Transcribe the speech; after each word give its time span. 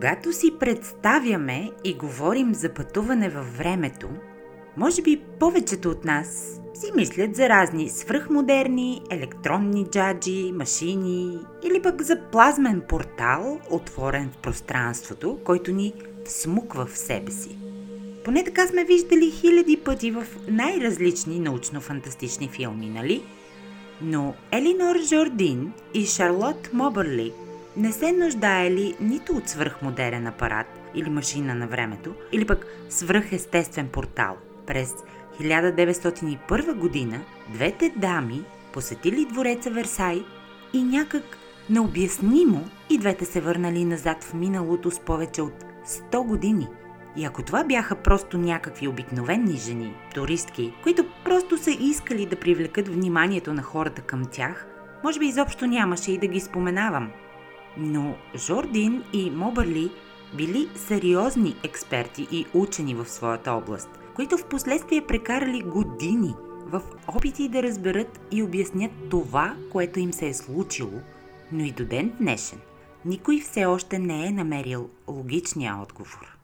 Когато 0.00 0.32
си 0.32 0.50
представяме 0.60 1.70
и 1.84 1.94
говорим 1.94 2.54
за 2.54 2.74
пътуване 2.74 3.28
във 3.28 3.58
времето, 3.58 4.08
може 4.76 5.02
би 5.02 5.22
повечето 5.40 5.90
от 5.90 6.04
нас 6.04 6.60
си 6.74 6.86
мислят 6.96 7.36
за 7.36 7.48
разни 7.48 7.88
свръхмодерни 7.88 9.02
електронни 9.10 9.86
джаджи, 9.90 10.52
машини 10.52 11.38
или 11.64 11.82
пък 11.82 12.02
за 12.02 12.20
плазмен 12.32 12.82
портал, 12.88 13.60
отворен 13.70 14.30
в 14.30 14.36
пространството, 14.36 15.38
който 15.44 15.72
ни 15.72 15.92
всмуква 16.24 16.86
в 16.86 16.98
себе 16.98 17.30
си. 17.30 17.58
Поне 18.24 18.44
така 18.44 18.66
сме 18.66 18.84
виждали 18.84 19.30
хиляди 19.30 19.76
пъти 19.76 20.10
в 20.10 20.26
най-различни 20.48 21.40
научно-фантастични 21.40 22.50
филми, 22.50 22.90
нали? 22.90 23.22
Но 24.02 24.34
Елинор 24.52 24.96
Жордин 24.98 25.72
и 25.94 26.06
Шарлот 26.06 26.70
Мобърли 26.72 27.32
не 27.76 27.92
се 27.92 28.12
нуждаели 28.12 28.96
нито 29.00 29.32
от 29.32 29.48
свръхмодерен 29.48 30.26
апарат 30.26 30.66
или 30.94 31.10
машина 31.10 31.54
на 31.54 31.66
времето, 31.66 32.14
или 32.32 32.46
пък 32.46 32.66
свръхестествен 32.88 33.88
портал. 33.88 34.36
През 34.66 34.94
1901 35.40 36.74
година 36.74 37.20
двете 37.48 37.92
дами 37.96 38.44
посетили 38.72 39.24
двореца 39.24 39.70
Версай 39.70 40.24
и 40.72 40.82
някак 40.82 41.22
необяснимо 41.70 42.68
и 42.90 42.98
двете 42.98 43.24
се 43.24 43.40
върнали 43.40 43.84
назад 43.84 44.24
в 44.24 44.34
миналото 44.34 44.90
с 44.90 45.00
повече 45.00 45.42
от 45.42 45.64
100 45.86 46.26
години. 46.26 46.68
И 47.16 47.24
ако 47.24 47.42
това 47.42 47.64
бяха 47.64 47.94
просто 47.94 48.38
някакви 48.38 48.88
обикновени 48.88 49.56
жени, 49.56 49.94
туристки, 50.14 50.72
които 50.82 51.04
просто 51.24 51.58
са 51.58 51.70
искали 51.70 52.26
да 52.26 52.36
привлекат 52.36 52.88
вниманието 52.88 53.52
на 53.52 53.62
хората 53.62 54.02
към 54.02 54.24
тях, 54.24 54.66
може 55.04 55.18
би 55.18 55.26
изобщо 55.26 55.66
нямаше 55.66 56.12
и 56.12 56.18
да 56.18 56.26
ги 56.26 56.40
споменавам. 56.40 57.10
Но 57.76 58.14
Жордин 58.36 59.04
и 59.12 59.30
Мобърли 59.30 59.90
били 60.36 60.68
сериозни 60.74 61.56
експерти 61.64 62.28
и 62.30 62.46
учени 62.54 62.94
в 62.94 63.08
своята 63.08 63.52
област, 63.52 63.88
които 64.14 64.38
в 64.38 64.44
последствие 64.44 65.06
прекарали 65.06 65.60
години 65.60 66.34
в 66.66 66.82
опити 67.08 67.48
да 67.48 67.62
разберат 67.62 68.20
и 68.32 68.42
обяснят 68.42 68.92
това, 69.10 69.54
което 69.72 70.00
им 70.00 70.12
се 70.12 70.28
е 70.28 70.34
случило, 70.34 71.00
но 71.52 71.64
и 71.64 71.70
до 71.70 71.84
ден 71.84 72.12
днешен 72.20 72.58
никой 73.04 73.40
все 73.40 73.66
още 73.66 73.98
не 73.98 74.26
е 74.26 74.30
намерил 74.30 74.90
логичния 75.08 75.76
отговор. 75.82 76.36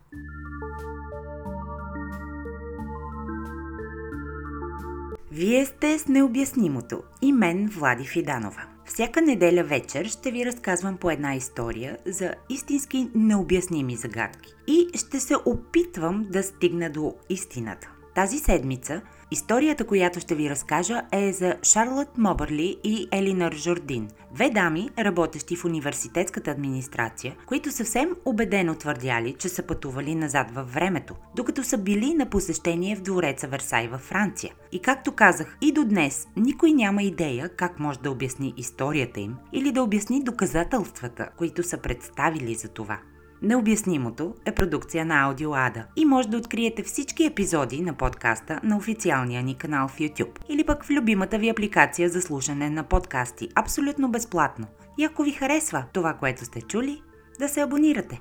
Вие 5.33 5.67
сте 5.67 5.99
с 5.99 6.09
необяснимото 6.09 7.03
и 7.23 7.33
мен 7.33 7.69
Влади 7.69 8.05
Фиданова. 8.05 8.76
Всяка 8.87 9.23
неделя 9.23 9.65
вечер 9.65 10.07
ще 10.07 10.31
ви 10.31 10.47
разказвам 10.47 10.97
по 10.97 11.11
една 11.11 11.35
история 11.35 11.99
за 12.07 12.35
истински 12.51 13.09
необясними 13.15 13.97
загадки 13.97 14.55
и 14.67 14.89
ще 14.95 15.21
се 15.21 15.35
опитвам 15.47 16.27
да 16.31 16.43
стигна 16.43 16.91
до 16.91 17.15
истината. 17.31 17.91
Тази 18.15 18.39
седмица 18.39 19.03
историята, 19.31 19.85
която 19.85 20.21
ще 20.21 20.35
ви 20.35 20.51
разкажа 20.51 21.03
е 21.13 21.33
за 21.33 21.57
Шарлот 21.63 22.19
Мобърли 22.19 22.77
и 22.85 23.09
Елинар 23.13 23.53
Жордин, 23.53 24.09
две 24.35 24.51
дами, 24.51 24.91
работещи 24.99 25.57
в 25.57 25.65
университетската 25.65 26.51
администрация, 26.51 27.37
които 27.47 27.71
съвсем 27.71 28.11
убедено 28.25 28.75
твърдяли, 28.75 29.35
че 29.39 29.49
са 29.49 29.63
пътували 29.63 30.15
назад 30.15 30.51
във 30.51 30.75
времето, 30.75 31.15
докато 31.37 31.65
са 31.65 31.79
били 31.79 32.15
на 32.15 32.27
посещение 32.27 32.97
в 32.97 33.03
двореца 33.03 33.49
Версай 33.49 33.89
във 33.89 34.01
Франция. 34.01 34.55
И 34.73 34.79
както 34.79 35.13
казах, 35.13 35.57
и 35.61 35.73
до 35.73 35.85
днес 35.85 36.29
никой 36.37 36.73
няма 36.73 37.03
идея 37.03 37.49
как 37.49 37.81
може 37.81 37.99
да 37.99 38.11
обясни 38.11 38.55
историята 38.57 39.21
им 39.21 39.37
или 39.53 39.73
да 39.73 39.83
обясни 39.83 40.25
доказателствата, 40.25 41.29
които 41.37 41.63
са 41.63 41.79
представили 41.79 42.55
за 42.55 42.69
това. 42.69 42.99
Необяснимото 43.43 44.35
е 44.45 44.55
продукция 44.55 45.05
на 45.05 45.23
Аудио 45.23 45.55
Ада 45.55 45.85
и 45.97 46.05
може 46.05 46.29
да 46.29 46.37
откриете 46.37 46.83
всички 46.83 47.25
епизоди 47.25 47.83
на 47.83 47.95
подкаста 47.95 48.61
на 48.63 48.77
официалния 48.77 49.43
ни 49.43 49.55
канал 49.55 49.89
в 49.89 49.99
YouTube 49.99 50.39
или 50.49 50.65
пък 50.65 50.85
в 50.85 50.91
любимата 50.91 51.39
ви 51.39 51.49
апликация 51.49 52.09
за 52.09 52.23
слушане 52.23 52.71
на 52.71 52.85
подкасти 52.85 53.49
абсолютно 53.55 54.11
безплатно. 54.11 54.67
И 54.99 55.05
ако 55.05 55.23
ви 55.23 55.33
харесва 55.33 55.85
това, 55.93 56.15
което 56.15 56.45
сте 56.45 56.63
чули, 56.63 57.03
да 57.39 57.49
се 57.49 57.61
абонирате. 57.61 58.21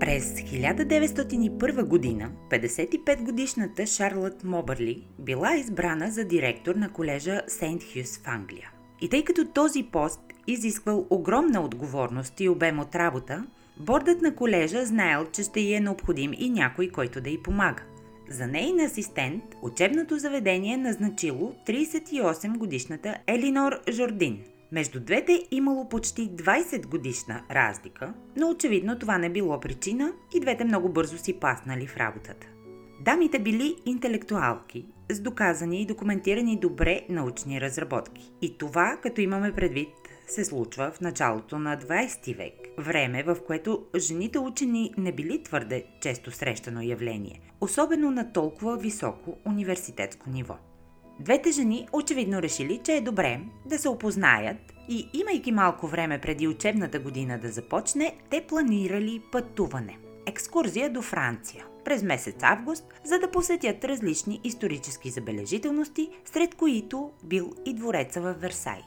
През 0.00 0.24
1901 0.24 1.84
година 1.84 2.30
55-годишната 2.50 3.86
Шарлот 3.86 4.44
Мобърли 4.44 5.06
била 5.18 5.56
избрана 5.56 6.10
за 6.10 6.24
директор 6.24 6.74
на 6.74 6.92
колежа 6.92 7.42
Сейнт 7.48 7.82
Хюс 7.82 8.18
в 8.18 8.28
Англия. 8.28 8.70
И 9.00 9.08
тъй 9.08 9.24
като 9.24 9.44
този 9.44 9.82
пост 9.82 10.20
изисквал 10.46 11.06
огромна 11.10 11.60
отговорност 11.60 12.40
и 12.40 12.48
обем 12.48 12.78
от 12.78 12.94
работа, 12.94 13.46
бордът 13.80 14.22
на 14.22 14.34
колежа 14.34 14.84
знаел, 14.84 15.26
че 15.32 15.42
ще 15.42 15.60
й 15.60 15.74
е 15.74 15.80
необходим 15.80 16.32
и 16.38 16.50
някой, 16.50 16.88
който 16.88 17.20
да 17.20 17.30
й 17.30 17.42
помага. 17.42 17.82
За 18.30 18.46
нейн 18.46 18.80
асистент 18.80 19.44
учебното 19.62 20.18
заведение 20.18 20.76
назначило 20.76 21.54
38 21.66 22.58
годишната 22.58 23.16
Елинор 23.26 23.80
Жордин– 23.90 24.38
между 24.72 25.00
двете 25.00 25.46
имало 25.50 25.88
почти 25.88 26.30
20 26.30 26.86
годишна 26.86 27.42
разлика, 27.50 28.14
но 28.36 28.50
очевидно 28.50 28.98
това 28.98 29.18
не 29.18 29.30
било 29.30 29.60
причина 29.60 30.12
и 30.34 30.40
двете 30.40 30.64
много 30.64 30.88
бързо 30.88 31.18
си 31.18 31.32
паснали 31.32 31.86
в 31.86 31.96
работата. 31.96 32.46
Дамите 33.00 33.38
били 33.38 33.76
интелектуалки, 33.86 34.86
с 35.10 35.20
доказани 35.20 35.82
и 35.82 35.86
документирани 35.86 36.60
добре 36.60 37.00
научни 37.08 37.60
разработки. 37.60 38.32
И 38.42 38.58
това, 38.58 38.98
като 39.02 39.20
имаме 39.20 39.52
предвид, 39.52 39.88
се 40.26 40.44
случва 40.44 40.90
в 40.90 41.00
началото 41.00 41.58
на 41.58 41.76
20 41.76 42.36
век, 42.36 42.54
време 42.78 43.22
в 43.22 43.36
което 43.46 43.86
жените 43.96 44.38
учени 44.38 44.94
не 44.98 45.12
били 45.12 45.42
твърде 45.42 45.84
често 46.00 46.30
срещано 46.30 46.82
явление, 46.82 47.40
особено 47.60 48.10
на 48.10 48.32
толкова 48.32 48.76
високо 48.76 49.38
университетско 49.46 50.30
ниво. 50.30 50.56
Двете 51.20 51.50
жени 51.50 51.88
очевидно 51.92 52.42
решили, 52.42 52.80
че 52.84 52.92
е 52.92 53.00
добре 53.00 53.40
да 53.66 53.78
се 53.78 53.88
опознаят 53.88 54.56
и 54.88 55.08
имайки 55.12 55.52
малко 55.52 55.86
време 55.86 56.20
преди 56.20 56.48
учебната 56.48 56.98
година 56.98 57.38
да 57.38 57.48
започне, 57.48 58.16
те 58.30 58.46
планирали 58.48 59.22
пътуване. 59.32 59.98
Екскурзия 60.26 60.92
до 60.92 61.02
Франция 61.02 61.64
през 61.86 62.02
месец 62.02 62.36
август, 62.42 62.84
за 63.04 63.18
да 63.18 63.30
посетят 63.30 63.84
различни 63.84 64.40
исторически 64.44 65.10
забележителности, 65.10 66.10
сред 66.24 66.54
които 66.54 67.10
бил 67.24 67.52
и 67.66 67.74
двореца 67.74 68.20
в 68.20 68.32
Версай. 68.32 68.82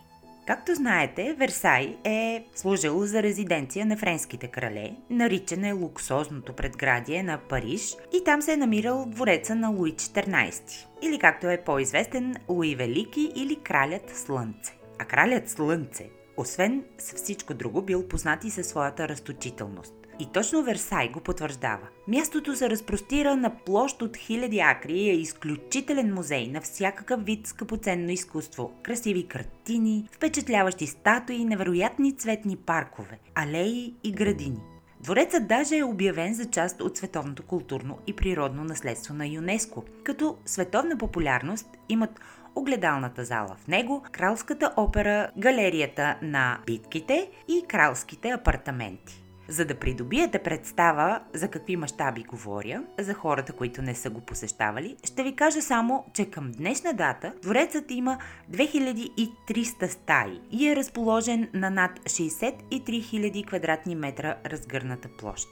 Както 0.49 0.75
знаете, 0.75 1.35
Версай 1.39 1.97
е 2.03 2.45
служил 2.55 3.05
за 3.05 3.23
резиденция 3.23 3.85
на 3.85 3.97
френските 3.97 4.47
крале, 4.47 4.95
наричан 5.09 5.63
е 5.63 5.71
луксозното 5.71 6.53
предградие 6.53 7.23
на 7.23 7.37
Париж 7.49 7.95
и 8.13 8.23
там 8.23 8.41
се 8.41 8.53
е 8.53 8.57
намирал 8.57 9.05
двореца 9.07 9.55
на 9.55 9.69
Луи 9.69 9.93
XIV, 9.93 10.87
или 11.01 11.19
както 11.19 11.49
е 11.49 11.63
по-известен 11.65 12.35
Луи 12.49 12.75
Велики 12.75 13.31
или 13.35 13.55
Кралят 13.55 14.17
Слънце. 14.17 14.73
А 14.99 15.05
Кралят 15.05 15.49
Слънце, 15.49 16.09
освен 16.37 16.83
с 16.97 17.13
всичко 17.13 17.53
друго, 17.53 17.81
бил 17.81 18.07
познат 18.07 18.43
и 18.43 18.49
със 18.49 18.67
своята 18.67 19.09
разточителност. 19.09 19.98
И 20.19 20.25
точно 20.25 20.63
Версай 20.63 21.09
го 21.09 21.19
потвърждава. 21.19 21.87
Мястото 22.07 22.55
се 22.55 22.69
разпростира 22.69 23.35
на 23.35 23.55
площ 23.65 24.01
от 24.01 24.17
хиляди 24.17 24.59
акри 24.59 24.99
е 24.99 25.13
изключителен 25.13 26.13
музей 26.13 26.47
на 26.47 26.61
всякакъв 26.61 27.25
вид 27.25 27.47
скъпоценно 27.47 28.11
изкуство. 28.11 28.71
Красиви 28.83 29.27
картини, 29.27 30.09
впечатляващи 30.11 30.87
статуи, 30.87 31.45
невероятни 31.45 32.17
цветни 32.17 32.55
паркове, 32.55 33.19
алеи 33.35 33.93
и 34.03 34.11
градини. 34.11 34.59
Дворецът 35.03 35.47
даже 35.47 35.77
е 35.77 35.83
обявен 35.83 36.33
за 36.33 36.45
част 36.45 36.81
от 36.81 36.97
световното 36.97 37.43
културно 37.43 37.97
и 38.07 38.15
природно 38.15 38.63
наследство 38.63 39.13
на 39.13 39.27
ЮНЕСКО, 39.27 39.83
като 40.03 40.37
световна 40.45 40.97
популярност 40.97 41.67
имат 41.89 42.19
огледалната 42.55 43.25
зала 43.25 43.55
в 43.63 43.67
него, 43.67 44.03
кралската 44.11 44.73
опера, 44.77 45.31
галерията 45.37 46.17
на 46.21 46.59
битките 46.65 47.29
и 47.47 47.63
кралските 47.67 48.29
апартаменти. 48.29 49.28
За 49.49 49.65
да 49.65 49.75
придобиете 49.75 50.39
представа 50.39 51.21
за 51.33 51.47
какви 51.47 51.75
мащаби 51.75 52.23
говоря, 52.23 52.83
за 52.99 53.13
хората, 53.13 53.53
които 53.53 53.81
не 53.81 53.95
са 53.95 54.09
го 54.09 54.21
посещавали, 54.21 54.95
ще 55.03 55.23
ви 55.23 55.35
кажа 55.35 55.61
само, 55.61 56.05
че 56.13 56.25
към 56.25 56.51
днешна 56.51 56.93
дата 56.93 57.33
дворецът 57.41 57.91
има 57.91 58.17
2300 58.51 59.87
стаи 59.87 60.41
и 60.51 60.69
е 60.69 60.75
разположен 60.75 61.49
на 61.53 61.69
над 61.69 61.99
63 61.99 62.53
000 62.71 63.47
квадратни 63.47 63.95
метра 63.95 64.35
разгърната 64.45 65.09
площ. 65.19 65.47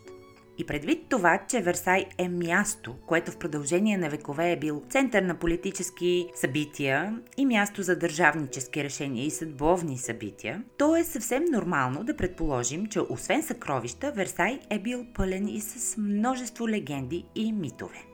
И 0.57 0.65
предвид 0.65 1.05
това, 1.09 1.39
че 1.49 1.61
Версай 1.61 2.05
е 2.17 2.29
място, 2.29 2.95
което 3.05 3.31
в 3.31 3.37
продължение 3.37 3.97
на 3.97 4.09
векове 4.09 4.51
е 4.51 4.59
бил 4.59 4.83
център 4.89 5.21
на 5.21 5.35
политически 5.35 6.27
събития 6.35 7.19
и 7.37 7.45
място 7.45 7.83
за 7.83 7.99
държавнически 7.99 8.83
решения 8.83 9.25
и 9.25 9.31
съдбовни 9.31 9.97
събития, 9.97 10.63
то 10.77 10.95
е 10.95 11.03
съвсем 11.03 11.45
нормално 11.51 12.03
да 12.03 12.17
предположим, 12.17 12.85
че 12.85 12.99
освен 12.99 13.43
съкровища, 13.43 14.11
Версай 14.11 14.59
е 14.69 14.79
бил 14.79 15.05
пълен 15.13 15.47
и 15.47 15.61
с 15.61 15.97
множество 15.97 16.69
легенди 16.69 17.25
и 17.35 17.51
митове. 17.51 18.06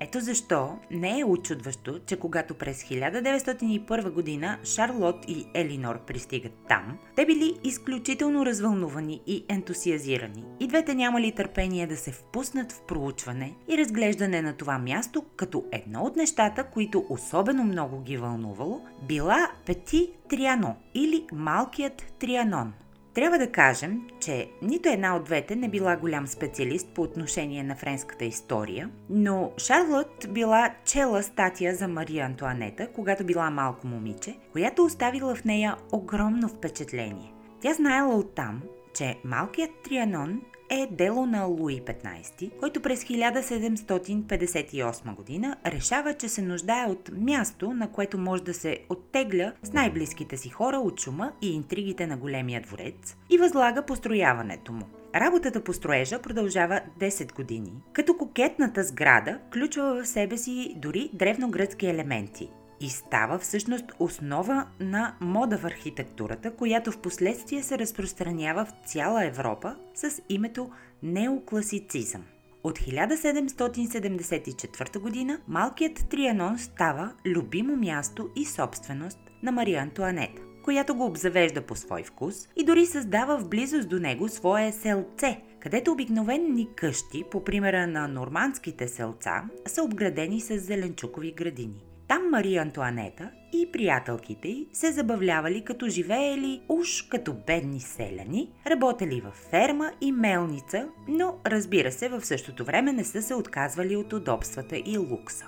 Ето 0.00 0.20
защо 0.20 0.78
не 0.90 1.20
е 1.20 1.24
очудващо, 1.24 1.98
че 2.06 2.16
когато 2.16 2.54
през 2.54 2.82
1901 2.82 4.10
година 4.10 4.58
Шарлот 4.64 5.24
и 5.28 5.46
Елинор 5.54 6.04
пристигат 6.04 6.52
там, 6.68 6.98
те 7.16 7.26
били 7.26 7.58
изключително 7.64 8.46
развълнувани 8.46 9.20
и 9.26 9.44
ентусиазирани. 9.48 10.44
И 10.60 10.66
двете 10.66 10.94
нямали 10.94 11.32
търпение 11.32 11.86
да 11.86 11.96
се 11.96 12.12
впуснат 12.12 12.72
в 12.72 12.80
проучване 12.86 13.54
и 13.68 13.78
разглеждане 13.78 14.42
на 14.42 14.56
това 14.56 14.78
място, 14.78 15.24
като 15.36 15.64
едно 15.72 16.02
от 16.02 16.16
нещата, 16.16 16.64
които 16.64 17.06
особено 17.08 17.64
много 17.64 18.02
ги 18.02 18.16
вълнувало, 18.16 18.80
била 19.08 19.50
Пети 19.66 20.10
Триано 20.28 20.76
или 20.94 21.26
Малкият 21.32 22.02
Трианон– 22.18 22.72
трябва 23.16 23.38
да 23.38 23.52
кажем, 23.52 24.02
че 24.20 24.50
нито 24.62 24.88
една 24.88 25.16
от 25.16 25.24
двете 25.24 25.56
не 25.56 25.68
била 25.68 25.96
голям 25.96 26.26
специалист 26.26 26.88
по 26.94 27.02
отношение 27.02 27.62
на 27.62 27.76
френската 27.76 28.24
история, 28.24 28.90
но 29.10 29.52
Шарлот 29.58 30.26
била 30.28 30.74
чела 30.84 31.22
статия 31.22 31.74
за 31.74 31.88
Мария 31.88 32.26
Антуанета, 32.26 32.88
когато 32.94 33.24
била 33.24 33.50
малко 33.50 33.86
момиче, 33.86 34.36
която 34.52 34.84
оставила 34.84 35.34
в 35.34 35.44
нея 35.44 35.76
огромно 35.92 36.48
впечатление. 36.48 37.32
Тя 37.60 37.74
знаела 37.74 38.14
оттам, 38.14 38.62
че 38.94 39.18
малкият 39.24 39.70
Трианон 39.84 40.42
е 40.70 40.88
дело 40.90 41.26
на 41.26 41.44
Луи 41.44 41.80
15, 41.80 42.50
който 42.60 42.82
през 42.82 43.04
1758 43.04 45.14
година 45.14 45.56
решава, 45.66 46.14
че 46.14 46.28
се 46.28 46.42
нуждае 46.42 46.86
от 46.86 47.10
място, 47.18 47.72
на 47.72 47.92
което 47.92 48.18
може 48.18 48.42
да 48.42 48.54
се 48.54 48.78
оттегля 48.88 49.52
с 49.62 49.72
най-близките 49.72 50.36
си 50.36 50.48
хора 50.48 50.76
от 50.76 51.00
шума 51.00 51.32
и 51.42 51.54
интригите 51.54 52.06
на 52.06 52.16
големия 52.16 52.60
дворец 52.60 53.16
и 53.30 53.38
възлага 53.38 53.82
построяването 53.82 54.72
му. 54.72 54.84
Работата 55.14 55.64
по 55.64 55.72
строежа 55.72 56.22
продължава 56.22 56.80
10 57.00 57.34
години, 57.34 57.72
като 57.92 58.16
кокетната 58.16 58.84
сграда 58.84 59.38
включва 59.46 60.02
в 60.02 60.06
себе 60.06 60.36
си 60.36 60.74
дори 60.76 61.10
древногръцки 61.12 61.86
елементи 61.86 62.50
и 62.80 62.90
става 62.90 63.38
всъщност 63.38 63.84
основа 63.98 64.66
на 64.80 65.14
мода 65.20 65.58
в 65.58 65.64
архитектурата, 65.64 66.50
която 66.50 66.92
в 66.92 66.98
последствие 66.98 67.62
се 67.62 67.78
разпространява 67.78 68.64
в 68.64 68.72
цяла 68.86 69.24
Европа 69.24 69.76
с 69.94 70.22
името 70.28 70.70
неокласицизъм. 71.02 72.24
От 72.64 72.78
1774 72.78 74.98
година 74.98 75.40
малкият 75.48 76.08
Трианон 76.10 76.58
става 76.58 77.12
любимо 77.26 77.76
място 77.76 78.28
и 78.36 78.44
собственост 78.44 79.18
на 79.42 79.52
Мария 79.52 79.82
Антуанета, 79.82 80.42
която 80.64 80.94
го 80.94 81.06
обзавежда 81.06 81.62
по 81.62 81.76
свой 81.76 82.02
вкус 82.02 82.48
и 82.56 82.64
дори 82.64 82.86
създава 82.86 83.38
в 83.38 83.48
близост 83.48 83.88
до 83.88 83.98
него 83.98 84.28
свое 84.28 84.72
селце, 84.72 85.40
където 85.60 85.92
обикновени 85.92 86.68
къщи, 86.76 87.24
по 87.30 87.44
примера 87.44 87.86
на 87.86 88.08
нормандските 88.08 88.88
селца, 88.88 89.44
са 89.66 89.82
обградени 89.82 90.40
с 90.40 90.58
зеленчукови 90.58 91.32
градини. 91.32 91.85
Там 92.08 92.30
Мария 92.30 92.62
Антуанета 92.62 93.30
и 93.52 93.72
приятелките 93.72 94.48
й 94.48 94.68
се 94.72 94.92
забавлявали 94.92 95.64
като 95.64 95.88
живеели 95.88 96.62
уж 96.68 97.02
като 97.02 97.34
бедни 97.46 97.80
селяни, 97.80 98.50
работели 98.66 99.20
във 99.20 99.34
ферма 99.34 99.92
и 100.00 100.12
мелница, 100.12 100.88
но 101.08 101.34
разбира 101.46 101.92
се 101.92 102.08
в 102.08 102.24
същото 102.24 102.64
време 102.64 102.92
не 102.92 103.04
са 103.04 103.22
се 103.22 103.34
отказвали 103.34 103.96
от 103.96 104.12
удобствата 104.12 104.76
и 104.76 104.98
лукса. 104.98 105.46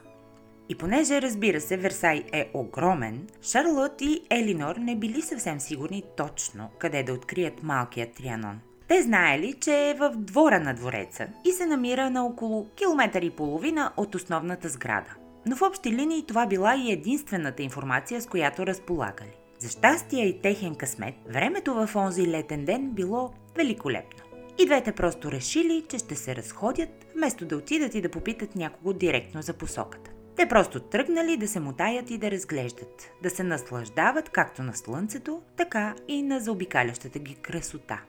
И 0.69 0.75
понеже, 0.75 1.22
разбира 1.22 1.60
се, 1.60 1.76
Версай 1.76 2.25
е 2.32 2.50
огромен, 2.55 3.26
Шарлот 3.43 4.00
и 4.00 4.20
Елинор 4.31 4.76
не 4.76 4.96
били 4.96 5.22
съвсем 5.22 5.60
сигурни 5.60 6.02
точно 6.16 6.70
къде 6.78 7.02
да 7.02 7.12
открият 7.12 7.62
малкият 7.62 8.12
Трианон. 8.12 8.60
Те 8.88 9.02
знаели, 9.02 9.52
че 9.52 9.90
е 9.90 9.94
в 9.94 10.12
двора 10.16 10.60
на 10.60 10.75
двореца 10.75 11.26
и 11.44 11.52
се 11.52 11.66
намира 11.66 12.10
на 12.10 12.26
около 12.26 12.69
километър 12.76 13.22
и 13.22 13.31
половина 13.31 13.93
от 13.96 14.14
основната 14.14 14.69
сграда– 14.69 15.14
но 15.46 15.56
в 15.56 15.62
общи 15.62 15.93
линии 15.93 16.26
това 16.26 16.46
била 16.46 16.76
и 16.76 16.93
единствената 16.93 17.62
информация, 17.62 18.23
с 18.23 18.26
която 18.26 18.67
разполагали. 18.67 19.32
За 19.58 19.69
щастие 19.69 20.26
и 20.26 20.40
техен 20.40 20.75
късмет, 20.75 21.14
времето 21.29 21.75
в 21.75 21.96
онзи 21.96 22.26
летен 22.26 22.64
ден 22.64 22.90
било 22.90 23.31
великолепно. 23.56 24.25
И 24.58 24.67
двете 24.67 24.93
просто 24.93 25.32
решили, 25.32 25.85
че 25.88 25.99
ще 25.99 26.14
се 26.14 26.37
разходят, 26.37 27.06
вместо 27.17 27.46
да 27.46 27.56
отидат 27.56 27.94
и 27.94 28.00
да 28.00 28.08
попитат 28.08 28.56
някого 28.56 28.93
директно 28.93 29.43
за 29.43 29.52
посоката. 29.52 30.11
Те 30.37 30.49
просто 30.49 30.81
тръгнали 30.81 31.37
да 31.37 31.49
се 31.49 31.61
мутаят 31.61 32.11
и 32.11 32.19
да 32.19 32.31
разглеждат, 32.31 33.11
да 33.23 33.31
се 33.31 33.43
наслаждават 33.43 34.29
както 34.29 34.62
на 34.62 34.76
слънцето, 34.76 35.43
така 35.56 35.94
и 36.08 36.23
на 36.23 36.41
заобикалящата 36.41 37.19
ги 37.19 37.34
красота. 37.34 38.00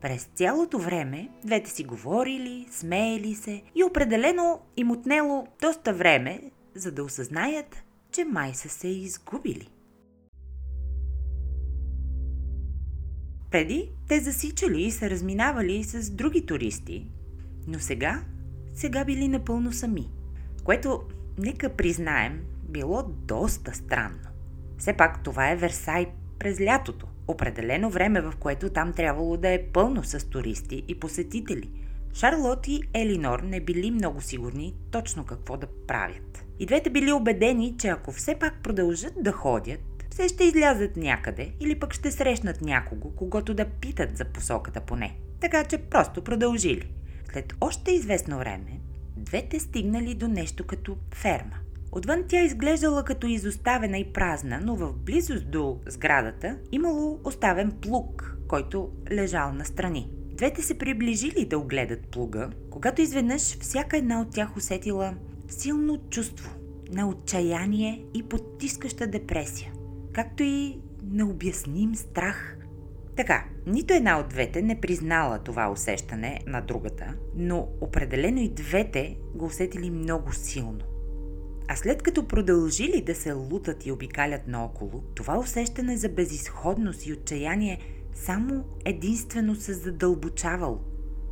През 0.00 0.28
цялото 0.34 0.78
време 0.78 1.28
двете 1.44 1.70
си 1.70 1.84
говорили, 1.84 2.66
смеели 2.70 3.34
се 3.34 3.62
и 3.74 3.84
определено 3.84 4.60
им 4.76 4.90
отнело 4.90 5.46
доста 5.60 5.92
време 5.92 6.40
за 6.78 6.92
да 6.92 7.04
осъзнаят, 7.04 7.76
че 8.12 8.24
май 8.24 8.54
са 8.54 8.68
се 8.68 8.88
изгубили. 8.88 9.68
Преди 13.50 13.90
те 14.08 14.20
засичали 14.20 14.82
и 14.82 14.90
се 14.90 15.10
разминавали 15.10 15.84
с 15.84 16.10
други 16.10 16.46
туристи, 16.46 17.06
но 17.66 17.78
сега, 17.78 18.22
сега 18.74 19.04
били 19.04 19.28
напълно 19.28 19.72
сами, 19.72 20.10
което, 20.64 21.02
нека 21.38 21.68
признаем, 21.68 22.44
било 22.68 23.02
доста 23.02 23.74
странно. 23.74 24.28
Все 24.78 24.92
пак 24.92 25.22
това 25.22 25.50
е 25.50 25.56
Версай 25.56 26.06
през 26.38 26.60
лятото, 26.60 27.06
определено 27.28 27.90
време, 27.90 28.20
в 28.20 28.32
което 28.40 28.70
там 28.70 28.92
трябвало 28.92 29.36
да 29.36 29.48
е 29.48 29.66
пълно 29.72 30.04
с 30.04 30.30
туристи 30.30 30.84
и 30.88 31.00
посетители. 31.00 31.70
Шарлот 32.12 32.68
и 32.68 32.82
Елинор 32.94 33.40
не 33.40 33.60
били 33.60 33.90
много 33.90 34.20
сигурни 34.20 34.74
точно 34.90 35.24
какво 35.24 35.56
да 35.56 35.66
правят. 35.86 36.47
И 36.58 36.66
двете 36.66 36.90
били 36.90 37.12
убедени, 37.12 37.74
че 37.78 37.88
ако 37.88 38.12
все 38.12 38.34
пак 38.34 38.62
продължат 38.62 39.14
да 39.20 39.32
ходят, 39.32 39.80
все 40.10 40.28
ще 40.28 40.44
излязат 40.44 40.96
някъде 40.96 41.52
или 41.60 41.78
пък 41.78 41.92
ще 41.94 42.10
срещнат 42.10 42.60
някого, 42.60 43.10
когато 43.10 43.54
да 43.54 43.64
питат 43.64 44.16
за 44.16 44.24
посоката 44.24 44.80
поне. 44.80 45.16
Така 45.40 45.64
че 45.64 45.78
просто 45.78 46.24
продължили. 46.24 46.90
След 47.32 47.54
още 47.60 47.92
известно 47.92 48.38
време, 48.38 48.80
двете 49.16 49.60
стигнали 49.60 50.14
до 50.14 50.28
нещо 50.28 50.66
като 50.66 50.96
ферма. 51.14 51.56
Отвън 51.92 52.24
тя 52.28 52.42
изглеждала 52.42 53.04
като 53.04 53.26
изоставена 53.26 53.98
и 53.98 54.12
празна, 54.12 54.60
но 54.64 54.76
в 54.76 54.92
близост 54.92 55.50
до 55.50 55.78
сградата 55.86 56.58
имало 56.72 57.20
оставен 57.24 57.70
плуг, 57.70 58.36
който 58.48 58.90
лежал 59.10 59.52
настрани. 59.52 60.10
Двете 60.12 60.62
се 60.62 60.78
приближили 60.78 61.44
да 61.44 61.58
огледат 61.58 62.06
плуга, 62.06 62.50
когато 62.70 63.02
изведнъж 63.02 63.58
всяка 63.58 63.96
една 63.96 64.20
от 64.20 64.30
тях 64.30 64.56
усетила 64.56 65.14
силно 65.48 65.98
чувство 66.10 66.50
на 66.90 67.08
отчаяние 67.08 68.04
и 68.14 68.22
потискаща 68.22 69.06
депресия, 69.06 69.72
както 70.12 70.42
и 70.42 70.78
необясним 71.10 71.94
страх. 71.94 72.56
Така, 73.16 73.44
нито 73.66 73.94
една 73.94 74.18
от 74.18 74.28
двете 74.28 74.62
не 74.62 74.80
признала 74.80 75.38
това 75.38 75.70
усещане 75.70 76.40
на 76.46 76.60
другата, 76.60 77.14
но 77.34 77.68
определено 77.80 78.40
и 78.40 78.48
двете 78.48 79.16
го 79.34 79.44
усетили 79.44 79.90
много 79.90 80.32
силно. 80.32 80.80
А 81.68 81.76
след 81.76 82.02
като 82.02 82.28
продължили 82.28 83.02
да 83.02 83.14
се 83.14 83.32
лутат 83.32 83.86
и 83.86 83.92
обикалят 83.92 84.48
наоколо, 84.48 85.02
това 85.14 85.38
усещане 85.38 85.96
за 85.96 86.08
безисходност 86.08 87.06
и 87.06 87.12
отчаяние 87.12 87.78
само 88.14 88.64
единствено 88.84 89.54
се 89.54 89.72
задълбочавал. 89.72 90.80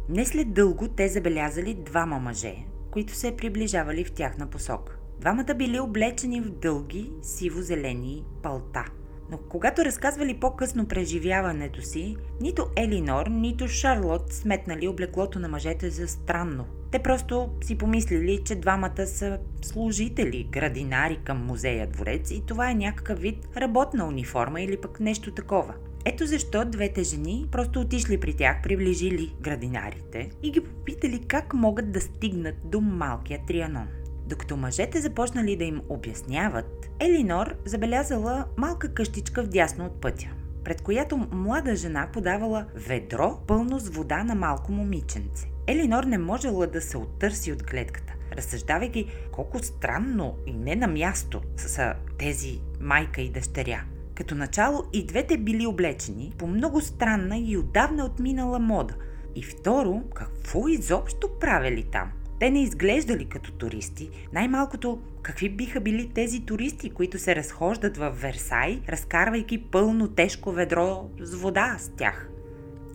Не 0.09 0.25
след 0.25 0.53
дълго 0.53 0.89
те 0.89 1.09
забелязали 1.09 1.75
двама 1.75 2.19
мъже, 2.19 2.57
които 2.97 3.15
се 3.15 3.37
приближавали 3.37 4.05
в 4.05 4.13
тяхна 4.13 4.47
посока. 4.47 4.97
Двамата 5.21 5.55
били 5.57 5.81
облечени 5.81 6.41
в 6.41 6.51
дълги 6.51 7.11
сиво-зелени 7.23 8.23
палта. 8.43 8.85
Но 9.31 9.39
когато 9.39 9.85
разказвали 9.85 10.41
по-късно 10.41 10.89
преживяването 10.89 11.83
си, 11.83 12.17
нито 12.41 12.67
Елинор, 12.77 13.27
нито 13.27 13.69
Шарлот 13.69 14.33
сметнали 14.33 14.89
облеклото 14.89 15.39
на 15.39 15.49
мъжете 15.49 15.91
за 15.91 16.09
странно. 16.09 16.65
Те 16.93 16.99
просто 16.99 17.51
си 17.65 17.79
помислили, 17.79 18.43
че 18.45 18.55
двамата 18.55 19.07
са 19.07 19.39
служители, 19.63 20.49
градинари 20.51 21.21
към 21.25 21.47
музея 21.47 21.87
дворец 21.87 22.31
и 22.31 22.43
това 22.47 22.71
е 22.71 22.75
някакъв 22.75 23.19
вид 23.19 23.49
работна 23.57 24.07
униформа 24.07 24.61
или 24.61 24.77
пък 24.77 25.01
нещо 25.01 25.35
такова. 25.35 25.75
Ето 26.09 26.27
защо 26.27 26.65
двете 26.65 27.03
жени 27.03 27.47
просто 27.53 27.81
отишли 27.81 28.21
при 28.21 28.35
тях, 28.35 28.63
приближили 28.63 29.35
градинарите 29.41 30.31
и 30.43 30.51
ги 30.51 30.61
попитали 30.61 31.25
как 31.29 31.55
могат 31.55 31.93
да 31.93 32.01
стигнат 32.01 32.55
до 32.65 32.81
малкия 32.81 33.41
Трианон. 33.47 33.89
Докато 34.27 34.57
мъжете 34.57 35.01
започнали 35.01 35.57
да 35.57 35.65
им 35.65 35.81
обясняват, 35.89 36.91
Елинор 37.01 37.55
забелязала 37.65 38.45
малка 38.57 38.95
къщичка 38.95 39.43
в 39.43 39.47
дясно 39.47 39.87
от 39.87 40.01
пътя, 40.01 40.29
пред 40.65 40.83
която 40.83 41.17
млада 41.17 41.77
жена 41.77 42.09
подавала 42.13 42.67
ведро 42.75 43.43
пълно 43.47 43.79
с 43.79 43.89
вода 43.89 44.25
на 44.25 44.35
малко 44.35 44.73
момиченце. 44.73 45.47
Елинор 45.67 46.05
не 46.05 46.19
можела 46.19 46.67
да 46.67 46.81
се 46.81 46.99
оттърси 46.99 47.53
от 47.53 47.63
гледката, 47.63 48.15
разсъждавайки 48.37 49.07
колко 49.33 49.59
странно 49.59 50.35
и 50.47 50.53
не 50.53 50.77
на 50.77 50.87
място 50.87 51.43
са 51.57 51.95
тези 52.19 52.61
майка 52.81 53.21
и 53.21 53.31
дъщеря– 53.31 53.85
като 54.17 54.35
начало 54.35 54.85
и 54.93 55.07
двете 55.07 55.39
били 55.39 55.67
облечени 55.67 56.33
по 56.39 56.47
много 56.47 56.81
странна 56.81 57.39
и 57.39 57.57
отдавна 57.57 58.05
отминала 58.05 58.59
мода. 58.59 58.95
И 59.35 59.43
второ, 59.43 60.03
какво 60.15 60.69
изобщо 60.69 61.39
правили 61.41 61.83
там? 61.93 62.13
Те 62.41 62.51
не 62.51 62.63
изглеждали 62.63 63.25
като 63.25 63.53
туристи. 63.53 64.11
Най-малкото, 64.33 64.99
какви 65.23 65.49
биха 65.49 65.81
били 65.81 66.11
тези 66.15 66.47
туристи, 66.47 66.91
които 66.91 67.19
се 67.19 67.37
разхождат 67.37 67.97
в 67.97 68.11
Версай, 68.11 68.81
разкарвайки 68.89 69.63
пълно 69.63 70.09
тежко 70.09 70.53
ведро 70.53 71.11
с 71.21 71.35
вода 71.35 71.77
с 71.79 71.89
тях? 71.89 72.29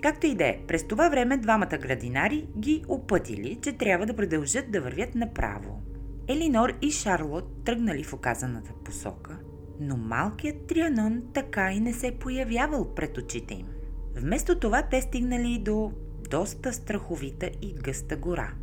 Както 0.02 0.28
и 0.28 0.36
да 0.36 0.46
е, 0.46 0.60
през 0.68 0.88
това 0.88 1.10
време 1.10 1.38
двамата 1.38 1.78
градинари 1.82 2.48
ги 2.58 2.84
опътили, 2.88 3.60
че 3.62 3.74
трябва 3.74 4.06
да 4.06 4.16
продължат 4.16 4.72
да 4.72 4.82
вървят 4.82 5.16
направо. 5.16 5.82
Елинор 6.28 6.74
и 6.82 6.92
Шарлот 6.92 7.64
тръгнали 7.66 8.04
в 8.04 8.14
оказаната 8.14 8.72
посока, 8.86 9.40
но 9.82 9.98
малкият 9.98 10.68
Трианон 10.68 11.24
така 11.34 11.72
и 11.72 11.80
не 11.80 11.94
се 11.94 12.12
появявал 12.20 12.96
пред 12.96 13.18
очите 13.18 13.54
им. 13.54 13.68
Вместо 14.16 14.60
това 14.60 14.82
те 14.82 15.02
стигнали 15.02 15.60
до 15.60 15.92
доста 16.30 16.74
страховита 16.74 17.50
и 17.62 17.74
гъста 17.74 18.16
гора. 18.16 18.54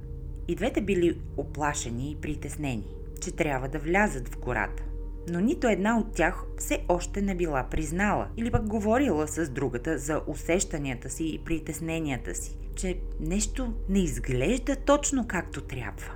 И 0.49 0.55
двете 0.55 0.81
били 0.81 1.21
оплашени 1.37 2.11
и 2.11 2.17
притеснени, 2.17 2.87
че 3.21 3.37
трябва 3.37 3.69
да 3.69 3.79
влязат 3.79 4.29
в 4.29 4.39
гората. 4.39 4.83
Но 5.31 5.41
нито 5.41 5.69
една 5.69 5.99
от 5.99 6.15
тях 6.15 6.45
все 6.59 6.85
още 6.89 7.23
не 7.23 7.35
била 7.35 7.69
признала 7.71 8.29
или 8.37 8.51
пък 8.51 8.67
говорила 8.67 9.29
с 9.29 9.49
другата 9.49 9.99
за 9.99 10.21
усещанията 10.27 11.11
си 11.11 11.25
и 11.25 11.45
притесненията 11.45 12.35
си, 12.35 12.59
че 12.77 13.01
нещо 13.21 13.75
не 13.89 13.99
изглежда 13.99 14.77
точно 14.77 15.27
както 15.27 15.61
трябва. 15.61 16.13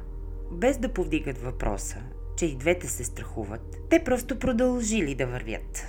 Без 0.53 0.79
да 0.79 0.89
повдигат 0.89 1.39
въпроса, 1.39 1.97
че 2.43 2.47
и 2.47 2.57
двете 2.57 2.89
се 2.89 3.05
страхуват, 3.05 3.77
те 3.91 4.05
просто 4.05 4.39
продължили 4.39 5.15
да 5.15 5.27
вървят, 5.27 5.87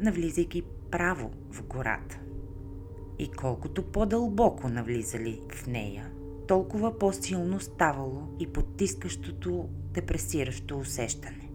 навлизайки 0.00 0.62
право 0.90 1.30
в 1.50 1.62
гората. 1.62 2.18
И 3.18 3.30
колкото 3.30 3.82
по-дълбоко 3.82 4.68
навлизали 4.68 5.40
в 5.54 5.66
нея, 5.66 6.10
толкова 6.48 6.98
по-силно 6.98 7.60
ставало 7.60 8.22
и 8.40 8.46
потискащото, 8.46 9.68
депресиращо 9.94 10.78
усещане. 10.78 11.50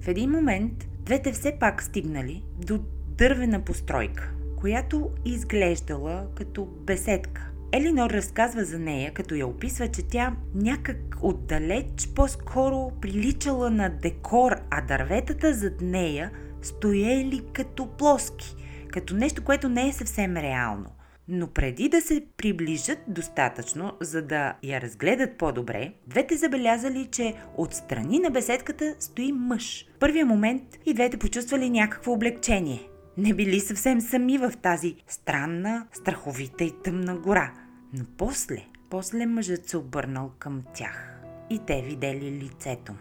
В 0.00 0.08
един 0.08 0.30
момент 0.30 0.88
двете 0.98 1.32
все 1.32 1.56
пак 1.60 1.82
стигнали 1.82 2.44
до 2.58 2.80
дървена 3.08 3.64
постройка, 3.64 4.34
която 4.56 5.10
изглеждала 5.24 6.26
като 6.34 6.64
беседка. 6.64 7.51
Елинор 7.74 8.10
разказва 8.10 8.64
за 8.64 8.78
нея, 8.78 9.14
като 9.14 9.34
я 9.34 9.46
описва, 9.46 9.88
че 9.88 10.02
тя 10.02 10.36
някак 10.54 11.16
отдалеч 11.22 12.08
по-скоро 12.14 12.92
приличала 13.00 13.70
на 13.70 13.88
декор, 13.88 14.52
а 14.70 14.80
дърветата 14.80 15.54
зад 15.54 15.80
нея 15.80 16.30
стоели 16.62 17.42
като 17.52 17.86
плоски, 17.86 18.56
като 18.92 19.14
нещо, 19.14 19.44
което 19.44 19.68
не 19.68 19.88
е 19.88 19.92
съвсем 19.92 20.36
реално. 20.36 20.86
Но 21.28 21.46
преди 21.46 21.88
да 21.88 22.00
се 22.00 22.24
приближат 22.36 22.98
достатъчно, 23.08 23.92
за 24.00 24.22
да 24.22 24.54
я 24.62 24.80
разгледат 24.80 25.38
по-добре, 25.38 25.92
двете 26.06 26.36
забелязали, 26.36 27.08
че 27.12 27.34
отстрани 27.56 28.18
на 28.18 28.30
беседката 28.30 28.94
стои 28.98 29.32
мъж. 29.32 29.86
В 29.96 29.98
първия 29.98 30.26
момент 30.26 30.62
и 30.86 30.94
двете 30.94 31.16
почувствали 31.16 31.70
някакво 31.70 32.12
облегчение. 32.12 32.88
Не 33.16 33.34
били 33.34 33.60
съвсем 33.60 34.00
сами 34.00 34.38
в 34.38 34.52
тази 34.62 34.96
странна, 35.08 35.86
страховита 35.92 36.64
и 36.64 36.72
тъмна 36.84 37.16
гора. 37.16 37.52
Но 37.92 38.04
после, 38.16 38.66
после 38.90 39.26
мъжът 39.26 39.68
се 39.68 39.76
обърнал 39.76 40.30
към 40.38 40.62
тях 40.74 41.20
и 41.50 41.58
те 41.58 41.82
видели 41.82 42.30
лицето 42.30 42.92
му. 42.92 42.98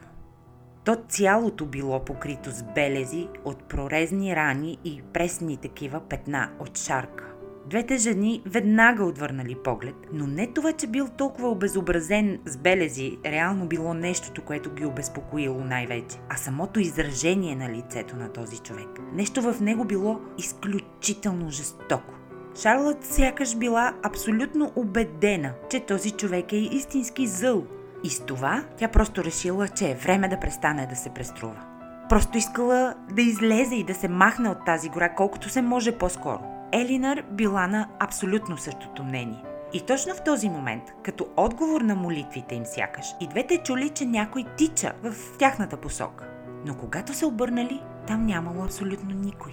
То 0.83 0.97
цялото 1.09 1.65
било 1.65 2.05
покрито 2.05 2.51
с 2.51 2.63
белези 2.75 3.27
от 3.45 3.63
прорезни 3.63 4.35
рани 4.35 4.77
и 4.85 5.01
пресни 5.13 5.57
такива 5.57 5.99
петна 5.99 6.51
от 6.59 6.77
шарка. 6.77 7.27
Двете 7.65 7.97
жени 7.97 8.41
веднага 8.45 9.05
отвърнали 9.05 9.55
поглед, 9.63 9.95
но 10.13 10.27
не 10.27 10.53
това, 10.53 10.73
че 10.73 10.87
бил 10.87 11.07
толкова 11.17 11.49
обезобразен 11.49 12.39
с 12.45 12.57
белези, 12.57 13.17
реално 13.25 13.67
било 13.67 13.93
нещото, 13.93 14.41
което 14.41 14.73
ги 14.73 14.85
обезпокоило 14.85 15.63
най-вече, 15.63 16.17
а 16.29 16.35
самото 16.35 16.79
изражение 16.79 17.55
на 17.55 17.69
лицето 17.69 18.15
на 18.15 18.33
този 18.33 18.57
човек. 18.57 18.89
Нещо 19.13 19.41
в 19.41 19.61
него 19.61 19.85
било 19.85 20.19
изключително 20.37 21.49
жестоко. 21.49 22.13
Шарлот 22.55 23.05
сякаш 23.05 23.55
била 23.55 23.93
абсолютно 24.03 24.71
убедена, 24.75 25.53
че 25.69 25.79
този 25.79 26.11
човек 26.11 26.53
е 26.53 26.55
истински 26.55 27.27
зъл. 27.27 27.63
И 28.03 28.09
с 28.09 28.25
това 28.25 28.63
тя 28.77 28.87
просто 28.87 29.23
решила, 29.23 29.67
че 29.67 29.91
е 29.91 29.95
време 29.95 30.27
да 30.27 30.39
престане 30.39 30.87
да 30.87 30.95
се 30.95 31.09
преструва. 31.09 31.61
Просто 32.09 32.37
искала 32.37 32.95
да 33.11 33.21
излезе 33.21 33.75
и 33.75 33.83
да 33.83 33.93
се 33.93 34.07
махне 34.07 34.49
от 34.49 34.65
тази 34.65 34.89
гора 34.89 35.09
колкото 35.09 35.49
се 35.49 35.61
може 35.61 35.91
по-скоро. 35.91 36.41
Елинар 36.71 37.23
била 37.31 37.67
на 37.67 37.87
абсолютно 37.99 38.57
същото 38.57 39.03
мнение. 39.03 39.43
И 39.73 39.81
точно 39.81 40.15
в 40.15 40.23
този 40.23 40.49
момент, 40.49 40.83
като 41.03 41.27
отговор 41.37 41.81
на 41.81 41.95
молитвите 41.95 42.55
им 42.55 42.65
сякаш, 42.65 43.05
и 43.21 43.27
двете 43.27 43.57
чули, 43.57 43.89
че 43.89 44.05
някой 44.05 44.45
тича 44.57 44.93
в 45.03 45.37
тяхната 45.37 45.77
посока. 45.77 46.25
Но 46.65 46.75
когато 46.75 47.13
се 47.13 47.25
обърнали, 47.25 47.81
там 48.07 48.25
нямало 48.25 48.63
абсолютно 48.63 49.09
никой. 49.15 49.51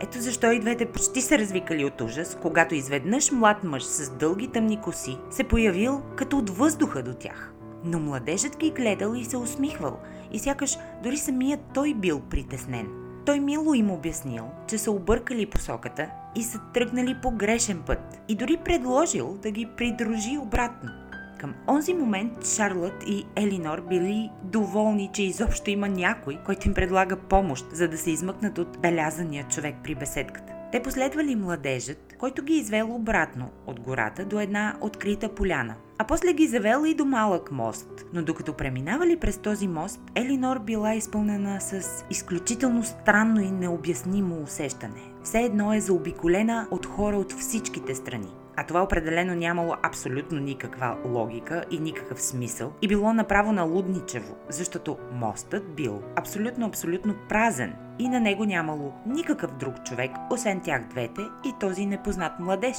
Ето 0.00 0.20
защо 0.20 0.52
и 0.52 0.60
двете 0.60 0.86
почти 0.86 1.20
се 1.20 1.38
развикали 1.38 1.84
от 1.84 2.00
ужас, 2.00 2.38
когато 2.42 2.74
изведнъж 2.74 3.32
млад 3.32 3.64
мъж 3.64 3.84
с 3.84 4.10
дълги 4.10 4.48
тъмни 4.48 4.80
коси 4.80 5.18
се 5.30 5.44
появил 5.44 6.02
като 6.16 6.38
от 6.38 6.50
въздуха 6.50 7.02
до 7.02 7.14
тях. 7.14 7.52
Но 7.84 7.98
младежът 7.98 8.56
ги 8.56 8.70
гледал 8.70 9.14
и 9.14 9.24
се 9.24 9.36
усмихвал, 9.36 9.98
и 10.32 10.38
сякаш 10.38 10.78
дори 11.02 11.16
самият 11.16 11.60
той 11.74 11.94
бил 11.94 12.20
притеснен. 12.20 12.88
Той 13.26 13.40
мило 13.40 13.74
им 13.74 13.90
обяснил, 13.90 14.44
че 14.68 14.78
са 14.78 14.90
объркали 14.90 15.46
посоката 15.46 16.10
и 16.36 16.42
са 16.42 16.60
тръгнали 16.74 17.16
по 17.22 17.30
грешен 17.30 17.82
път 17.86 18.20
и 18.28 18.34
дори 18.34 18.56
предложил 18.64 19.38
да 19.42 19.50
ги 19.50 19.68
придружи 19.76 20.38
обратно. 20.38 20.90
Към 21.38 21.54
онзи 21.68 21.94
момент 21.94 22.46
Шарлот 22.46 23.04
и 23.06 23.24
Елинор 23.36 23.80
били 23.88 24.30
доволни, 24.44 25.10
че 25.12 25.22
изобщо 25.22 25.70
има 25.70 25.88
някой, 25.88 26.38
който 26.46 26.68
им 26.68 26.74
предлага 26.74 27.16
помощ, 27.16 27.66
за 27.72 27.88
да 27.88 27.98
се 27.98 28.10
измъкнат 28.10 28.58
от 28.58 28.78
белязания 28.78 29.44
човек 29.48 29.74
при 29.84 29.94
беседката. 29.94 30.52
Те 30.72 30.82
последвали 30.82 31.36
младежът, 31.36 32.14
който 32.18 32.42
ги 32.42 32.54
извел 32.54 32.94
обратно 32.94 33.50
от 33.66 33.80
гората 33.80 34.24
до 34.24 34.40
една 34.40 34.76
открита 34.80 35.34
поляна, 35.34 35.74
а 35.98 36.04
после 36.04 36.32
ги 36.32 36.46
завел 36.46 36.84
и 36.86 36.94
до 36.94 37.04
малък 37.04 37.52
мост. 37.52 37.88
Но 38.12 38.22
докато 38.22 38.54
преминавали 38.54 39.16
през 39.16 39.38
този 39.38 39.68
мост, 39.68 40.00
Елинор 40.14 40.58
била 40.58 40.94
изпълнена 40.94 41.60
с 41.60 42.04
изключително 42.10 42.84
странно 42.84 43.40
и 43.40 43.50
необяснимо 43.50 44.42
усещане. 44.42 45.12
Все 45.22 45.40
едно 45.40 45.74
е 45.74 45.80
заобиколена 45.80 46.68
от 46.70 46.86
хора 46.86 47.16
от 47.16 47.32
всичките 47.32 47.94
страни. 47.94 48.37
А 48.60 48.64
това 48.64 48.82
определено 48.82 49.34
нямало 49.34 49.74
абсолютно 49.82 50.40
никаква 50.40 50.96
логика 51.04 51.64
и 51.70 51.78
никакъв 51.78 52.22
смисъл 52.22 52.72
и 52.82 52.88
било 52.88 53.12
направо 53.12 53.52
налудничево, 53.52 54.36
защото 54.48 54.98
мостът 55.12 55.74
бил 55.74 56.02
абсолютно, 56.16 56.66
абсолютно 56.66 57.14
празен 57.28 57.74
и 57.98 58.08
на 58.08 58.20
него 58.20 58.44
нямало 58.44 58.92
никакъв 59.06 59.56
друг 59.56 59.84
човек, 59.84 60.10
освен 60.30 60.60
тях 60.60 60.88
двете 60.88 61.20
и 61.46 61.52
този 61.60 61.86
непознат 61.86 62.40
младеж. 62.40 62.76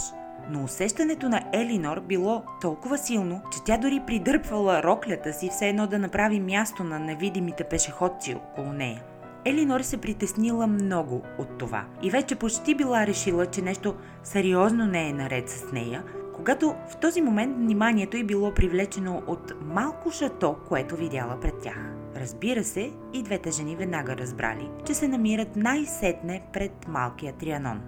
Но 0.49 0.63
усещането 0.63 1.29
на 1.29 1.41
Елинор 1.53 1.99
било 1.99 2.43
толкова 2.61 2.97
силно, 2.97 3.41
че 3.53 3.63
тя 3.65 3.77
дори 3.77 4.01
придърпвала 4.07 4.83
роклята 4.83 5.33
си 5.33 5.49
все 5.49 5.69
едно 5.69 5.87
да 5.87 5.99
направи 5.99 6.39
място 6.39 6.83
на 6.83 6.99
невидимите 6.99 7.63
пешеходци 7.63 8.35
около 8.35 8.73
нея. 8.73 9.03
Елинор 9.49 9.81
се 9.81 9.97
притеснила 9.97 10.67
много 10.67 11.21
от 11.37 11.57
това 11.57 11.85
и 12.01 12.09
вече 12.09 12.35
почти 12.35 12.75
била 12.75 13.07
решила, 13.07 13.45
че 13.45 13.61
нещо 13.61 13.95
сериозно 14.23 14.85
не 14.85 15.09
е 15.09 15.13
наред 15.13 15.49
с 15.49 15.71
нея, 15.71 16.03
когато 16.35 16.75
в 16.89 16.97
този 16.97 17.21
момент 17.21 17.57
вниманието 17.57 18.17
й 18.17 18.23
било 18.23 18.53
привлечено 18.53 19.23
от 19.27 19.53
малко 19.61 20.11
шато, 20.11 20.55
което 20.67 20.95
видяла 20.95 21.39
пред 21.39 21.61
тях. 21.61 21.77
Разбира 22.15 22.63
се, 22.63 22.91
и 23.13 23.23
двете 23.23 23.51
жени 23.51 23.75
веднага 23.75 24.17
разбрали, 24.17 24.69
че 24.85 24.93
се 24.93 25.07
намират 25.07 25.55
най-сетне 25.55 26.41
пред 26.53 26.87
малкия 26.87 27.33
Трианон. 27.33 27.81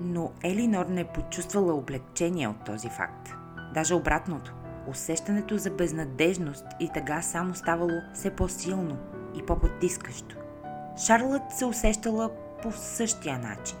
Но 0.00 0.32
Елинор 0.44 0.86
не 0.86 1.04
почувствала 1.04 1.74
облегчение 1.74 2.48
от 2.48 2.64
този 2.64 2.88
факт. 2.88 3.30
Даже 3.74 3.94
обратното. 3.94 4.54
Усещането 4.88 5.58
за 5.58 5.70
безнадежност 5.70 6.64
и 6.80 6.90
тъга 6.94 7.22
само 7.22 7.54
ставало 7.54 8.00
все 8.14 8.30
по-силно 8.30 8.96
и 9.38 9.42
по-потискащо. 9.42 10.39
Шарлът 10.96 11.42
се 11.52 11.64
усещала 11.64 12.30
по 12.62 12.72
същия 12.72 13.38
начин, 13.38 13.76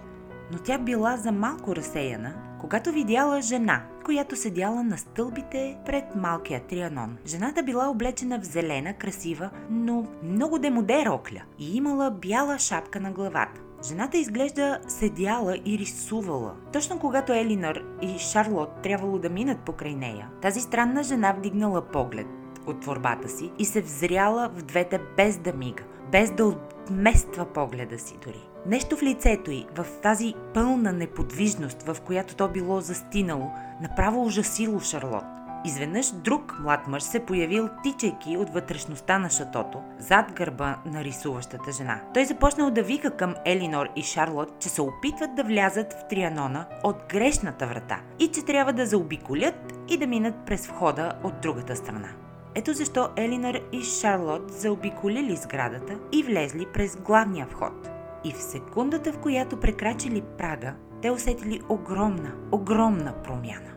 но 0.52 0.58
тя 0.58 0.78
била 0.78 1.16
за 1.16 1.32
малко 1.32 1.76
разсеяна, 1.76 2.34
когато 2.60 2.92
видяла 2.92 3.42
жена, 3.42 3.82
която 4.04 4.36
седяла 4.36 4.84
на 4.84 4.98
стълбите 4.98 5.78
пред 5.86 6.04
малкия 6.16 6.60
трианон. 6.60 7.16
Жената 7.26 7.62
била 7.62 7.88
облечена 7.88 8.40
в 8.40 8.44
зелена, 8.44 8.94
красива, 8.94 9.50
но 9.70 10.06
много 10.22 10.58
демоде 10.58 11.04
рокля 11.04 11.42
и 11.58 11.76
имала 11.76 12.10
бяла 12.10 12.58
шапка 12.58 13.00
на 13.00 13.10
главата. 13.10 13.60
Жената 13.88 14.18
изглежда 14.18 14.78
седяла 14.88 15.56
и 15.64 15.78
рисувала. 15.78 16.54
Точно 16.72 16.98
когато 16.98 17.32
Елинор 17.32 17.80
и 18.02 18.18
Шарлот 18.18 18.82
трябвало 18.82 19.18
да 19.18 19.30
минат 19.30 19.58
покрай 19.58 19.94
нея, 19.94 20.28
тази 20.42 20.60
странна 20.60 21.02
жена 21.02 21.32
вдигнала 21.32 21.82
поглед 21.82 22.26
от 22.66 22.80
творбата 22.80 23.28
си 23.28 23.52
и 23.58 23.64
се 23.64 23.80
взряла 23.80 24.50
в 24.54 24.62
двете 24.62 25.00
без 25.16 25.38
да 25.38 25.52
мига, 25.52 25.82
без 26.12 26.30
да 26.30 26.44
отмества 26.44 27.44
погледа 27.44 27.98
си 27.98 28.16
дори. 28.24 28.48
Нещо 28.66 28.96
в 28.96 29.02
лицето 29.02 29.50
й, 29.50 29.66
в 29.76 29.86
тази 30.02 30.34
пълна 30.54 30.92
неподвижност, 30.92 31.82
в 31.82 32.00
която 32.00 32.36
то 32.36 32.48
било 32.48 32.80
застинало, 32.80 33.50
направо 33.82 34.24
ужасило 34.24 34.80
Шарлот. 34.80 35.24
Изведнъж 35.64 36.10
друг 36.10 36.56
млад 36.60 36.86
мъж 36.88 37.02
се 37.02 37.26
появил 37.26 37.68
тичайки 37.82 38.36
от 38.36 38.50
вътрешността 38.50 39.18
на 39.18 39.30
шатото, 39.30 39.82
зад 39.98 40.32
гърба 40.32 40.76
на 40.86 41.04
рисуващата 41.04 41.72
жена. 41.72 42.00
Той 42.14 42.24
започнал 42.24 42.70
да 42.70 42.82
вика 42.82 43.10
към 43.16 43.34
Елинор 43.44 43.88
и 43.96 44.02
Шарлот, 44.02 44.58
че 44.58 44.68
се 44.68 44.82
опитват 44.82 45.34
да 45.34 45.44
влязат 45.44 45.92
в 45.92 46.08
Трианона 46.08 46.66
от 46.84 46.96
грешната 47.08 47.66
врата 47.66 48.00
и 48.18 48.28
че 48.28 48.44
трябва 48.44 48.72
да 48.72 48.86
заобиколят 48.86 49.74
и 49.88 49.96
да 49.96 50.06
минат 50.06 50.34
през 50.46 50.66
входа 50.66 51.12
от 51.24 51.40
другата 51.40 51.76
страна. 51.76 52.08
Ето 52.54 52.72
защо 52.72 53.08
Елинор 53.16 53.54
и 53.72 53.82
Шарлот 53.82 54.50
заобиколили 54.50 55.36
сградата 55.36 55.98
и 56.12 56.22
влезли 56.22 56.66
през 56.72 56.96
главния 56.96 57.46
вход. 57.46 57.90
И 58.24 58.32
в 58.32 58.42
секундата, 58.42 59.12
в 59.12 59.18
която 59.18 59.60
прекрачили 59.60 60.22
прага, 60.38 60.74
те 61.02 61.10
усетили 61.10 61.60
огромна, 61.68 62.34
огромна 62.52 63.22
промяна. 63.22 63.70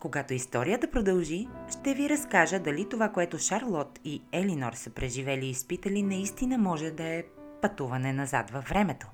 Когато 0.00 0.34
историята 0.34 0.90
продължи, 0.90 1.48
ще 1.70 1.94
ви 1.94 2.08
разкажа 2.08 2.60
дали 2.60 2.88
това, 2.88 3.08
което 3.08 3.38
Шарлот 3.38 4.00
и 4.04 4.22
Елинор 4.32 4.72
са 4.72 4.90
преживели 4.90 5.46
и 5.46 5.50
изпитали, 5.50 6.02
наистина 6.02 6.58
може 6.58 6.90
да 6.90 7.04
е 7.04 7.24
пътуване 7.62 8.12
назад 8.12 8.50
във 8.50 8.64
времето. 8.64 9.06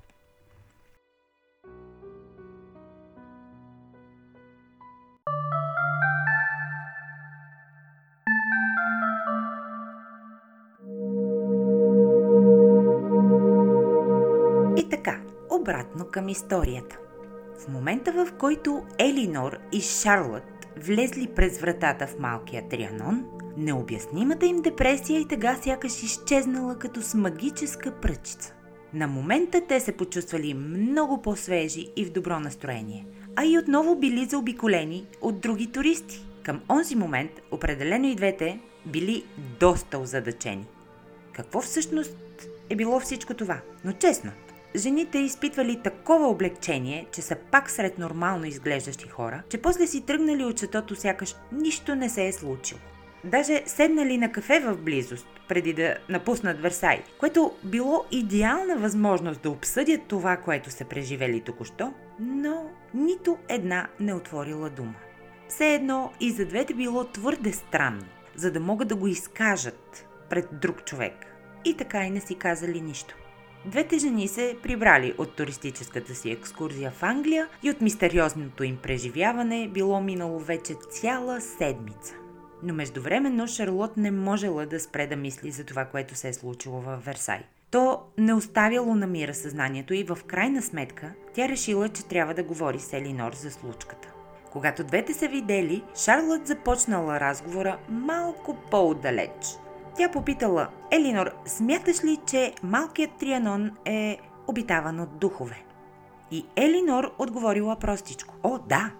Към 16.11 16.29
историята. 16.29 16.97
В 17.59 17.67
момента 17.67 18.11
в 18.11 18.33
който 18.37 18.83
Елинор 18.99 19.57
и 19.71 19.81
Шарлот 19.81 20.43
влезли 20.77 21.27
през 21.35 21.59
вратата 21.59 22.07
в 22.07 22.19
малкия 22.19 22.69
Трианон, 22.69 23.25
необяснимата 23.57 24.45
им 24.45 24.61
депресия 24.61 25.19
и 25.19 25.27
тега 25.27 25.57
сякаш 25.63 26.03
изчезнала 26.03 26.79
като 26.79 27.01
с 27.01 27.13
магическа 27.13 27.91
пръчица. 27.91 28.53
На 28.93 29.07
момента 29.07 29.61
те 29.67 29.79
се 29.79 29.91
почувствали 29.91 30.53
много 30.53 31.21
по-свежи 31.21 31.87
и 31.95 32.05
в 32.05 32.11
добро 32.11 32.39
настроение, 32.39 33.05
а 33.35 33.45
и 33.45 33.57
отново 33.57 33.95
били 33.95 34.25
заобиколени 34.25 35.07
от 35.21 35.41
други 35.41 35.71
туристи. 35.71 36.25
Към 36.43 36.61
онзи 36.69 36.95
момент 36.95 37.31
определено 37.51 38.07
и 38.07 38.15
двете 38.15 38.59
били 38.85 39.25
доста 39.59 39.99
озадачени. 39.99 40.67
Какво 41.33 41.61
всъщност 41.61 42.17
е 42.69 42.75
било 42.75 42.99
всичко 42.99 43.33
това? 43.33 43.61
Но 43.85 43.91
честно, 43.91 44.31
Жените 44.75 45.17
изпитвали 45.17 45.81
такова 45.83 46.27
облегчение, 46.27 47.07
че 47.11 47.21
са 47.21 47.35
пак 47.51 47.69
сред 47.69 47.97
нормално 47.97 48.45
изглеждащи 48.45 49.07
хора, 49.07 49.43
че 49.49 49.61
после 49.61 49.87
си 49.87 50.05
тръгнали 50.05 50.43
от 50.43 50.57
четото 50.57 50.95
сякаш 50.95 51.35
нищо 51.51 51.95
не 51.95 52.09
се 52.09 52.27
е 52.27 52.33
случило. 52.33 52.79
Даже 53.23 53.63
седнали 53.65 54.17
на 54.17 54.31
кафе 54.31 54.59
в 54.59 54.77
близост, 54.77 55.27
преди 55.47 55.73
да 55.73 55.97
напуснат 56.09 56.61
Версай, 56.61 57.03
което 57.19 57.51
било 57.63 58.05
идеална 58.11 58.77
възможност 58.77 59.41
да 59.41 59.49
обсъдят 59.49 60.01
това, 60.07 60.37
което 60.37 60.71
са 60.71 60.85
преживели 60.85 61.41
току-що, 61.41 61.93
но 62.19 62.69
нито 62.93 63.37
една 63.47 63.87
не 63.99 64.13
отворила 64.13 64.69
дума. 64.69 64.95
Все 65.47 65.73
едно 65.73 66.11
и 66.19 66.31
за 66.31 66.45
двете 66.45 66.73
било 66.73 67.03
твърде 67.03 67.51
странно, 67.51 68.05
за 68.35 68.51
да 68.51 68.59
могат 68.59 68.87
да 68.87 68.95
го 68.95 69.07
изкажат 69.07 70.07
пред 70.29 70.47
друг 70.51 70.85
човек. 70.85 71.13
И 71.65 71.77
така 71.77 72.03
и 72.03 72.09
не 72.09 72.19
си 72.19 72.35
казали 72.35 72.81
нищо. 72.81 73.15
Двете 73.65 73.97
жени 73.97 74.27
се 74.27 74.57
прибрали 74.63 75.13
от 75.17 75.35
туристическата 75.35 76.15
си 76.15 76.31
екскурзия 76.31 76.91
в 76.91 77.03
Англия 77.03 77.47
и 77.63 77.69
от 77.69 77.81
мистериозното 77.81 78.63
им 78.63 78.77
преживяване 78.77 79.67
било 79.67 80.01
минало 80.01 80.39
вече 80.39 80.73
цяла 80.73 81.41
седмица. 81.41 82.13
Но 82.63 82.73
междувременно 82.73 83.47
Шарлот 83.47 83.97
не 83.97 84.11
можела 84.11 84.65
да 84.65 84.79
спре 84.79 85.07
да 85.07 85.15
мисли 85.15 85.51
за 85.51 85.63
това, 85.63 85.85
което 85.85 86.15
се 86.15 86.29
е 86.29 86.33
случило 86.33 86.81
в 86.81 86.99
Версай. 87.05 87.39
То 87.71 88.01
не 88.17 88.33
оставяло 88.33 88.95
на 88.95 89.07
мира 89.07 89.33
съзнанието 89.33 89.93
и 89.93 90.03
в 90.03 90.17
крайна 90.27 90.61
сметка 90.61 91.11
тя 91.33 91.49
решила, 91.49 91.89
че 91.89 92.05
трябва 92.05 92.33
да 92.33 92.43
говори 92.43 92.79
с 92.79 92.93
Елинор 92.93 93.33
за 93.33 93.51
случката. 93.51 94.07
Когато 94.51 94.83
двете 94.83 95.13
се 95.13 95.27
видели, 95.27 95.83
Шарлот 96.03 96.47
започнала 96.47 97.19
разговора 97.19 97.77
малко 97.89 98.57
по-отдалеч– 98.71 99.31
тя 99.97 100.11
попитала, 100.11 100.67
Елинор, 100.91 101.31
смяташ 101.45 102.03
ли, 102.03 102.17
че 102.27 102.53
малкият 102.63 103.11
Трианон 103.19 103.71
е 103.85 104.17
обитаван 104.47 104.99
от 104.99 105.19
духове? 105.19 105.63
И 106.31 106.45
Елинор 106.55 107.15
отговорила 107.19 107.75
простичко. 107.75 108.33
О, 108.43 108.57
да! 108.69 108.91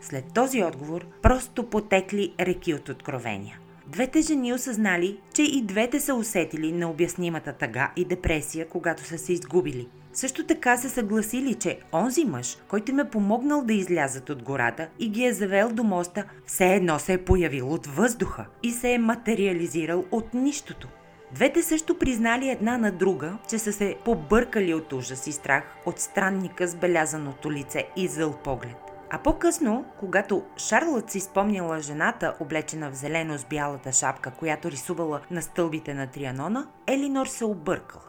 След 0.00 0.34
този 0.34 0.62
отговор 0.62 1.06
просто 1.22 1.70
потекли 1.70 2.34
реки 2.40 2.74
от 2.74 2.88
откровения. 2.88 3.58
Двете 3.88 4.20
жени 4.20 4.52
осъзнали, 4.52 5.20
че 5.34 5.42
и 5.42 5.62
двете 5.62 6.00
са 6.00 6.14
усетили 6.14 6.72
необяснимата 6.72 7.52
тъга 7.52 7.92
и 7.96 8.04
депресия, 8.04 8.68
когато 8.68 9.04
са 9.04 9.18
се 9.18 9.32
изгубили. 9.32 9.88
Също 10.12 10.46
така 10.46 10.76
се 10.76 10.88
съгласили, 10.88 11.54
че 11.54 11.78
онзи 11.92 12.24
мъж, 12.24 12.58
който 12.68 12.90
им 12.90 12.98
е 12.98 13.10
помогнал 13.10 13.64
да 13.64 13.72
излязат 13.72 14.30
от 14.30 14.42
гората 14.42 14.88
и 14.98 15.08
ги 15.08 15.24
е 15.24 15.32
завел 15.32 15.72
до 15.72 15.84
моста, 15.84 16.24
все 16.46 16.74
едно 16.74 16.98
се 16.98 17.12
е 17.12 17.24
появил 17.24 17.72
от 17.72 17.86
въздуха 17.86 18.46
и 18.62 18.72
се 18.72 18.92
е 18.92 18.98
материализирал 18.98 20.04
от 20.10 20.34
нищото. 20.34 20.88
Двете 21.34 21.62
също 21.62 21.98
признали 21.98 22.48
една 22.48 22.78
на 22.78 22.92
друга, 22.92 23.38
че 23.50 23.58
са 23.58 23.72
се 23.72 23.96
побъркали 24.04 24.74
от 24.74 24.92
ужас 24.92 25.26
и 25.26 25.32
страх 25.32 25.64
от 25.86 25.98
странника 25.98 26.68
с 26.68 26.74
белязаното 26.74 27.52
лице 27.52 27.86
и 27.96 28.06
зъл 28.08 28.32
поглед. 28.32 28.87
А 29.10 29.18
по-късно, 29.18 29.84
когато 29.98 30.42
Шарлот 30.56 31.10
си 31.10 31.20
спомняла 31.20 31.80
жената, 31.80 32.34
облечена 32.40 32.90
в 32.90 32.94
зелено 32.94 33.38
с 33.38 33.44
бялата 33.44 33.92
шапка, 33.92 34.30
която 34.30 34.70
рисувала 34.70 35.20
на 35.30 35.42
стълбите 35.42 35.94
на 35.94 36.06
Трианона, 36.06 36.68
Елинор 36.86 37.26
се 37.26 37.44
объркала. 37.44 38.02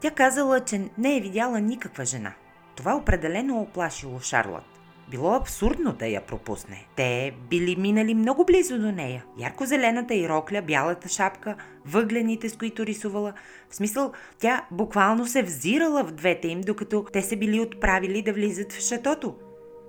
Тя 0.00 0.10
казала, 0.10 0.60
че 0.60 0.90
не 0.98 1.16
е 1.16 1.20
видяла 1.20 1.60
никаква 1.60 2.04
жена. 2.04 2.32
Това 2.76 2.96
определено 2.96 3.60
оплашило 3.60 4.20
Шарлот. 4.20 4.64
Било 5.10 5.34
абсурдно 5.34 5.92
да 5.92 6.06
я 6.06 6.20
пропусне. 6.20 6.86
Те 6.96 7.34
били 7.50 7.76
минали 7.76 8.14
много 8.14 8.44
близо 8.44 8.78
до 8.78 8.92
нея. 8.92 9.24
Ярко-зелената 9.38 10.14
и 10.14 10.28
рокля, 10.28 10.62
бялата 10.62 11.08
шапка, 11.08 11.56
въглените, 11.86 12.48
с 12.48 12.56
които 12.56 12.86
рисувала. 12.86 13.32
В 13.70 13.74
смисъл, 13.74 14.12
тя 14.38 14.66
буквално 14.70 15.26
се 15.26 15.42
взирала 15.42 16.04
в 16.04 16.12
двете 16.12 16.48
им, 16.48 16.60
докато 16.60 17.04
те 17.12 17.22
се 17.22 17.36
били 17.36 17.60
отправили 17.60 18.22
да 18.22 18.32
влизат 18.32 18.72
в 18.72 18.80
шатото. 18.80 19.34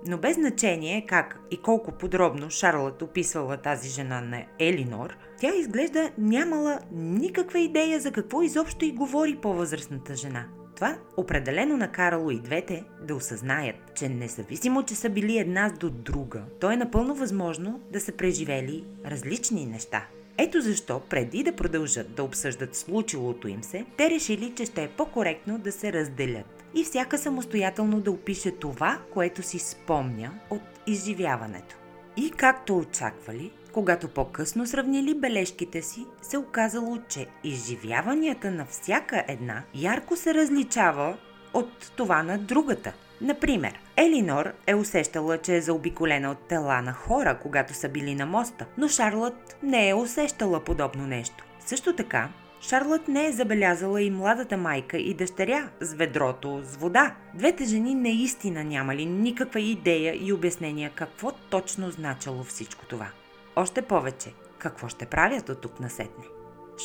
Но 0.06 0.18
без 0.18 0.34
значение 0.34 1.06
как 1.06 1.38
и 1.50 1.56
колко 1.56 1.92
подробно 1.92 2.50
Шарлот 2.50 3.02
описвала 3.02 3.56
тази 3.56 3.88
жена 3.88 4.20
на 4.20 4.44
Елинор, 4.58 5.16
тя 5.40 5.54
изглежда 5.54 6.10
нямала 6.18 6.78
никаква 6.92 7.58
идея 7.58 8.00
за 8.00 8.12
какво 8.12 8.42
изобщо 8.42 8.84
и 8.84 8.92
говори 8.92 9.36
по-възрастната 9.36 10.16
жена. 10.16 10.44
Това 10.74 10.96
определено 11.16 11.76
накарало 11.76 12.30
и 12.30 12.40
двете 12.40 12.84
да 13.06 13.14
осъзнаят, 13.14 13.76
че 13.94 14.08
независимо, 14.08 14.82
че 14.82 14.94
са 14.94 15.10
били 15.10 15.38
една 15.38 15.72
до 15.80 15.90
друга, 15.90 16.42
то 16.60 16.70
е 16.70 16.76
напълно 16.76 17.14
възможно 17.14 17.80
да 17.92 18.00
са 18.00 18.12
преживели 18.12 18.84
различни 19.06 19.66
неща. 19.66 20.06
Ето 20.38 20.60
защо, 20.60 21.00
преди 21.00 21.42
да 21.42 21.56
продължат 21.56 22.14
да 22.14 22.24
обсъждат 22.24 22.76
случилото 22.76 23.48
им 23.48 23.62
се, 23.62 23.86
те 23.96 24.10
решили, 24.10 24.52
че 24.56 24.66
ще 24.66 24.82
е 24.82 24.88
по-коректно 24.88 25.58
да 25.58 25.72
се 25.72 25.92
разделят 25.92 26.64
и 26.74 26.84
всяка 26.84 27.18
самостоятелно 27.18 28.00
да 28.00 28.10
опише 28.10 28.50
това, 28.50 28.98
което 29.12 29.42
си 29.42 29.58
спомня 29.58 30.32
от 30.50 30.62
изживяването. 30.86 31.76
И 32.16 32.30
както 32.30 32.78
очаквали, 32.78 33.52
когато 33.72 34.08
по-късно 34.08 34.66
сравнили 34.66 35.14
бележките 35.14 35.82
си, 35.82 36.06
се 36.22 36.38
оказало, 36.38 36.98
че 37.08 37.26
изживяванията 37.44 38.50
на 38.50 38.66
всяка 38.66 39.24
една 39.28 39.62
ярко 39.74 40.16
се 40.16 40.34
различава 40.34 41.18
от 41.54 41.92
това 41.96 42.22
на 42.22 42.38
другата. 42.38 42.92
Например, 43.22 43.80
Елинор 43.96 44.52
е 44.66 44.74
усещала, 44.74 45.38
че 45.38 45.56
е 45.56 45.60
заобиколена 45.60 46.30
от 46.30 46.48
тела 46.48 46.82
на 46.82 46.92
хора, 46.92 47.38
когато 47.42 47.74
са 47.74 47.88
били 47.88 48.14
на 48.14 48.26
моста, 48.26 48.66
но 48.78 48.88
Шарлот 48.88 49.56
не 49.62 49.88
е 49.88 49.94
усещала 49.94 50.60
подобно 50.60 51.06
нещо. 51.06 51.44
Също 51.60 51.96
така, 51.96 52.28
Шарлот 52.60 53.08
не 53.08 53.26
е 53.26 53.32
забелязала 53.32 54.02
и 54.02 54.10
младата 54.10 54.56
майка 54.56 54.98
и 54.98 55.14
дъщеря 55.14 55.70
с 55.80 55.94
ведрото 55.94 56.60
с 56.64 56.76
вода. 56.76 57.14
Двете 57.34 57.64
жени 57.64 57.94
наистина 57.94 58.64
нямали 58.64 59.06
никаква 59.06 59.60
идея 59.60 60.18
и 60.20 60.32
обяснение 60.32 60.90
какво 60.94 61.32
точно 61.32 61.90
значало 61.90 62.44
всичко 62.44 62.86
това. 62.86 63.08
Още 63.56 63.82
повече, 63.82 64.32
какво 64.58 64.88
ще 64.88 65.06
правят 65.06 65.48
от 65.48 65.60
тук 65.60 65.80
насетне. 65.80 66.24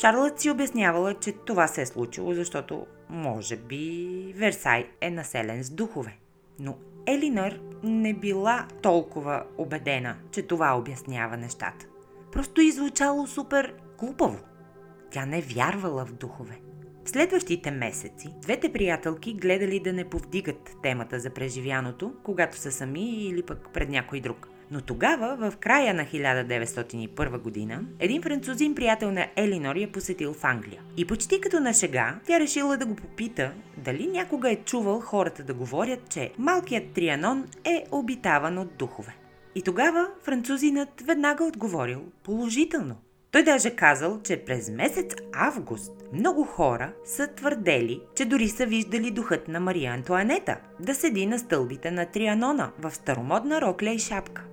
Шарлот 0.00 0.40
си 0.40 0.50
обяснявала, 0.50 1.14
че 1.14 1.32
това 1.32 1.66
се 1.66 1.82
е 1.82 1.86
случило, 1.86 2.34
защото 2.34 2.86
може 3.08 3.56
би 3.56 4.34
Версай 4.36 4.88
е 5.00 5.10
населен 5.10 5.64
с 5.64 5.70
духове. 5.70 6.18
Но 6.58 6.78
Елинор 7.06 7.52
не 7.82 8.14
била 8.14 8.66
толкова 8.82 9.44
убедена, 9.58 10.16
че 10.30 10.42
това 10.42 10.78
обяснява 10.78 11.36
нещата. 11.36 11.86
Просто 12.32 12.60
иззвучало 12.60 13.26
супер 13.26 13.74
глупаво. 13.98 14.38
Тя 15.10 15.26
не 15.26 15.40
вярвала 15.40 16.04
в 16.04 16.12
духове. 16.12 16.60
В 17.04 17.10
следващите 17.10 17.70
месеци 17.70 18.28
двете 18.42 18.72
приятелки 18.72 19.34
гледали 19.34 19.80
да 19.80 19.92
не 19.92 20.04
повдигат 20.04 20.76
темата 20.82 21.20
за 21.20 21.30
преживяното, 21.30 22.14
когато 22.22 22.56
са 22.56 22.72
сами 22.72 23.24
или 23.24 23.42
пък 23.42 23.68
пред 23.72 23.88
някой 23.88 24.20
друг. 24.20 24.48
Но 24.70 24.80
тогава, 24.80 25.50
в 25.50 25.56
края 25.56 25.94
на 25.94 26.04
1901 26.04 27.38
година, 27.38 27.80
един 27.98 28.22
французин 28.22 28.74
приятел 28.74 29.12
на 29.12 29.26
Елинор 29.36 29.76
я 29.76 29.92
посетил 29.92 30.34
в 30.34 30.44
Англия. 30.44 30.80
И 30.96 31.06
почти 31.06 31.40
като 31.40 31.60
на 31.60 31.72
шега, 31.72 32.18
тя 32.26 32.40
решила 32.40 32.76
да 32.76 32.86
го 32.86 32.96
попита 32.96 33.52
дали 33.76 34.06
някога 34.06 34.50
е 34.50 34.56
чувал 34.56 35.00
хората 35.00 35.42
да 35.42 35.54
говорят, 35.54 36.08
че 36.10 36.32
малкият 36.38 36.92
Трианон 36.92 37.48
е 37.64 37.84
обитаван 37.90 38.58
от 38.58 38.76
духове. 38.78 39.16
И 39.54 39.62
тогава 39.62 40.08
французинът 40.22 41.00
веднага 41.00 41.44
отговорил 41.44 42.02
положително. 42.24 42.96
Той 43.30 43.42
даже 43.42 43.70
казал, 43.70 44.20
че 44.22 44.44
през 44.44 44.70
месец 44.70 45.14
август 45.32 45.92
много 46.12 46.44
хора 46.44 46.92
са 47.04 47.26
твърдели, 47.26 48.00
че 48.16 48.24
дори 48.24 48.48
са 48.48 48.66
виждали 48.66 49.10
духът 49.10 49.48
на 49.48 49.60
Мария 49.60 49.92
Антуанета 49.92 50.56
да 50.80 50.94
седи 50.94 51.26
на 51.26 51.38
стълбите 51.38 51.90
на 51.90 52.06
Трианона 52.06 52.70
в 52.78 52.94
старомодна 52.94 53.60
рокля 53.60 53.90
и 53.90 53.98
шапка. 53.98 54.44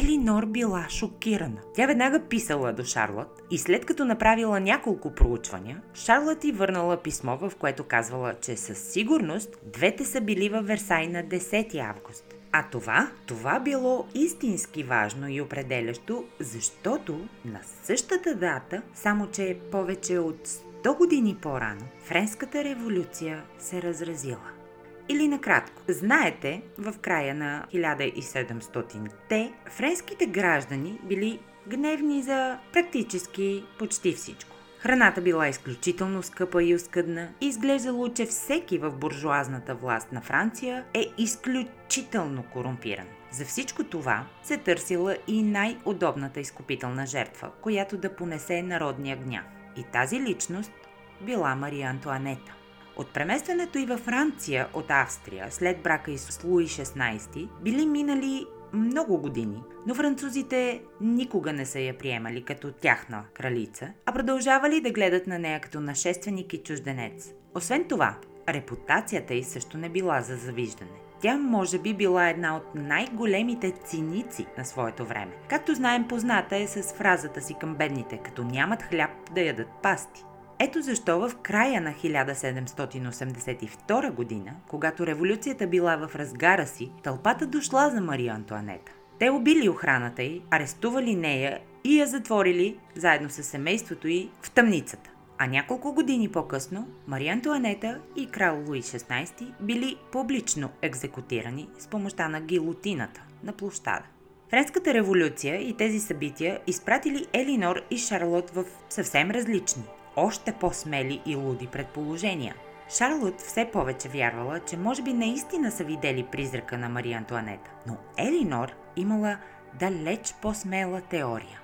Елинор 0.00 0.46
била 0.46 0.86
шокирана. 0.88 1.60
Тя 1.74 1.86
веднага 1.86 2.20
писала 2.28 2.72
до 2.72 2.84
Шарлот 2.84 3.42
и 3.50 3.58
след 3.58 3.86
като 3.86 4.04
направила 4.04 4.60
няколко 4.60 5.14
проучвания, 5.14 5.82
Шарлот 5.94 6.44
и 6.44 6.52
върнала 6.52 6.96
писмо, 6.96 7.36
в 7.36 7.52
което 7.58 7.84
казвала, 7.84 8.34
че 8.40 8.56
със 8.56 8.78
сигурност 8.78 9.56
двете 9.62 10.04
са 10.04 10.20
били 10.20 10.48
във 10.48 10.66
Версай 10.66 11.08
на 11.08 11.24
10 11.24 11.88
август. 11.90 12.34
А 12.52 12.64
това, 12.70 13.10
това 13.26 13.60
било 13.60 14.06
истински 14.14 14.82
важно 14.82 15.28
и 15.28 15.40
определящо, 15.40 16.24
защото 16.40 17.28
на 17.44 17.60
същата 17.82 18.34
дата, 18.34 18.82
само 18.94 19.26
че 19.26 19.58
повече 19.70 20.18
от 20.18 20.48
100 20.48 20.96
години 20.96 21.36
по-рано, 21.42 21.84
Френската 22.04 22.64
революция 22.64 23.42
се 23.58 23.82
разразила. 23.82 24.61
Или 25.08 25.28
накратко, 25.28 25.82
знаете, 25.88 26.62
в 26.78 26.94
края 27.00 27.34
на 27.34 27.66
1700-те 27.74 29.52
френските 29.68 30.26
граждани 30.26 30.98
били 31.04 31.38
гневни 31.66 32.22
за 32.22 32.58
практически 32.72 33.64
почти 33.78 34.12
всичко. 34.12 34.56
Храната 34.78 35.20
била 35.20 35.48
изключително 35.48 36.22
скъпа 36.22 36.64
и 36.64 36.74
оскъдна 36.74 37.28
и 37.40 37.46
изглеждало, 37.46 38.08
че 38.08 38.26
всеки 38.26 38.78
в 38.78 38.90
буржуазната 38.90 39.74
власт 39.74 40.12
на 40.12 40.20
Франция 40.20 40.84
е 40.94 41.06
изключително 41.18 42.44
корумпиран. 42.52 43.06
За 43.30 43.44
всичко 43.44 43.84
това 43.84 44.26
се 44.42 44.56
търсила 44.56 45.16
и 45.26 45.42
най-удобната 45.42 46.40
изкупителна 46.40 47.06
жертва, 47.06 47.50
която 47.60 47.96
да 47.96 48.16
понесе 48.16 48.62
народния 48.62 49.16
гняв. 49.16 49.44
И 49.76 49.82
тази 49.92 50.20
личност 50.20 50.72
била 51.20 51.54
Мария 51.54 51.88
Антуанета. 51.88 52.54
От 52.96 53.08
преместването 53.08 53.78
и 53.78 53.86
във 53.86 54.00
Франция 54.00 54.68
от 54.74 54.86
Австрия 54.88 55.46
след 55.50 55.82
брака 55.82 56.10
и 56.10 56.18
с 56.18 56.44
Луи 56.44 56.66
16 56.66 57.48
били 57.62 57.86
минали 57.86 58.46
много 58.72 59.18
години, 59.18 59.62
но 59.86 59.94
французите 59.94 60.82
никога 61.00 61.52
не 61.52 61.66
са 61.66 61.80
я 61.80 61.98
приемали 61.98 62.42
като 62.42 62.72
тяхна 62.72 63.24
кралица, 63.34 63.92
а 64.06 64.12
продължавали 64.12 64.80
да 64.80 64.90
гледат 64.90 65.26
на 65.26 65.38
нея 65.38 65.60
като 65.60 65.80
нашественик 65.80 66.52
и 66.52 66.62
чужденец. 66.62 67.32
Освен 67.54 67.84
това, 67.88 68.16
репутацията 68.48 69.34
й 69.34 69.44
също 69.44 69.78
не 69.78 69.88
била 69.88 70.20
за 70.20 70.36
завиждане. 70.36 70.90
Тя 71.20 71.36
може 71.36 71.78
би 71.78 71.94
била 71.94 72.28
една 72.28 72.56
от 72.56 72.74
най-големите 72.74 73.72
циници 73.84 74.46
на 74.58 74.64
своето 74.64 75.04
време. 75.04 75.32
Както 75.48 75.74
знаем, 75.74 76.08
позната 76.08 76.56
е 76.56 76.66
с 76.66 76.82
фразата 76.94 77.40
си 77.40 77.54
към 77.60 77.74
бедните, 77.74 78.20
като 78.24 78.44
нямат 78.44 78.82
хляб 78.82 79.10
да 79.34 79.40
ядат 79.40 79.68
пасти. 79.82 80.24
Ето 80.64 80.82
защо 80.82 81.20
в 81.20 81.32
края 81.42 81.80
на 81.80 81.92
1782 81.92 84.10
година, 84.10 84.52
когато 84.68 85.06
революцията 85.06 85.66
била 85.66 85.96
в 85.96 86.16
разгара 86.16 86.66
си, 86.66 86.92
тълпата 87.02 87.46
дошла 87.46 87.90
за 87.90 88.00
Мария 88.00 88.34
Антуанета. 88.34 88.92
Те 89.18 89.30
убили 89.30 89.68
охраната 89.68 90.22
й, 90.22 90.42
арестували 90.50 91.16
нея 91.16 91.60
и 91.84 92.00
я 92.00 92.06
затворили, 92.06 92.78
заедно 92.94 93.30
с 93.30 93.42
семейството 93.42 94.08
й, 94.08 94.30
в 94.42 94.50
тъмницата. 94.50 95.10
А 95.38 95.46
няколко 95.46 95.92
години 95.92 96.28
по-късно 96.28 96.88
Мария 97.06 97.32
Антуанета 97.32 98.00
и 98.16 98.26
крал 98.26 98.62
Луи 98.66 98.82
XVI 98.82 99.52
били 99.60 99.96
публично 100.12 100.70
екзекутирани 100.82 101.68
с 101.78 101.86
помощта 101.86 102.28
на 102.28 102.40
гилотината 102.40 103.22
на 103.44 103.52
площада. 103.52 104.04
Френската 104.50 104.94
революция 104.94 105.68
и 105.68 105.76
тези 105.76 106.00
събития 106.00 106.60
изпратили 106.66 107.26
Елинор 107.32 107.82
и 107.90 107.98
Шарлот 107.98 108.50
в 108.50 108.64
съвсем 108.88 109.30
различни, 109.30 109.82
още 110.16 110.52
по-смели 110.52 111.22
и 111.26 111.36
луди 111.36 111.66
предположения. 111.66 112.54
Шарлот 112.96 113.40
все 113.40 113.70
повече 113.72 114.08
вярвала, 114.08 114.60
че 114.60 114.76
може 114.76 115.02
би 115.02 115.12
наистина 115.12 115.70
са 115.70 115.84
видели 115.84 116.26
призрака 116.32 116.78
на 116.78 116.88
Мария 116.88 117.18
Антуанета, 117.18 117.70
но 117.86 117.96
Елинор 118.16 118.72
имала 118.96 119.38
далеч 119.80 120.34
по-смела 120.42 121.00
теория. 121.00 121.60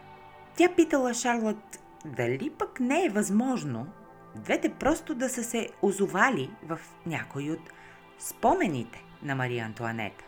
Тя 0.56 0.68
питала 0.76 1.14
Шарлот 1.14 1.78
дали 2.04 2.50
пък 2.50 2.80
не 2.80 3.04
е 3.04 3.10
възможно 3.10 3.86
двете 4.34 4.68
просто 4.68 5.14
да 5.14 5.28
са 5.28 5.44
се 5.44 5.68
озовали 5.82 6.50
в 6.68 6.78
някой 7.06 7.50
от 7.50 7.70
спомените 8.18 9.04
на 9.22 9.34
Мария 9.34 9.64
Антуанета. 9.64 10.24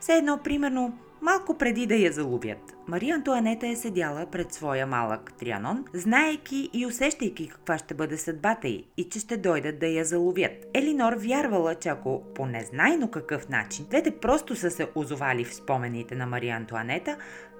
Все 0.00 0.12
едно, 0.12 0.38
примерно, 0.44 0.98
Малко 1.24 1.58
преди 1.58 1.86
да 1.86 1.94
я 1.94 2.12
заловят, 2.12 2.73
Мария 2.88 3.14
Антуанета 3.14 3.66
е 3.66 3.76
седяла 3.76 4.26
пред 4.26 4.52
своя 4.52 4.86
малък 4.86 5.32
Трианон, 5.38 5.84
знаейки 5.94 6.70
и 6.72 6.86
усещайки 6.86 7.48
каква 7.48 7.78
ще 7.78 7.94
бъде 7.94 8.18
съдбата 8.18 8.68
й 8.68 8.84
и 8.96 9.08
че 9.08 9.18
ще 9.18 9.36
дойдат 9.36 9.78
да 9.78 9.86
я 9.86 10.04
заловят. 10.04 10.66
Елинор 10.74 11.12
вярвала, 11.12 11.74
че 11.74 11.88
ако 11.88 12.22
по 12.34 12.46
незнайно 12.46 13.10
какъв 13.10 13.48
начин 13.48 13.86
двете 13.90 14.10
просто 14.10 14.56
са 14.56 14.70
се 14.70 14.88
озовали 14.94 15.44
в 15.44 15.54
спомените 15.54 16.14
на 16.14 16.26
Мария 16.26 16.56
Антуанета, 16.56 17.16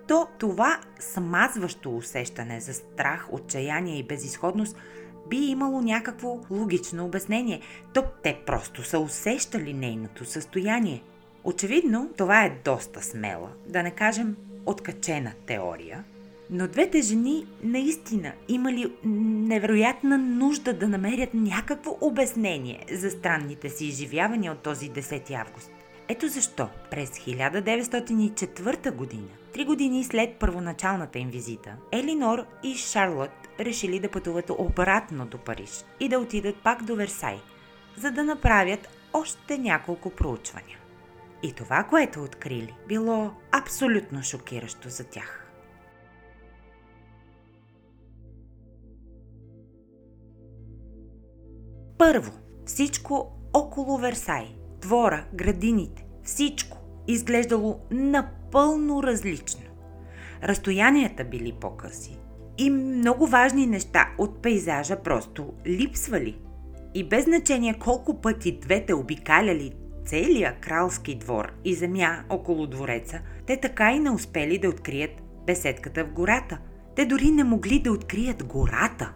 то 0.09 0.27
това 0.39 0.81
смазващо 1.01 1.97
усещане 1.97 2.61
за 2.61 2.75
страх, 2.75 3.29
отчаяние 3.33 3.99
и 3.99 4.07
безисходност 4.07 4.77
би 5.31 5.37
имало 5.37 5.81
някакво 5.81 6.41
логично 6.51 7.05
обяснение. 7.05 7.61
То 7.95 8.05
те 8.23 8.41
просто 8.47 8.83
са 8.83 8.99
усещали 8.99 9.73
нейното 9.73 10.25
състояние– 10.25 11.03
Очевидно, 11.45 12.11
това 12.17 12.45
е 12.45 12.59
доста 12.65 13.03
смела, 13.03 13.49
да 13.67 13.83
не 13.83 13.91
кажем 13.91 14.37
откачена 14.67 15.33
теория, 15.47 16.05
но 16.51 16.69
двете 16.69 17.03
жени 17.03 17.47
наистина 17.63 18.33
имали 18.49 18.93
невероятна 19.05 20.19
нужда 20.19 20.73
да 20.73 20.89
намерят 20.89 21.35
някакво 21.35 21.97
обяснение 22.01 22.85
за 22.93 23.11
странните 23.11 23.69
си 23.69 23.87
изживявания 23.87 24.53
от 24.53 24.59
този 24.59 24.91
10 24.91 25.31
август. 25.31 25.71
Ето 26.09 26.29
защо 26.29 26.69
през 26.91 27.11
1904 27.11 28.91
година, 28.91 29.29
три 29.53 29.65
години 29.65 30.05
след 30.05 30.37
първоначалната 30.37 31.19
им 31.19 31.31
визита, 31.31 31.77
Елинор 31.93 32.45
и 32.63 32.75
Шарлот 32.75 33.31
решили 33.61 33.99
да 33.99 34.11
пътуват 34.11 34.51
обратно 34.59 35.27
до 35.27 35.39
Париж 35.39 35.85
и 36.01 36.09
да 36.09 36.19
отидат 36.19 36.57
пак 36.65 36.85
до 36.85 36.97
Версай, 36.97 37.37
за 37.97 38.11
да 38.11 38.25
направят 38.25 38.89
още 39.13 39.59
няколко 39.59 40.11
проучвания. 40.11 40.79
И 41.45 41.53
това, 41.53 41.85
което 41.85 42.23
открили, 42.23 42.75
било 42.89 43.31
абсолютно 43.53 44.23
шокиращо 44.23 44.89
за 44.89 45.05
тях. 45.05 45.53
Първо, 51.99 52.33
всичко 52.67 53.39
около 53.55 53.99
Версай, 53.99 54.57
двора, 54.81 55.25
градините, 55.35 56.07
всичко 56.23 56.79
изглеждало 57.09 57.81
напълно 57.91 59.03
различно. 59.03 59.63
Разстоянията 60.43 61.25
били 61.25 61.53
по-къси 61.61 62.19
и 62.59 62.71
много 62.71 63.27
важни 63.27 63.67
неща 63.67 64.15
от 64.19 64.43
пейзажа 64.43 65.03
просто 65.03 65.53
липсвали. 65.67 66.39
И 66.95 67.09
без 67.09 67.25
значение 67.25 67.79
колко 67.79 68.21
пъти 68.21 68.59
двете 68.59 68.95
обикаляли 68.95 69.73
целия 70.07 70.57
кралски 70.61 71.15
двор 71.15 71.53
и 71.65 71.75
земя 71.75 72.25
около 72.29 72.67
двореца, 72.67 73.21
те 73.47 73.61
така 73.61 73.93
и 73.93 73.99
не 73.99 74.11
успели 74.11 74.59
да 74.59 74.69
открият 74.69 75.11
беседката 75.47 76.05
в 76.05 76.13
гората. 76.13 76.59
Те 76.97 77.07
дори 77.07 77.31
не 77.31 77.45
могли 77.45 77.79
да 77.79 77.93
открият 77.93 78.45
гората. 78.45 79.13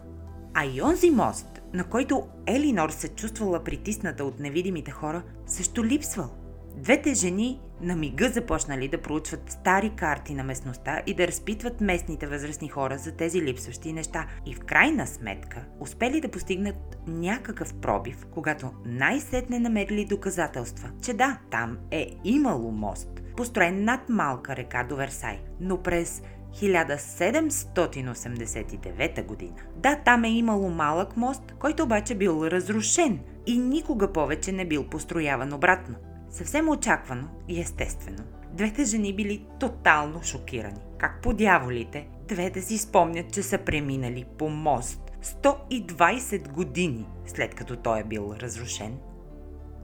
А 0.55 0.64
и 0.64 0.83
онзи 0.83 1.11
мост, 1.11 1.62
на 1.74 1.85
който 1.85 2.27
Елинор 2.46 2.90
се 2.90 3.09
чувствала 3.09 3.64
притисната 3.64 4.24
от 4.24 4.40
невидимите 4.40 4.90
хора, 4.90 5.22
също 5.46 5.85
липсвал. 5.85 6.31
Двете 6.77 7.14
жени 7.14 7.61
на 7.81 7.97
мига 7.97 8.29
започнали 8.29 8.88
да 8.88 9.03
проучват 9.03 9.51
стари 9.51 9.91
карти 9.97 10.35
на 10.35 10.45
местността 10.45 11.03
и 11.07 11.14
да 11.14 11.29
разпитват 11.29 11.81
местните 11.81 12.27
възрастни 12.27 12.69
хора 12.69 12.99
за 12.99 13.12
тези 13.12 13.43
липсващи 13.43 13.93
неща. 13.93 14.27
И 14.47 14.55
в 14.55 14.61
крайна 14.61 15.07
сметка 15.07 15.64
успели 15.81 16.21
да 16.21 16.29
постигнат 16.29 16.99
някакъв 17.07 17.75
пробив, 17.75 18.27
когато 18.31 18.71
най-сетне 18.85 19.59
намерили 19.59 20.05
доказателства, 20.05 20.91
че 21.03 21.14
да, 21.14 21.38
там 21.51 21.79
е 21.91 22.11
имало 22.25 22.71
мост, 22.71 23.23
построен 23.37 23.85
над 23.85 24.09
малка 24.09 24.57
река 24.57 24.85
до 24.85 24.97
Версай. 24.97 25.41
Но 25.61 25.83
през 25.83 26.23
1789 26.55 29.27
година. 29.27 29.57
Да, 29.77 29.97
там 30.05 30.25
е 30.25 30.31
имало 30.31 30.71
малък 30.71 31.17
мост, 31.17 31.55
който 31.59 31.83
обаче 31.83 32.14
бил 32.14 32.47
разрушен 32.47 33.21
и 33.47 33.59
никога 33.59 34.12
повече 34.12 34.53
не 34.53 34.64
бил 34.64 34.85
построяван 34.85 35.53
обратно. 35.53 35.95
Съвсем 36.31 36.69
очаквано 36.69 37.29
и 37.49 37.61
естествено. 37.61 38.25
Двете 38.53 38.85
жени 38.85 39.14
били 39.14 39.47
тотално 39.61 40.23
шокирани. 40.23 40.81
Как 40.99 41.23
по 41.23 41.35
дяволите, 41.35 42.09
двете 42.29 42.62
си 42.62 42.79
спомнят, 42.79 43.33
че 43.33 43.43
са 43.43 43.59
преминали 43.59 44.25
по 44.38 44.49
мост 44.49 45.01
120 45.25 46.49
години 46.49 47.07
след 47.27 47.55
като 47.55 47.77
той 47.77 48.01
е 48.01 48.05
бил 48.05 48.35
разрушен. 48.41 48.99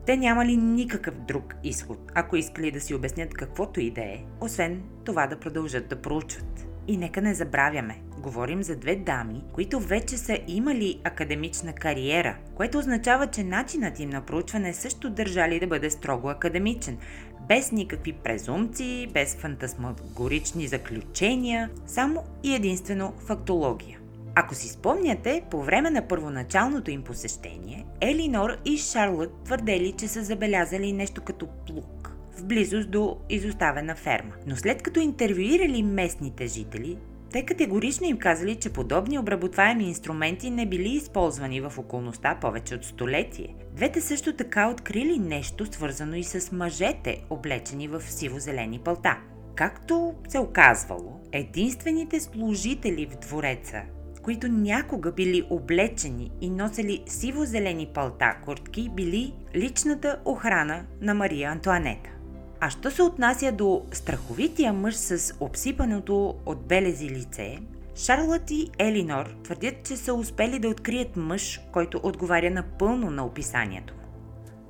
Те 0.07 0.17
нямали 0.17 0.57
никакъв 0.57 1.15
друг 1.15 1.55
изход, 1.65 2.13
ако 2.15 2.37
искали 2.37 2.71
да 2.71 2.81
си 2.81 2.95
обяснят 2.95 3.35
каквото 3.35 3.81
и 3.81 3.91
да 3.91 4.01
е, 4.01 4.25
освен 4.41 4.83
това 5.05 5.27
да 5.27 5.41
продължат 5.41 5.89
да 5.89 6.03
проучват. 6.03 6.64
И 6.89 6.97
нека 6.97 7.23
не 7.23 7.35
забравяме, 7.35 8.01
говорим 8.19 8.63
за 8.63 8.77
две 8.77 8.97
дами, 8.97 9.45
които 9.53 9.81
вече 9.81 10.17
са 10.17 10.39
имали 10.49 11.01
академична 11.05 11.73
кариера, 11.73 12.37
което 12.55 12.79
означава, 12.79 13.27
че 13.27 13.45
начинът 13.45 14.01
им 14.01 14.11
на 14.11 14.21
проучване 14.21 14.75
също 14.75 15.11
държали 15.11 15.61
да 15.61 15.67
бъде 15.67 15.91
строго 15.91 16.29
академичен, 16.29 16.99
без 17.49 17.73
никакви 17.73 18.13
презумции, 18.13 19.07
без 19.07 19.35
фантасмагорични 19.35 20.67
заключения, 20.67 21.71
само 21.87 22.25
и 22.43 22.55
единствено 22.55 23.13
фактология. 23.27 23.99
Ако 24.35 24.55
си 24.55 24.69
спомняте, 24.69 25.43
по 25.51 25.63
време 25.63 25.91
на 25.91 26.09
първоначалното 26.09 26.91
им 26.91 27.03
посещение, 27.03 27.85
Елинор 28.01 28.51
и 28.65 28.77
Шарлот 28.77 29.45
твърдели, 29.45 29.93
че 29.93 30.09
са 30.09 30.25
забелязали 30.25 30.93
нещо 30.93 31.23
като 31.23 31.47
плук 31.47 32.04
в 32.37 32.45
близост 32.45 32.91
до 32.91 33.17
изоставена 33.31 33.95
ферма. 33.95 34.33
Но 34.47 34.57
след 34.57 34.83
като 34.83 35.01
интервюирали 35.01 35.83
местните 35.83 36.47
жители, 36.47 36.99
те 37.33 37.45
категорично 37.45 38.07
им 38.07 38.19
казали, 38.19 38.57
че 38.57 38.73
подобни 38.73 39.19
обработваеми 39.19 39.85
инструменти 39.85 40.51
не 40.51 40.67
били 40.67 40.89
използвани 40.89 41.61
в 41.61 41.73
околността 41.79 42.39
повече 42.41 42.75
от 42.75 42.85
столетие. 42.85 43.55
Двете 43.73 44.01
също 44.01 44.33
така 44.33 44.69
открили 44.69 45.19
нещо 45.19 45.67
свързано 45.67 46.17
и 46.17 46.25
с 46.25 46.53
мъжете, 46.53 47.25
облечени 47.31 47.89
в 47.89 48.01
сиво-зелени 48.01 48.79
пълта. 48.79 49.19
Както 49.55 50.15
се 50.29 50.39
оказвало, 50.39 51.21
единствените 51.33 52.21
служители 52.21 53.07
в 53.07 53.17
двореца 53.17 53.83
които 54.25 54.49
някога 54.49 55.13
били 55.13 55.47
облечени 55.51 56.31
и 56.41 56.51
носели 56.51 57.03
сиво-зелени 57.07 57.93
палта 57.95 58.37
куртки, 58.45 58.91
били 58.97 59.35
личната 59.55 60.21
охрана 60.25 60.85
на 61.01 61.15
Мария 61.15 61.51
Антуанета. 61.51 62.11
А 62.67 62.71
що 62.71 62.91
се 62.91 63.03
отнася 63.03 63.53
до 63.53 63.83
страховития 63.93 64.73
мъж 64.73 64.97
с 64.97 65.35
обсипаното 65.41 66.35
от 66.47 66.67
белези 66.67 67.11
лице, 67.11 67.59
Шарлот 67.97 68.51
и 68.51 68.71
Елинор 68.79 69.37
твърдят, 69.43 69.75
че 69.87 69.97
са 69.97 70.15
успели 70.15 70.59
да 70.59 70.69
открият 70.69 71.17
мъж, 71.17 71.61
който 71.73 72.01
отговаря 72.03 72.51
напълно 72.51 73.11
на 73.11 73.27
описанието. 73.27 73.95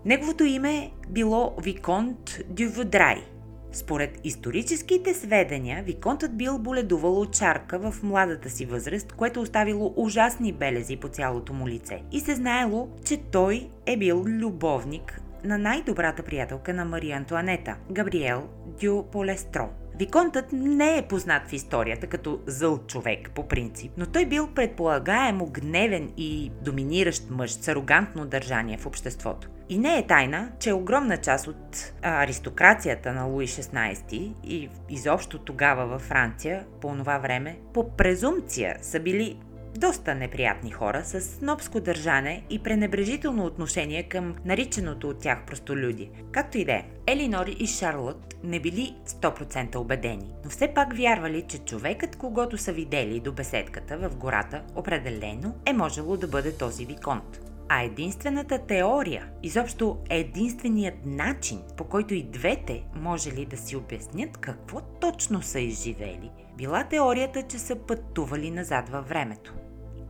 Неговото 0.05 0.45
име 0.45 0.91
било 1.09 1.55
Виконт 1.63 2.39
Дюводрай– 2.49 3.23
според 3.73 4.21
историческите 4.25 5.15
сведения, 5.15 5.83
Виконтът 5.83 6.37
бил 6.37 6.59
боледувал 6.59 7.21
от 7.21 7.33
чарка 7.33 7.79
в 7.79 8.03
младата 8.03 8.51
си 8.51 8.67
възраст, 8.67 9.13
което 9.13 9.41
оставило 9.41 9.95
ужасни 9.97 10.53
белези 10.53 10.97
по 10.97 11.09
цялото 11.09 11.53
му 11.53 11.69
лице. 11.69 12.03
И 12.13 12.21
се 12.21 12.35
знаело, 12.35 12.89
че 13.05 13.17
той 13.17 13.69
е 13.87 13.97
бил 13.97 14.25
любовник 14.27 15.21
на 15.45 15.59
най-добрата 15.59 16.23
приятелка 16.23 16.75
на 16.75 16.85
Мария 16.85 17.17
Антуанета, 17.17 17.77
Габриел 17.91 18.49
Дю 18.81 19.03
Полестро. 19.13 19.69
Виконтът 19.99 20.53
не 20.53 20.99
е 20.99 21.03
познат 21.03 21.49
в 21.49 21.53
историята 21.53 22.07
като 22.07 22.41
зъл 22.47 22.87
човек 22.87 23.31
по 23.35 23.49
принцип, 23.49 23.93
но 23.97 24.07
той 24.07 24.27
бил 24.27 24.49
предполагаемо 24.55 25.47
гневен 25.47 26.13
и 26.17 26.53
доминиращ 26.63 27.31
мъж 27.31 27.53
с 27.53 27.69
арогантно 27.69 28.27
държание 28.27 28.79
в 28.79 28.87
обществото. 28.87 29.49
И 29.69 29.79
не 29.79 29.99
е 29.99 30.07
тайна, 30.07 30.53
че 30.61 30.73
огромна 30.73 31.17
част 31.17 31.47
от 31.47 31.93
аристокрацията 32.03 33.13
на 33.13 33.25
Луи 33.25 33.47
XVI 33.47 34.33
и 34.45 34.69
изобщо 34.91 35.39
тогава 35.39 35.87
във 35.87 36.03
Франция 36.03 36.65
по 36.81 36.97
това 36.97 37.19
време 37.19 37.59
по 37.75 37.97
презумпция 37.97 38.77
са 38.83 39.01
били 39.01 39.39
доста 39.79 40.15
неприятни 40.15 40.71
хора 40.71 41.05
с 41.05 41.21
снобско 41.21 41.81
държане 41.81 42.43
и 42.51 42.59
пренебрежително 42.59 43.45
отношение 43.45 44.03
към 44.03 44.35
наричаното 44.45 45.09
от 45.09 45.19
тях 45.19 45.47
простолюди. 45.47 46.11
Както 46.33 46.59
и 46.59 46.65
да 46.65 46.73
е, 46.73 46.85
Елинор 47.07 47.47
и 47.47 47.67
Шарлот 47.67 48.35
не 48.45 48.61
били 48.61 48.97
100% 49.07 49.77
убедени, 49.77 50.35
но 50.45 50.51
все 50.51 50.69
пак 50.75 50.97
вярвали, 50.97 51.45
че 51.49 51.59
човекът, 51.59 52.17
когато 52.17 52.59
са 52.59 52.73
видели 52.73 53.21
до 53.21 53.33
беседката 53.33 53.99
в 53.99 54.17
гората, 54.17 54.63
определено 54.75 55.55
е 55.67 55.73
можело 55.73 56.17
да 56.17 56.27
бъде 56.27 56.57
този 56.57 56.85
виконт. 56.85 57.41
А 57.69 57.83
единствената 57.83 58.59
теория, 58.59 59.27
изобщо 59.43 59.99
единственият 60.11 61.07
начин, 61.07 61.61
по 61.77 61.85
който 61.85 62.15
и 62.15 62.23
двете 62.23 62.85
може 62.95 63.33
ли 63.33 63.47
да 63.47 63.57
си 63.57 63.77
обяснят 63.77 64.37
какво 64.37 64.81
точно 64.81 65.43
са 65.43 65.61
изживели, 65.61 66.31
била 66.57 66.85
теорията, 66.85 67.43
че 67.43 67.59
са 67.59 67.77
пътували 67.77 68.51
назад 68.51 68.89
във 68.89 69.09
времето. 69.09 69.55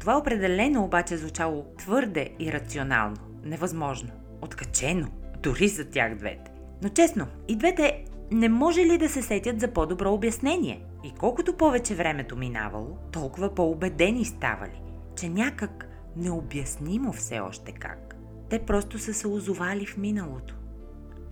Това 0.04 0.18
определено 0.18 0.84
обаче 0.84 1.16
звучало 1.16 1.66
твърде 1.78 2.30
ирационално, 2.38 3.16
невъзможно, 3.44 4.10
откачено, 4.42 5.08
дори 5.42 5.68
за 5.68 5.84
тях 5.84 6.14
двете. 6.14 6.50
Но 6.82 6.88
честно, 6.88 7.26
и 7.48 7.56
двете 7.56 8.04
не 8.32 8.48
може 8.48 8.80
ли 8.80 8.98
да 8.98 9.08
се 9.08 9.22
сетят 9.22 9.60
за 9.60 9.68
по-добро 9.68 10.12
обяснение? 10.12 10.84
И 11.04 11.12
колкото 11.18 11.56
повече 11.56 11.94
времето 11.94 12.36
минавало, 12.36 12.98
толкова 13.12 13.54
по-убедени 13.54 14.24
ставали, 14.24 14.80
че 15.16 15.28
някак 15.28 15.86
необяснимо 16.16 17.12
все 17.12 17.40
още 17.40 17.72
как. 17.72 18.16
Те 18.50 18.58
просто 18.58 18.98
са 18.98 19.14
се 19.14 19.28
озовали 19.28 19.86
в 19.86 19.96
миналото. 19.96 20.54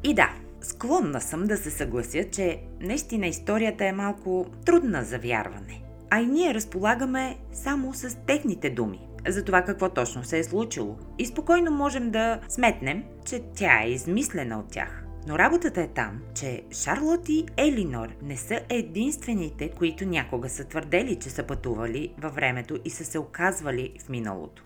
И 0.04 0.14
да, 0.14 0.30
склонна 0.60 1.20
съм 1.20 1.44
да 1.44 1.56
се 1.56 1.70
съглася, 1.70 2.24
че 2.30 2.60
наистина 2.80 3.26
историята 3.26 3.84
е 3.84 3.92
малко 3.92 4.46
трудна 4.64 5.04
за 5.04 5.18
вярване. 5.18 5.81
А 6.14 6.20
и 6.20 6.26
ние 6.26 6.54
разполагаме 6.54 7.36
само 7.52 7.94
с 7.94 8.16
техните 8.26 8.70
думи 8.70 9.08
за 9.28 9.44
това 9.44 9.62
какво 9.62 9.88
точно 9.88 10.24
се 10.24 10.38
е 10.38 10.44
случило. 10.44 10.96
И 11.18 11.26
спокойно 11.26 11.70
можем 11.70 12.10
да 12.10 12.40
сметнем, 12.48 13.04
че 13.24 13.42
тя 13.54 13.82
е 13.82 13.90
измислена 13.90 14.58
от 14.58 14.72
тях. 14.72 15.04
Но 15.28 15.38
работата 15.38 15.82
е 15.82 15.88
там, 15.88 16.22
че 16.34 16.62
Шарлот 16.72 17.28
и 17.28 17.46
Елинор 17.56 18.08
не 18.22 18.36
са 18.36 18.60
единствените, 18.68 19.70
които 19.70 20.04
някога 20.04 20.48
са 20.48 20.64
твърдели, 20.64 21.18
че 21.18 21.30
са 21.30 21.46
пътували 21.46 22.14
във 22.18 22.34
времето 22.34 22.78
и 22.84 22.90
са 22.90 23.04
се 23.04 23.18
оказвали 23.18 23.92
в 24.04 24.08
миналото. 24.08 24.64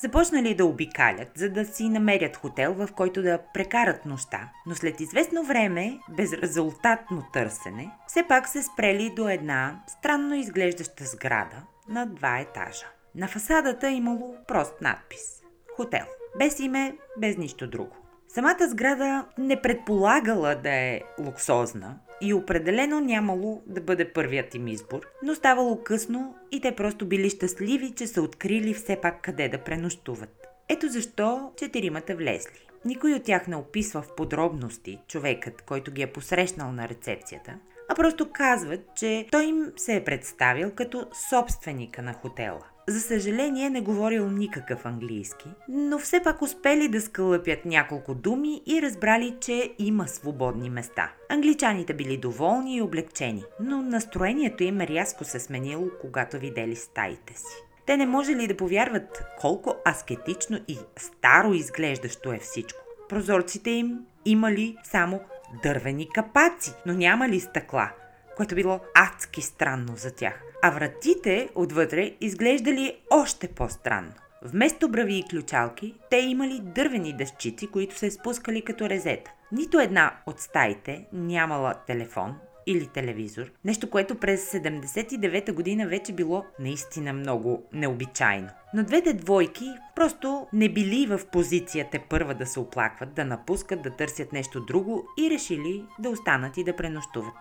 Започнали 0.02 0.54
да 0.54 0.64
обикалят, 0.64 1.28
за 1.34 1.50
да 1.50 1.64
си 1.64 1.88
намерят 1.88 2.36
хотел, 2.36 2.74
в 2.74 2.88
който 2.96 3.22
да 3.22 3.38
прекарат 3.54 4.06
нощта, 4.06 4.52
но 4.66 4.74
след 4.74 5.00
известно 5.00 5.44
време, 5.44 5.98
безрезултатно 6.08 7.22
търсене, 7.32 7.90
все 8.06 8.22
пак 8.28 8.48
се 8.48 8.62
спрели 8.62 9.12
до 9.16 9.28
една 9.28 9.82
странно 9.86 10.34
изглеждаща 10.34 11.04
сграда 11.04 11.62
на 11.88 12.06
два 12.06 12.38
етажа. 12.38 12.86
На 13.14 13.28
фасадата 13.28 13.90
имало 13.90 14.36
прост 14.48 14.80
надпис– 14.80 15.42
хотел. 15.76 16.04
Без 16.38 16.60
име, 16.60 16.96
без 17.18 17.36
нищо 17.36 17.66
друго. 17.66 17.99
Самата 18.34 18.68
сграда 18.68 19.24
не 19.38 19.62
предполагала 19.62 20.54
да 20.54 20.70
е 20.70 21.00
луксозна, 21.18 21.96
и 22.20 22.34
определено 22.34 23.00
нямало 23.00 23.62
да 23.66 23.80
бъде 23.80 24.12
първият 24.12 24.54
им 24.54 24.68
избор, 24.68 25.00
но 25.22 25.34
ставало 25.34 25.82
късно 25.84 26.34
и 26.52 26.60
те 26.60 26.74
просто 26.74 27.06
били 27.06 27.30
щастливи, 27.30 27.90
че 27.90 28.06
са 28.06 28.22
открили 28.22 28.74
все 28.74 28.96
пак 28.96 29.22
къде 29.22 29.48
да 29.48 29.58
пренощуват. 29.58 30.46
Ето 30.68 30.88
защо 30.88 31.52
четиримата 31.56 32.16
влезли. 32.16 32.66
Никой 32.84 33.14
от 33.14 33.22
тях 33.22 33.46
не 33.46 33.56
описва 33.56 34.02
в 34.02 34.14
подробности 34.16 34.98
човекът, 35.08 35.62
който 35.62 35.92
ги 35.92 36.02
е 36.02 36.12
посрещнал 36.12 36.72
на 36.72 36.88
рецепцията, 36.88 37.54
а 37.88 37.94
просто 37.94 38.30
казват, 38.32 38.80
че 38.96 39.26
той 39.30 39.44
им 39.44 39.72
се 39.76 39.96
е 39.96 40.04
представил 40.04 40.70
като 40.74 41.06
собственика 41.30 42.02
на 42.02 42.12
хотела. 42.12 42.60
За 42.90 43.00
съжаление, 43.00 43.70
не 43.70 43.81
говорил 43.81 44.31
никакъв 44.31 44.87
английски, 44.87 45.48
но 45.68 45.98
все 45.98 46.20
пак 46.22 46.42
успели 46.42 46.88
да 46.88 47.00
скълъпят 47.00 47.64
няколко 47.64 48.14
думи 48.14 48.62
и 48.66 48.83
разбрали, 48.83 49.37
че 49.40 49.74
има 49.79 50.09
свободни 50.09 50.70
места. 50.70 51.12
Англичаните 51.29 51.94
били 51.94 52.16
доволни 52.16 52.76
и 52.76 52.83
облегчени, 52.83 53.44
но 53.61 53.83
настроението 53.83 54.64
им 54.64 54.81
рязко 54.81 55.24
се 55.24 55.40
сменило, 55.40 55.87
когато 56.00 56.38
видели 56.38 56.76
стаите 56.76 57.35
си. 57.37 57.64
Те 57.87 57.96
не 57.96 58.07
може 58.07 58.33
ли 58.33 58.46
да 58.46 58.57
повярват 58.57 59.24
колко 59.40 59.74
аскетично 59.85 60.59
и 60.68 60.79
старо 60.96 61.53
изглеждащо 61.53 62.33
е 62.33 62.38
всичко. 62.38 62.81
Прозорците 63.09 63.70
им 63.70 63.98
имали 64.24 64.76
само 64.85 65.20
дървени 65.62 66.09
капаци, 66.14 66.74
но 66.87 66.92
няма 66.92 67.29
ли 67.29 67.40
стъкла, 67.40 67.90
което 68.37 68.55
било 68.55 68.81
адски 68.94 69.42
странно 69.42 69.96
за 69.96 70.14
тях. 70.14 70.49
А 70.62 70.70
вратите 70.70 71.48
отвътре 71.54 72.16
изглеждали 72.20 72.96
още 73.10 73.48
по-странно. 73.48 74.12
Вместо 74.42 74.88
брави 74.88 75.14
и 75.14 75.24
ключалки, 75.30 75.94
те 76.10 76.16
имали 76.16 76.60
дървени 76.62 77.12
дъщици, 77.12 77.66
които 77.66 77.98
се 77.98 78.10
спускали 78.10 78.62
като 78.62 78.88
резета. 78.88 79.30
Нито 79.52 79.80
една 79.80 80.16
от 80.26 80.40
стаите 80.40 81.06
нямала 81.12 81.74
телефон 81.86 82.34
или 82.66 82.86
телевизор, 82.86 83.50
нещо, 83.64 83.90
което 83.90 84.14
през 84.14 84.52
79-та 84.52 85.52
година 85.52 85.86
вече 85.86 86.12
било 86.12 86.44
наистина 86.58 87.12
много 87.12 87.62
необичайно. 87.72 88.48
Но 88.74 88.82
двете 88.82 89.12
двойки 89.12 89.66
просто 89.96 90.46
не 90.52 90.68
били 90.68 91.06
в 91.06 91.20
позицията 91.32 91.98
първа 92.08 92.34
да 92.34 92.46
се 92.46 92.60
оплакват, 92.60 93.14
да 93.14 93.24
напускат, 93.24 93.82
да 93.82 93.90
търсят 93.90 94.32
нещо 94.32 94.60
друго 94.60 95.06
и 95.18 95.30
решили 95.30 95.84
да 95.98 96.10
останат 96.10 96.56
и 96.56 96.64
да 96.64 96.76
пренощуват. 96.76 97.34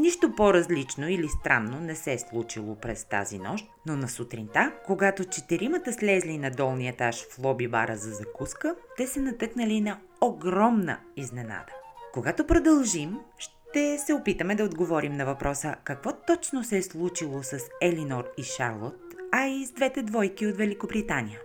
Нищо 0.00 0.34
по-различно 0.34 1.08
или 1.08 1.28
странно 1.28 1.80
не 1.80 1.94
се 1.94 2.12
е 2.12 2.18
случило 2.18 2.76
през 2.76 3.04
тази 3.04 3.38
нощ, 3.38 3.66
но 3.86 3.96
на 3.96 4.08
сутринта, 4.08 4.72
когато 4.86 5.24
четиримата 5.24 5.92
слезли 5.92 6.38
на 6.38 6.50
долния 6.50 6.92
етаж 6.92 7.26
в 7.30 7.38
лоби 7.38 7.68
бара 7.68 7.96
за 7.96 8.10
закуска, 8.10 8.76
те 8.96 9.06
се 9.06 9.20
натъкнали 9.20 9.80
на 9.80 9.98
огромна 10.20 10.98
изненада. 11.16 11.72
Когато 12.12 12.46
продължим, 12.46 13.18
ще 13.38 13.98
се 13.98 14.14
опитаме 14.14 14.54
да 14.54 14.64
отговорим 14.64 15.12
на 15.12 15.26
въпроса 15.26 15.74
какво 15.84 16.12
точно 16.26 16.64
се 16.64 16.76
е 16.78 16.82
случило 16.82 17.42
с 17.42 17.58
Елинор 17.82 18.24
и 18.38 18.42
Шарлот, 18.42 18.96
а 19.32 19.46
и 19.46 19.66
с 19.66 19.72
двете 19.72 20.02
двойки 20.02 20.46
от 20.46 20.56
Великобритания. 20.56 21.40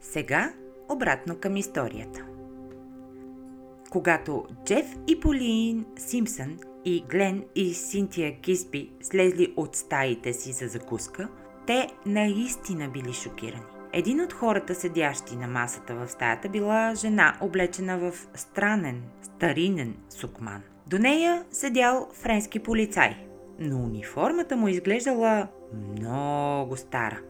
Сега 0.00 0.52
обратно 0.88 1.36
към 1.36 1.56
историята. 1.56 2.24
Когато 3.90 4.44
Джеф 4.64 4.96
и 5.08 5.20
Полин 5.20 5.86
Симпсън 5.96 6.58
и 6.84 7.04
Глен 7.10 7.44
и 7.54 7.74
Синтия 7.74 8.40
Кисби 8.40 8.90
слезли 9.02 9.54
от 9.56 9.76
стаите 9.76 10.32
си 10.32 10.52
за 10.52 10.68
закуска, 10.68 11.28
те 11.66 11.88
наистина 12.06 12.88
били 12.88 13.12
шокирани. 13.12 13.62
Един 13.92 14.20
от 14.20 14.32
хората, 14.32 14.74
седящи 14.74 15.36
на 15.36 15.46
масата 15.46 15.94
в 15.94 16.08
стаята, 16.08 16.48
била 16.48 16.94
жена, 16.94 17.36
облечена 17.40 17.98
в 17.98 18.12
странен, 18.34 19.02
старинен 19.22 19.96
сукман. 20.08 20.62
До 20.86 20.98
нея 20.98 21.44
седял 21.50 22.08
френски 22.12 22.58
полицай, 22.58 23.26
но 23.58 23.76
униформата 23.76 24.56
му 24.56 24.68
изглеждала 24.68 25.48
много 25.92 26.76
стара, 26.76 27.20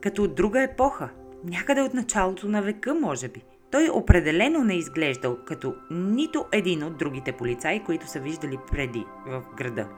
като 0.00 0.22
от 0.22 0.34
друга 0.34 0.62
епоха– 0.62 1.08
някъде 1.44 1.82
от 1.82 1.94
началото 1.94 2.48
на 2.48 2.62
века, 2.62 2.94
може 2.94 3.28
би. 3.28 3.42
Той 3.70 3.88
определено 3.92 4.64
не 4.64 4.74
изглеждал 4.74 5.38
като 5.46 5.74
нито 5.90 6.44
един 6.52 6.84
от 6.84 6.98
другите 6.98 7.32
полицаи, 7.32 7.82
които 7.86 8.06
са 8.06 8.20
виждали 8.20 8.58
преди 8.70 9.04
в 9.26 9.42
града. 9.56 9.88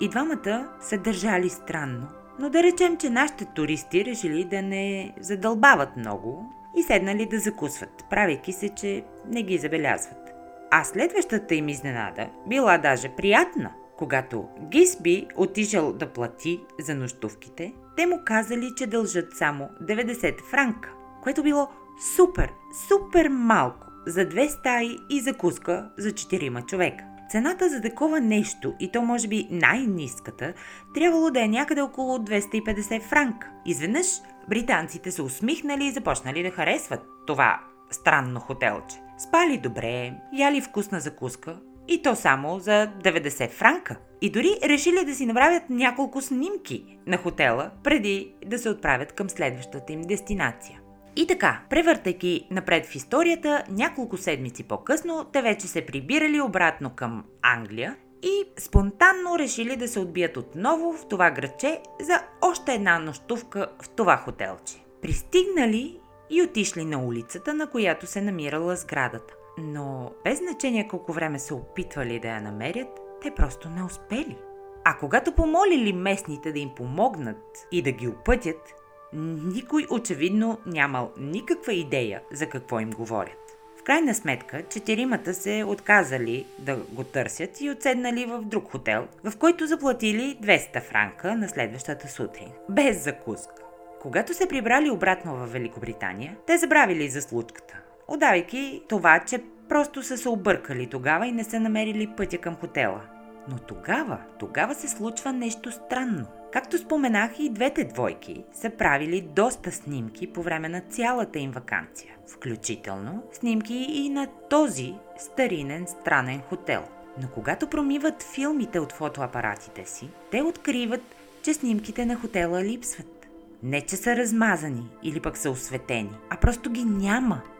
И 0.00 0.08
двамата 0.08 0.68
се 0.80 0.98
държали 0.98 1.48
странно, 1.48 2.08
но 2.38 2.50
да 2.50 2.62
речем, 2.62 2.96
че 2.96 3.10
нашите 3.10 3.44
туристи 3.44 4.04
решили 4.04 4.44
да 4.44 4.62
не 4.62 5.14
задълбават 5.20 5.96
много 5.96 6.52
и 6.78 6.82
седнали 6.82 7.26
да 7.26 7.38
закусват, 7.38 8.04
правейки 8.10 8.52
се, 8.52 8.68
че 8.68 9.04
не 9.26 9.42
ги 9.42 9.58
забелязват. 9.58 10.30
А 10.70 10.84
следващата 10.84 11.54
им 11.54 11.68
изненада 11.68 12.28
била 12.48 12.78
даже 12.78 13.08
приятна. 13.08 13.72
Когато 13.96 14.48
Гисби 14.60 15.26
отишъл 15.36 15.92
да 15.92 16.06
плати 16.06 16.60
за 16.80 16.94
нощувките, 16.94 17.72
те 18.00 18.06
му 18.06 18.20
казали, 18.24 18.74
че 18.76 18.86
дължат 18.86 19.36
само 19.36 19.68
90 19.82 20.42
франка, 20.50 20.92
което 21.22 21.42
било 21.42 21.68
супер, 22.16 22.52
супер 22.88 23.28
малко 23.28 23.86
за 24.06 24.28
две 24.28 24.48
стаи 24.48 24.98
и 25.10 25.20
закуска 25.20 25.90
за 25.98 26.10
4 26.10 26.66
човека. 26.66 27.04
Цената 27.30 27.68
за 27.68 27.80
такова 27.80 28.20
нещо, 28.20 28.74
и 28.80 28.92
то 28.92 29.02
може 29.02 29.28
би 29.28 29.48
най-низката, 29.50 30.52
трябвало 30.94 31.30
да 31.30 31.44
е 31.44 31.48
някъде 31.48 31.80
около 31.80 32.18
250 32.18 33.02
франка. 33.02 33.50
Изведнъж 33.66 34.06
британците 34.48 35.10
се 35.10 35.22
усмихнали 35.22 35.84
и 35.84 35.92
започнали 35.92 36.42
да 36.42 36.50
харесват 36.50 37.00
това 37.26 37.60
странно 37.90 38.40
хотелче. 38.40 38.96
Спали 39.18 39.58
добре, 39.58 40.14
яли 40.32 40.60
вкусна 40.60 41.00
закуска 41.00 41.60
и 41.88 42.02
то 42.02 42.16
само 42.16 42.58
за 42.58 42.92
90 43.04 43.50
франка. 43.50 43.96
И 44.22 44.30
дори 44.30 44.56
решили 44.64 45.04
да 45.04 45.14
си 45.14 45.26
направят 45.26 45.62
няколко 45.70 46.20
снимки 46.20 46.98
на 47.06 47.16
хотела, 47.16 47.70
преди 47.82 48.34
да 48.46 48.58
се 48.58 48.70
отправят 48.70 49.12
към 49.12 49.30
следващата 49.30 49.92
им 49.92 50.02
дестинация. 50.02 50.80
И 51.16 51.26
така, 51.26 51.60
превъртайки 51.70 52.46
напред 52.50 52.86
в 52.86 52.94
историята, 52.94 53.64
няколко 53.70 54.16
седмици 54.16 54.62
по-късно 54.62 55.24
те 55.32 55.42
вече 55.42 55.66
се 55.66 55.86
прибирали 55.86 56.40
обратно 56.40 56.90
към 56.90 57.24
Англия 57.42 57.96
и 58.22 58.44
спонтанно 58.58 59.38
решили 59.38 59.76
да 59.76 59.88
се 59.88 60.00
отбият 60.00 60.36
отново 60.36 60.92
в 60.92 61.08
това 61.08 61.30
градче 61.30 61.80
за 62.00 62.20
още 62.42 62.74
една 62.74 62.98
нощувка 62.98 63.66
в 63.82 63.88
това 63.88 64.16
хотелче. 64.16 64.74
Пристигнали 65.02 66.00
и 66.30 66.42
отишли 66.42 66.84
на 66.84 67.04
улицата, 67.04 67.54
на 67.54 67.66
която 67.66 68.06
се 68.06 68.20
намирала 68.20 68.76
сградата. 68.76 69.34
Но 69.58 70.12
без 70.24 70.38
значение 70.38 70.88
колко 70.88 71.12
време 71.12 71.38
се 71.38 71.54
опитвали 71.54 72.20
да 72.20 72.28
я 72.28 72.40
намерят, 72.40 73.00
те 73.22 73.30
просто 73.30 73.68
не 73.68 73.84
успели. 73.84 74.36
А 74.84 74.96
когато 74.98 75.32
помолили 75.32 75.92
местните 75.92 76.52
да 76.52 76.58
им 76.58 76.70
помогнат 76.76 77.66
и 77.72 77.82
да 77.82 77.92
ги 77.92 78.08
опътят, 78.08 78.74
никой 79.12 79.86
очевидно 79.90 80.58
нямал 80.66 81.12
никаква 81.18 81.72
идея 81.72 82.20
за 82.32 82.46
какво 82.46 82.80
им 82.80 82.90
говорят. 82.90 83.56
В 83.80 83.82
крайна 83.82 84.14
сметка, 84.14 84.62
четиримата 84.68 85.34
се 85.34 85.64
отказали 85.66 86.46
да 86.58 86.76
го 86.76 87.04
търсят 87.04 87.60
и 87.60 87.70
отседнали 87.70 88.26
в 88.26 88.42
друг 88.42 88.70
хотел, 88.70 89.06
в 89.24 89.36
който 89.38 89.66
заплатили 89.66 90.38
200 90.42 90.82
франка 90.82 91.36
на 91.36 91.48
следващата 91.48 92.08
сутрин, 92.08 92.48
без 92.68 93.04
закуска. 93.04 93.54
Когато 94.00 94.34
се 94.34 94.48
прибрали 94.48 94.90
обратно 94.90 95.36
в 95.36 95.46
Великобритания, 95.46 96.36
те 96.46 96.58
забравили 96.58 97.08
за 97.08 97.22
случката, 97.22 97.74
удавайки 98.08 98.82
това, 98.88 99.20
че 99.26 99.42
просто 99.70 100.02
са 100.02 100.18
се 100.18 100.28
объркали 100.28 100.86
тогава 100.86 101.26
и 101.26 101.32
не 101.32 101.44
са 101.44 101.60
намерили 101.60 102.06
пътя 102.16 102.38
към 102.38 102.56
хотела. 102.56 103.00
Но 103.48 103.58
тогава, 103.58 104.18
тогава 104.38 104.74
се 104.74 104.88
случва 104.88 105.32
нещо 105.32 105.72
странно. 105.72 106.26
Както 106.52 106.78
споменах 106.78 107.30
и 107.38 107.50
двете 107.50 107.84
двойки 107.84 108.44
са 108.52 108.70
правили 108.70 109.20
доста 109.20 109.72
снимки 109.72 110.32
по 110.32 110.42
време 110.42 110.68
на 110.68 110.80
цялата 110.80 111.38
им 111.38 111.50
вакансия, 111.50 112.14
включително 112.26 113.22
снимки 113.32 113.74
и 113.74 114.08
на 114.08 114.26
този 114.50 114.94
старинен 115.18 115.86
странен 115.86 116.40
хотел. 116.40 116.82
Но 117.22 117.28
когато 117.28 117.66
промиват 117.66 118.22
филмите 118.34 118.80
от 118.80 118.92
фотоапаратите 118.92 119.84
си, 119.86 120.08
те 120.30 120.42
откриват, 120.42 121.02
че 121.42 121.54
снимките 121.54 122.06
на 122.06 122.16
хотела 122.16 122.64
липсват. 122.64 123.26
Не, 123.62 123.80
че 123.80 123.96
са 123.96 124.16
размазани 124.16 124.90
или 125.02 125.20
пък 125.20 125.36
са 125.36 125.50
осветени, 125.50 126.16
а 126.30 126.36
просто 126.36 126.70
ги 126.70 126.84
няма– 126.84 127.40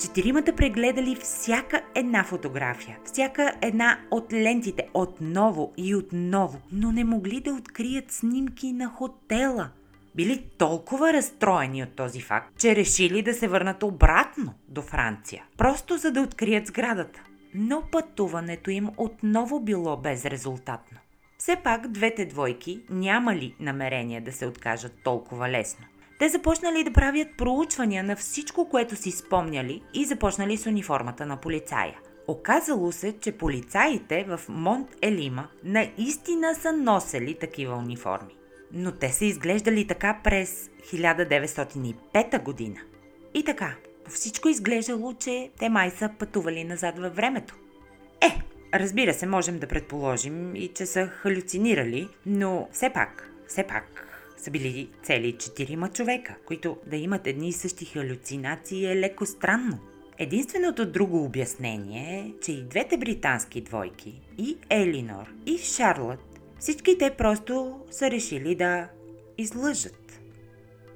Четиримата 0.00 0.56
прегледали 0.56 1.16
всяка 1.16 1.82
една 1.94 2.24
фотография, 2.24 2.98
всяка 3.04 3.52
една 3.62 3.98
от 4.10 4.32
лентите 4.32 4.88
отново 4.94 5.72
и 5.76 5.94
отново, 5.94 6.60
но 6.72 6.92
не 6.92 7.04
могли 7.04 7.40
да 7.40 7.52
открият 7.52 8.12
снимки 8.12 8.72
на 8.72 8.88
хотела. 8.88 9.70
Били 10.14 10.44
толкова 10.58 11.12
разстроени 11.12 11.82
от 11.82 11.96
този 11.96 12.20
факт, 12.20 12.58
че 12.58 12.76
решили 12.76 13.22
да 13.22 13.34
се 13.34 13.48
върнат 13.48 13.82
обратно 13.82 14.54
до 14.68 14.82
Франция, 14.82 15.44
просто 15.58 15.96
за 15.96 16.10
да 16.10 16.20
открият 16.20 16.66
сградата. 16.66 17.22
Но 17.54 17.82
пътуването 17.92 18.70
им 18.70 18.90
отново 18.96 19.60
било 19.60 19.96
безрезултатно. 19.96 20.98
Все 21.38 21.56
пак 21.56 21.88
двете 21.88 22.26
двойки 22.26 22.82
нямали 22.90 23.54
намерение 23.60 24.20
да 24.20 24.32
се 24.32 24.46
откажат 24.46 24.92
толкова 25.04 25.48
лесно– 25.48 25.86
те 26.20 26.28
започнали 26.28 26.84
да 26.84 26.92
правят 26.92 27.28
проучвания 27.38 28.04
на 28.04 28.16
всичко, 28.16 28.68
което 28.68 28.96
си 28.96 29.10
спомняли 29.10 29.82
и 29.94 30.04
започнали 30.04 30.56
с 30.56 30.66
униформата 30.66 31.26
на 31.26 31.36
полицая. 31.36 31.98
Оказало 32.28 32.92
се, 32.92 33.18
че 33.20 33.32
полицаите 33.32 34.24
в 34.28 34.40
Монт 34.48 34.88
Елима 35.02 35.48
наистина 35.64 36.54
са 36.54 36.72
носели 36.72 37.34
такива 37.34 37.76
униформи. 37.76 38.36
Но 38.72 38.92
те 38.92 39.12
са 39.12 39.24
изглеждали 39.24 39.86
така 39.86 40.20
през 40.24 40.70
1905 40.92 42.42
година. 42.42 42.80
И 43.34 43.44
така, 43.44 43.74
всичко 44.08 44.48
изглеждало, 44.48 45.14
че 45.14 45.50
те 45.58 45.68
май 45.68 45.90
са 45.90 46.10
пътували 46.18 46.64
назад 46.64 46.98
във 46.98 47.16
времето. 47.16 47.54
Е, 48.20 48.40
Разбира 48.74 49.14
се, 49.14 49.26
можем 49.26 49.58
да 49.58 49.66
предположим 49.66 50.56
и 50.56 50.68
че 50.68 50.86
са 50.86 51.06
халюцинирали, 51.06 52.08
но 52.26 52.68
все 52.72 52.90
пак, 52.90 53.30
все 53.46 53.62
пак 53.62 54.09
са 54.40 54.50
били 54.50 54.88
цели 55.02 55.32
четирима 55.32 55.88
човека, 55.88 56.34
които 56.46 56.76
да 56.86 56.96
имат 56.96 57.26
едни 57.26 57.48
и 57.48 57.52
същи 57.52 57.84
халюцинации 57.84 58.86
е 58.86 58.96
леко 58.96 59.26
странно. 59.26 59.78
Единственото 60.18 60.86
друго 60.86 61.24
обяснение 61.24 62.18
е, 62.18 62.32
че 62.42 62.52
и 62.52 62.62
двете 62.62 62.96
британски 62.96 63.60
двойки, 63.60 64.20
и 64.38 64.56
Елинор, 64.70 65.34
и 65.46 65.58
Шарлот, 65.58 66.40
всички 66.58 66.98
те 66.98 67.10
просто 67.10 67.80
са 67.90 68.10
решили 68.10 68.54
да 68.54 68.88
излъжат. 69.38 70.20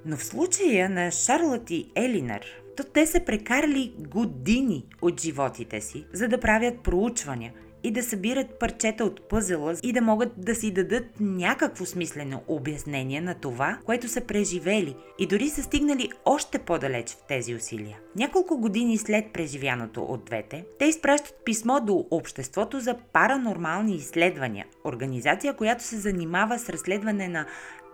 Но 0.05 0.17
в 0.17 0.25
случая 0.25 0.89
на 0.89 1.11
Шарлот 1.11 1.71
и 1.71 1.91
Елинор, 1.95 2.41
то 2.77 2.83
те 2.83 3.05
са 3.05 3.19
прекарали 3.25 3.93
години 3.99 4.85
от 5.01 5.21
животите 5.21 5.81
си, 5.81 6.05
за 6.13 6.27
да 6.27 6.39
правят 6.39 6.83
проучвания– 6.83 7.53
и 7.85 7.91
да 7.91 8.03
събират 8.03 8.59
парчета 8.59 9.05
от 9.05 9.29
пъзела 9.29 9.75
и 9.83 9.93
да 9.93 10.01
могат 10.01 10.31
да 10.37 10.55
си 10.55 10.71
дадат 10.71 11.05
някакво 11.19 11.85
смислено 11.85 12.43
обяснение 12.47 13.21
на 13.21 13.35
това, 13.35 13.77
което 13.85 14.07
са 14.07 14.21
преживели 14.21 14.95
и 15.19 15.27
дори 15.27 15.49
са 15.49 15.63
стигнали 15.63 16.09
още 16.25 16.59
по-далеч 16.59 17.09
в 17.09 17.27
тези 17.27 17.55
усилия. 17.55 17.97
Няколко 18.15 18.57
години 18.57 18.97
след 18.97 19.33
преживяното 19.33 20.03
от 20.03 20.25
двете, 20.25 20.65
те 20.79 20.85
изпращат 20.85 21.35
писмо 21.45 21.79
до 21.79 22.05
Обществото 22.11 22.79
за 22.79 22.95
паранормални 23.13 23.95
изследвания, 23.95 24.65
организация, 24.85 25.53
която 25.53 25.83
се 25.83 25.97
занимава 25.97 26.59
с 26.59 26.69
разследване 26.69 27.27
на 27.27 27.45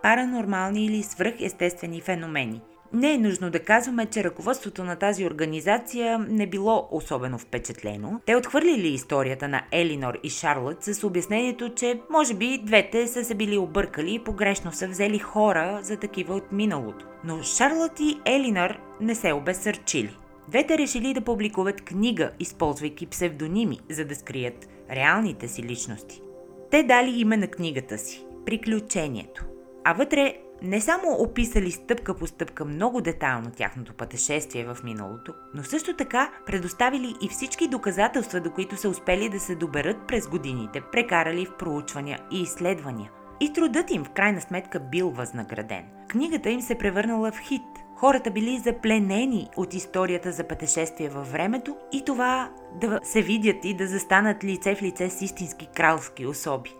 паранормални 0.02 0.86
или 0.86 1.02
свръхестествени 1.02 2.00
феномени– 2.00 2.60
не 2.92 3.12
е 3.12 3.18
нужно 3.18 3.50
да 3.50 3.60
казваме, 3.60 4.06
че 4.06 4.24
ръководството 4.24 4.84
на 4.84 4.96
тази 4.96 5.26
организация 5.26 6.18
не 6.18 6.46
било 6.46 6.88
особено 6.90 7.38
впечатлено. 7.38 8.20
Те 8.26 8.36
отхвърлили 8.36 8.88
историята 8.88 9.48
на 9.48 9.62
Елинор 9.72 10.18
и 10.22 10.30
Шарлот 10.30 10.84
с 10.84 11.04
обяснението, 11.04 11.74
че 11.74 12.00
може 12.10 12.34
би 12.34 12.58
двете 12.58 13.08
са 13.08 13.24
се 13.24 13.34
били 13.34 13.58
объркали 13.58 14.14
и 14.14 14.24
погрешно 14.24 14.72
са 14.72 14.88
взели 14.88 15.18
хора 15.18 15.78
за 15.82 15.96
такива 15.96 16.34
от 16.34 16.52
миналото. 16.52 17.06
Но 17.24 17.42
Шарлот 17.42 18.00
и 18.00 18.20
Елинор 18.24 18.78
не 19.00 19.14
се 19.14 19.32
обесърчили. 19.32 20.16
Двете 20.48 20.78
решили 20.78 21.14
да 21.14 21.20
публикуват 21.20 21.82
книга, 21.82 22.30
използвайки 22.40 23.06
псевдоними, 23.06 23.78
за 23.90 24.04
да 24.04 24.14
скрият 24.14 24.68
реалните 24.90 25.48
си 25.48 25.62
личности. 25.62 26.22
Те 26.70 26.82
дали 26.82 27.20
име 27.20 27.36
на 27.36 27.46
книгата 27.46 27.98
си– 27.98 28.24
Приключението. 28.46 29.44
А 29.84 29.92
вътре 29.92 30.34
не 30.62 30.80
само 30.80 31.12
описали 31.18 31.70
стъпка 31.70 32.14
по 32.14 32.26
стъпка 32.26 32.64
много 32.64 33.00
детайлно 33.00 33.50
тяхното 33.50 33.94
пътешествие 33.94 34.64
в 34.64 34.76
миналото, 34.84 35.34
но 35.54 35.62
също 35.62 35.96
така 35.96 36.30
предоставили 36.46 37.14
и 37.22 37.28
всички 37.28 37.68
доказателства, 37.68 38.40
до 38.40 38.50
които 38.50 38.76
са 38.76 38.88
успели 38.88 39.28
да 39.28 39.40
се 39.40 39.54
доберат 39.54 39.96
през 40.08 40.28
годините, 40.28 40.82
прекарали 40.92 41.46
в 41.46 41.56
проучвания 41.56 42.20
и 42.32 42.42
изследвания. 42.42 43.10
И 43.40 43.52
трудът 43.52 43.90
им 43.90 44.04
в 44.04 44.10
крайна 44.10 44.40
сметка 44.40 44.80
бил 44.80 45.10
възнаграден. 45.10 45.84
Книгата 46.08 46.50
им 46.50 46.60
се 46.60 46.78
превърнала 46.78 47.32
в 47.32 47.38
хит. 47.38 47.62
Хората 47.96 48.30
били 48.30 48.58
запленени 48.58 49.48
от 49.56 49.74
историята 49.74 50.32
за 50.32 50.48
пътешествие 50.48 51.08
във 51.08 51.32
времето 51.32 51.76
и 51.92 52.04
това 52.04 52.50
да 52.80 53.00
се 53.02 53.22
видят 53.22 53.64
и 53.64 53.74
да 53.74 53.86
застанат 53.86 54.44
лице 54.44 54.74
в 54.74 54.82
лице 54.82 55.10
с 55.10 55.22
истински 55.22 55.68
кралски 55.76 56.26
особи. 56.26 56.70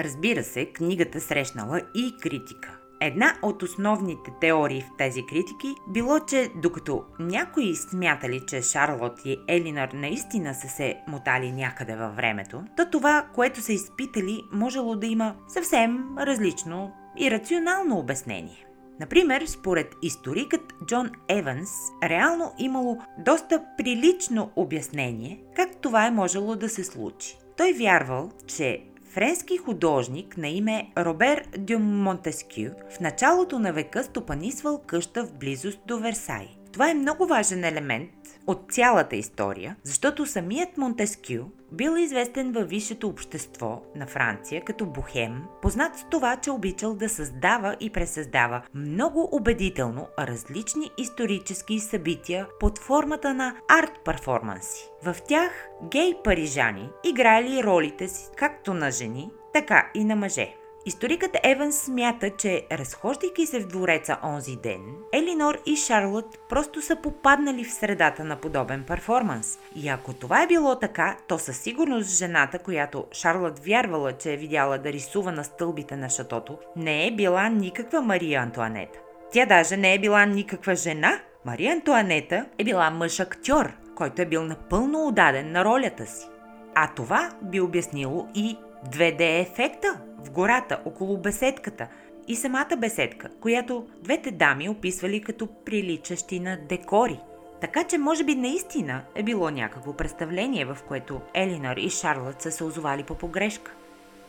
Разбира 0.00 0.44
се, 0.44 0.66
книгата 0.66 1.20
срещнала 1.20 1.80
и 1.94 2.14
критика. 2.22 2.79
Една 3.00 3.34
от 3.42 3.62
основните 3.62 4.30
теории 4.40 4.80
в 4.80 4.96
тези 4.98 5.26
критики 5.26 5.74
било, 5.88 6.20
че 6.20 6.50
докато 6.54 7.04
някои 7.18 7.76
смятали, 7.76 8.40
че 8.46 8.62
Шарлот 8.62 9.20
и 9.24 9.36
Елинор 9.48 9.88
наистина 9.94 10.54
са 10.54 10.68
се 10.68 10.96
мотали 11.08 11.52
някъде 11.52 11.96
във 11.96 12.16
времето, 12.16 12.64
то 12.76 12.90
това, 12.90 13.26
което 13.34 13.60
са 13.60 13.72
изпитали, 13.72 14.42
можело 14.52 14.96
да 14.96 15.06
има 15.06 15.34
съвсем 15.48 16.18
различно 16.18 16.92
и 17.18 17.30
рационално 17.30 17.98
обяснение. 17.98 18.66
Например, 19.00 19.46
според 19.46 19.94
историкът 20.02 20.74
Джон 20.86 21.10
Еванс, 21.28 21.70
реално 22.02 22.52
имало 22.58 22.98
доста 23.18 23.64
прилично 23.76 24.50
обяснение 24.56 25.40
как 25.56 25.76
това 25.76 26.06
е 26.06 26.10
можело 26.10 26.56
да 26.56 26.68
се 26.68 26.84
случи. 26.84 27.38
Той 27.56 27.72
вярвал, 27.72 28.30
че 28.46 28.89
Френски 29.14 29.56
художник 29.56 30.36
на 30.36 30.48
име 30.48 30.92
Робер 30.96 31.44
Дю 31.58 31.78
Монтескю 31.78 32.70
в 32.96 33.00
началото 33.00 33.58
на 33.58 33.72
века 33.72 34.04
стопанисвал 34.04 34.82
къща 34.86 35.24
в 35.24 35.32
близост 35.32 35.78
до 35.86 35.98
Версай. 35.98 36.59
Това 36.72 36.90
е 36.90 36.94
много 36.94 37.26
важен 37.26 37.64
елемент 37.64 38.10
от 38.46 38.72
цялата 38.72 39.16
история, 39.16 39.76
защото 39.84 40.26
самият 40.26 40.76
Монтескю 40.76 41.44
бил 41.72 41.96
известен 41.96 42.52
във 42.52 42.68
висшето 42.68 43.08
общество 43.08 43.82
на 43.96 44.06
Франция 44.06 44.64
като 44.64 44.86
бухем, 44.86 45.42
познат 45.62 45.98
с 45.98 46.06
това, 46.10 46.36
че 46.36 46.50
обичал 46.50 46.94
да 46.94 47.08
създава 47.08 47.76
и 47.80 47.90
пресъздава 47.90 48.62
много 48.74 49.28
убедително 49.32 50.06
различни 50.18 50.90
исторически 50.98 51.80
събития 51.80 52.46
под 52.60 52.78
формата 52.78 53.34
на 53.34 53.54
арт-перформанси. 53.68 54.90
В 55.04 55.16
тях 55.28 55.68
гей 55.90 56.14
парижани 56.24 56.88
играли 57.04 57.62
ролите 57.64 58.08
си 58.08 58.24
както 58.36 58.74
на 58.74 58.90
жени, 58.90 59.30
така 59.52 59.90
и 59.94 60.04
на 60.04 60.16
мъже. 60.16 60.59
Историкът 60.86 61.36
Еванс 61.44 61.76
смята, 61.76 62.30
че 62.30 62.66
разхождайки 62.72 63.46
се 63.46 63.60
в 63.60 63.66
двореца 63.66 64.18
онзи 64.24 64.56
ден, 64.56 64.80
Елинор 65.12 65.58
и 65.66 65.76
Шарлот 65.76 66.38
просто 66.48 66.82
са 66.82 66.96
попаднали 66.96 67.64
в 67.64 67.72
средата 67.72 68.24
на 68.24 68.36
подобен 68.36 68.84
перформанс. 68.84 69.58
И 69.76 69.88
ако 69.88 70.12
това 70.12 70.42
е 70.42 70.46
било 70.46 70.78
така, 70.78 71.16
то 71.28 71.38
със 71.38 71.58
сигурност 71.58 72.18
жената, 72.18 72.58
която 72.58 73.04
Шарлот 73.12 73.58
вярвала, 73.58 74.12
че 74.12 74.32
е 74.32 74.36
видяла 74.36 74.78
да 74.78 74.92
рисува 74.92 75.32
на 75.32 75.44
стълбите 75.44 75.96
на 75.96 76.08
шатото, 76.08 76.58
не 76.76 77.06
е 77.06 77.10
била 77.10 77.48
никаква 77.48 78.00
Мария 78.00 78.40
Антуанета. 78.40 78.98
Тя 79.32 79.46
даже 79.46 79.76
не 79.76 79.94
е 79.94 79.98
била 79.98 80.26
никаква 80.26 80.74
жена. 80.74 81.20
Мария 81.44 81.72
Антуанета 81.72 82.46
е 82.58 82.64
била 82.64 82.90
мъж-актьор, 82.90 83.72
който 83.94 84.22
е 84.22 84.26
бил 84.26 84.44
напълно 84.44 85.06
отдаден 85.06 85.52
на 85.52 85.64
ролята 85.64 86.06
си. 86.06 86.26
А 86.74 86.94
това 86.94 87.30
би 87.42 87.60
обяснило 87.60 88.28
и 88.34 88.56
2D 88.88 89.40
ефекта 89.40 90.00
в 90.18 90.30
гората 90.30 90.80
около 90.84 91.18
беседката 91.18 91.88
и 92.28 92.36
самата 92.36 92.76
беседка, 92.78 93.28
която 93.40 93.86
двете 94.02 94.30
дами 94.30 94.68
описвали 94.68 95.22
като 95.22 95.46
приличащи 95.64 96.40
на 96.40 96.58
декори. 96.68 97.20
Така 97.60 97.84
че 97.84 97.98
може 97.98 98.24
би 98.24 98.34
наистина 98.34 99.02
е 99.14 99.22
било 99.22 99.50
някакво 99.50 99.92
представление, 99.92 100.64
в 100.64 100.78
което 100.88 101.20
Елинор 101.34 101.76
и 101.76 101.90
Шарлот 101.90 102.42
са 102.42 102.50
се 102.50 102.64
озовали 102.64 103.02
по 103.02 103.14
погрешка. 103.14 103.72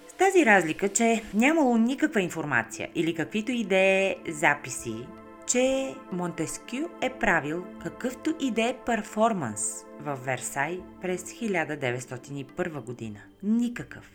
С 0.08 0.14
тази 0.14 0.46
разлика, 0.46 0.90
че 0.90 1.24
нямало 1.34 1.78
никаква 1.78 2.22
информация 2.22 2.90
или 2.96 3.16
каквито 3.16 3.52
и 3.52 3.68
е 3.72 4.16
записи, 4.28 5.08
че 5.48 5.96
Монтескю 6.12 6.78
е 7.02 7.10
правил 7.10 7.66
какъвто 7.84 8.34
и 8.40 8.52
да 8.52 8.62
е 8.62 8.78
перформанс 8.86 9.86
в 10.00 10.20
Версай 10.26 10.80
през 11.02 11.24
1901 11.24 12.84
година. 12.84 13.20
Никакъв. 13.44 14.12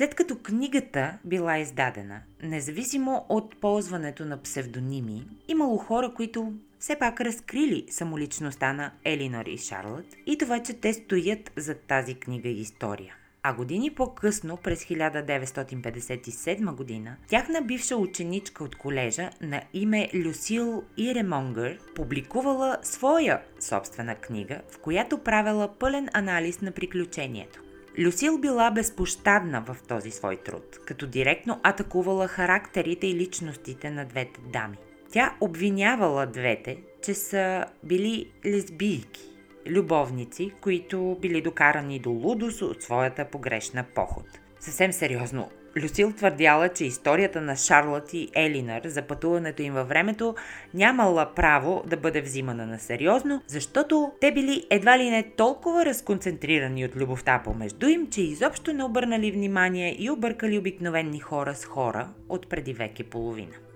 След 0.00 0.14
като 0.14 0.38
книгата 0.42 1.18
била 1.24 1.58
издадена, 1.58 2.20
независимо 2.42 3.26
от 3.28 3.56
ползването 3.60 4.24
на 4.24 4.42
псевдоними, 4.42 5.26
имало 5.48 5.78
хора, 5.78 6.14
които 6.14 6.52
все 6.78 6.96
пак 6.98 7.20
разкрили 7.20 7.86
самоличността 7.90 8.72
на 8.72 8.92
Елинор 9.04 9.46
и 9.46 9.58
Шарлот 9.58 10.04
и 10.26 10.38
това, 10.38 10.62
че 10.62 10.74
те 10.74 10.92
стоят 10.92 11.52
за 11.56 11.74
тази 11.74 12.14
книга 12.14 12.48
и 12.48 12.60
история. 12.60 13.14
А 13.42 13.54
години 13.54 13.90
по-късно, 13.90 14.56
през 14.56 14.84
1957 14.84 16.74
година, 16.74 17.16
тяхна 17.28 17.62
бивша 17.62 17.96
ученичка 17.96 18.64
от 18.64 18.76
колежа 18.76 19.30
на 19.40 19.62
име 19.74 20.10
Люсил 20.14 20.82
Иремонгър 20.96 21.78
публикувала 21.94 22.78
своя 22.82 23.40
собствена 23.58 24.14
книга, 24.14 24.60
в 24.70 24.78
която 24.78 25.18
правила 25.18 25.74
пълен 25.78 26.08
анализ 26.12 26.60
на 26.60 26.72
приключението. 26.72 27.60
Люсил 27.98 28.38
била 28.38 28.70
безпощадна 28.70 29.64
в 29.66 29.76
този 29.88 30.10
свой 30.10 30.36
труд, 30.36 30.78
като 30.86 31.06
директно 31.06 31.60
атакувала 31.62 32.28
характерите 32.28 33.06
и 33.06 33.14
личностите 33.14 33.90
на 33.90 34.04
двете 34.04 34.40
дами. 34.52 34.76
Тя 35.10 35.36
обвинявала 35.40 36.26
двете, 36.26 36.78
че 37.02 37.14
са 37.14 37.64
били 37.84 38.30
лесбийки, 38.46 39.20
любовници, 39.66 40.52
които 40.60 41.18
били 41.20 41.42
докарани 41.42 41.98
до 41.98 42.10
лудост 42.10 42.62
от 42.62 42.82
своята 42.82 43.24
погрешна 43.24 43.84
поход. 43.94 44.26
Съвсем 44.60 44.92
сериозно, 44.92 45.50
Люсил 45.76 46.12
твърдяла, 46.12 46.68
че 46.68 46.84
историята 46.84 47.40
на 47.40 47.56
Шарлот 47.56 48.12
и 48.12 48.28
Елинър 48.34 48.82
за 48.84 49.02
пътуването 49.02 49.62
им 49.62 49.74
във 49.74 49.88
времето 49.88 50.34
нямала 50.74 51.34
право 51.36 51.82
да 51.86 51.96
бъде 51.96 52.20
взимана 52.20 52.66
на 52.66 52.78
сериозно, 52.78 53.42
защото 53.46 54.12
те 54.20 54.32
били 54.32 54.66
едва 54.70 54.98
ли 54.98 55.10
не 55.10 55.22
толкова 55.22 55.84
разконцентрирани 55.84 56.84
от 56.84 56.96
любовта 56.96 57.42
помежду 57.44 57.88
им, 57.88 58.10
че 58.10 58.22
изобщо 58.22 58.72
не 58.72 58.84
обърнали 58.84 59.32
внимание 59.32 59.96
и 59.98 60.10
объркали 60.10 60.58
обикновени 60.58 61.20
хора 61.20 61.54
с 61.54 61.64
хора 61.64 62.08
от 62.28 62.48
преди 62.48 62.72
век 62.72 63.00
и 63.00 63.04
половина. 63.04 63.69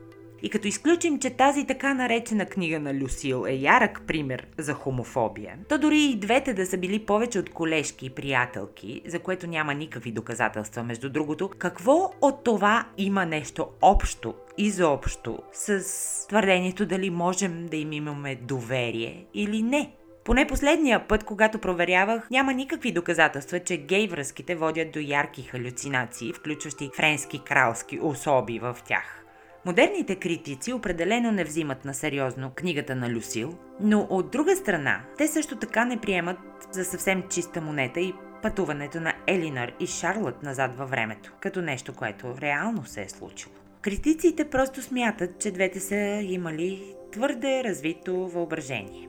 И 0.45 0.51
като 0.51 0.69
изключим, 0.69 1.19
че 1.19 1.31
тази 1.31 1.67
така 1.67 1.95
наречена 1.95 2.47
книга 2.47 2.81
на 2.81 2.95
Люсил 2.95 3.45
е 3.49 3.53
ярък 3.53 4.03
пример 4.07 4.47
за 4.59 4.75
хомофобия, 4.75 5.59
то 5.69 5.79
дори 5.79 6.01
и 6.01 6.17
двете 6.17 6.55
да 6.55 6.67
са 6.67 6.79
били 6.79 6.99
повече 6.99 7.39
от 7.39 7.51
колежки 7.51 8.07
и 8.07 8.11
приятелки, 8.11 9.03
за 9.07 9.19
което 9.19 9.47
няма 9.47 9.75
никакви 9.75 10.13
доказателства 10.13 10.83
между 10.83 11.11
другото, 11.11 11.51
какво 11.59 12.13
от 12.21 12.45
това 12.45 12.87
има 12.99 13.27
нещо 13.27 13.69
общо 13.83 14.35
изобщо 14.59 15.39
с 15.53 15.83
твърдението 16.29 16.87
дали 16.87 17.11
можем 17.11 17.67
да 17.67 17.77
им 17.77 17.93
имаме 17.93 18.35
доверие 18.35 19.27
или 19.35 19.63
не? 19.63 19.93
Поне 20.25 20.47
последния 20.47 21.09
път, 21.09 21.25
когато 21.25 21.59
проверявах, 21.59 22.31
няма 22.31 22.53
никакви 22.53 22.93
доказателства, 22.93 23.61
че 23.61 23.77
гей 23.77 24.09
връзките 24.09 24.55
водят 24.55 24.93
до 24.93 24.99
ярки 24.99 25.43
халюцинации, 25.43 26.33
включващи 26.33 26.91
френски 26.97 27.39
кралски 27.39 27.99
особи 28.03 28.59
в 28.59 28.77
тях. 28.87 29.24
Модерните 29.67 30.17
критици 30.17 30.73
определено 30.73 31.33
не 31.33 31.45
взимат 31.45 31.85
на 31.85 31.95
сериозно 31.95 32.51
книгата 32.55 32.95
на 32.95 33.11
Люсил, 33.11 33.59
но 33.81 34.07
от 34.11 34.31
друга 34.31 34.57
страна, 34.57 35.01
те 35.19 35.29
също 35.29 35.57
така 35.57 35.85
не 35.85 36.01
приемат 36.01 36.39
за 36.73 36.85
съвсем 36.85 37.23
чиста 37.31 37.61
монета 37.61 38.01
и 38.01 38.15
пътуването 38.43 39.01
на 39.01 39.15
Елинар 39.27 39.73
и 39.81 39.87
Шарлот 39.87 40.43
назад 40.43 40.77
във 40.77 40.91
времето, 40.91 41.33
като 41.41 41.63
нещо, 41.63 41.95
което 41.95 42.35
реално 42.41 42.85
се 42.87 43.03
е 43.03 43.09
случило. 43.09 43.53
Критиците 43.83 44.51
просто 44.51 44.83
смятат, 44.83 45.39
че 45.39 45.51
двете 45.51 45.81
са 45.81 45.97
имали 46.23 46.95
твърде 47.13 47.65
развито 47.65 48.29
въображение. 48.29 49.09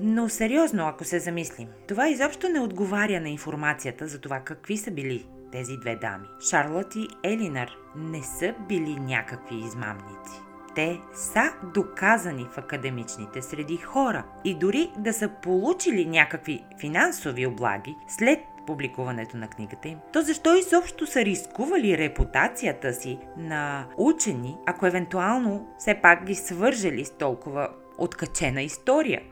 Но 0.00 0.28
сериозно, 0.28 0.88
ако 0.88 1.04
се 1.04 1.18
замислим, 1.18 1.68
това 1.88 2.08
изобщо 2.08 2.48
не 2.48 2.60
отговаря 2.60 3.20
на 3.20 3.28
информацията 3.28 4.08
за 4.08 4.20
това 4.20 4.40
какви 4.40 4.76
са 4.76 4.90
били 4.90 5.26
тези 5.56 5.76
две 5.76 5.96
дами. 5.96 6.28
Шарлот 6.40 6.96
и 6.96 7.08
Елинар 7.22 7.70
не 7.96 8.22
са 8.22 8.54
били 8.68 9.00
някакви 9.00 9.56
измамници. 9.56 10.42
Те 10.74 11.00
са 11.14 11.52
доказани 11.74 12.44
в 12.44 12.58
академичните 12.58 13.42
среди 13.42 13.76
хора 13.76 14.24
и 14.44 14.54
дори 14.54 14.92
да 14.98 15.12
са 15.12 15.28
получили 15.42 16.06
някакви 16.06 16.64
финансови 16.80 17.46
облаги 17.46 17.96
след 18.08 18.38
публикуването 18.66 19.36
на 19.36 19.48
книгата 19.48 19.88
им, 19.88 19.98
то 20.12 20.22
защо 20.22 20.54
изобщо 20.54 21.06
са 21.06 21.24
рискували 21.24 21.98
репутацията 21.98 22.92
си 22.92 23.18
на 23.36 23.86
учени, 23.96 24.56
ако 24.66 24.86
евентуално 24.86 25.68
все 25.78 25.94
пак 25.94 26.24
ги 26.24 26.34
свържели 26.34 27.04
с 27.04 27.10
толкова 27.10 27.68
откачена 27.98 28.62
история? 28.62 29.22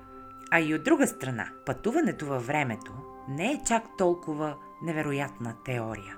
А 0.50 0.60
и 0.60 0.74
от 0.74 0.84
друга 0.84 1.06
страна, 1.06 1.48
пътуването 1.66 2.26
във 2.26 2.46
времето 2.46 2.92
не 3.28 3.52
е 3.52 3.60
чак 3.66 3.82
толкова 3.98 4.56
невероятна 4.84 5.54
теория. 5.64 6.16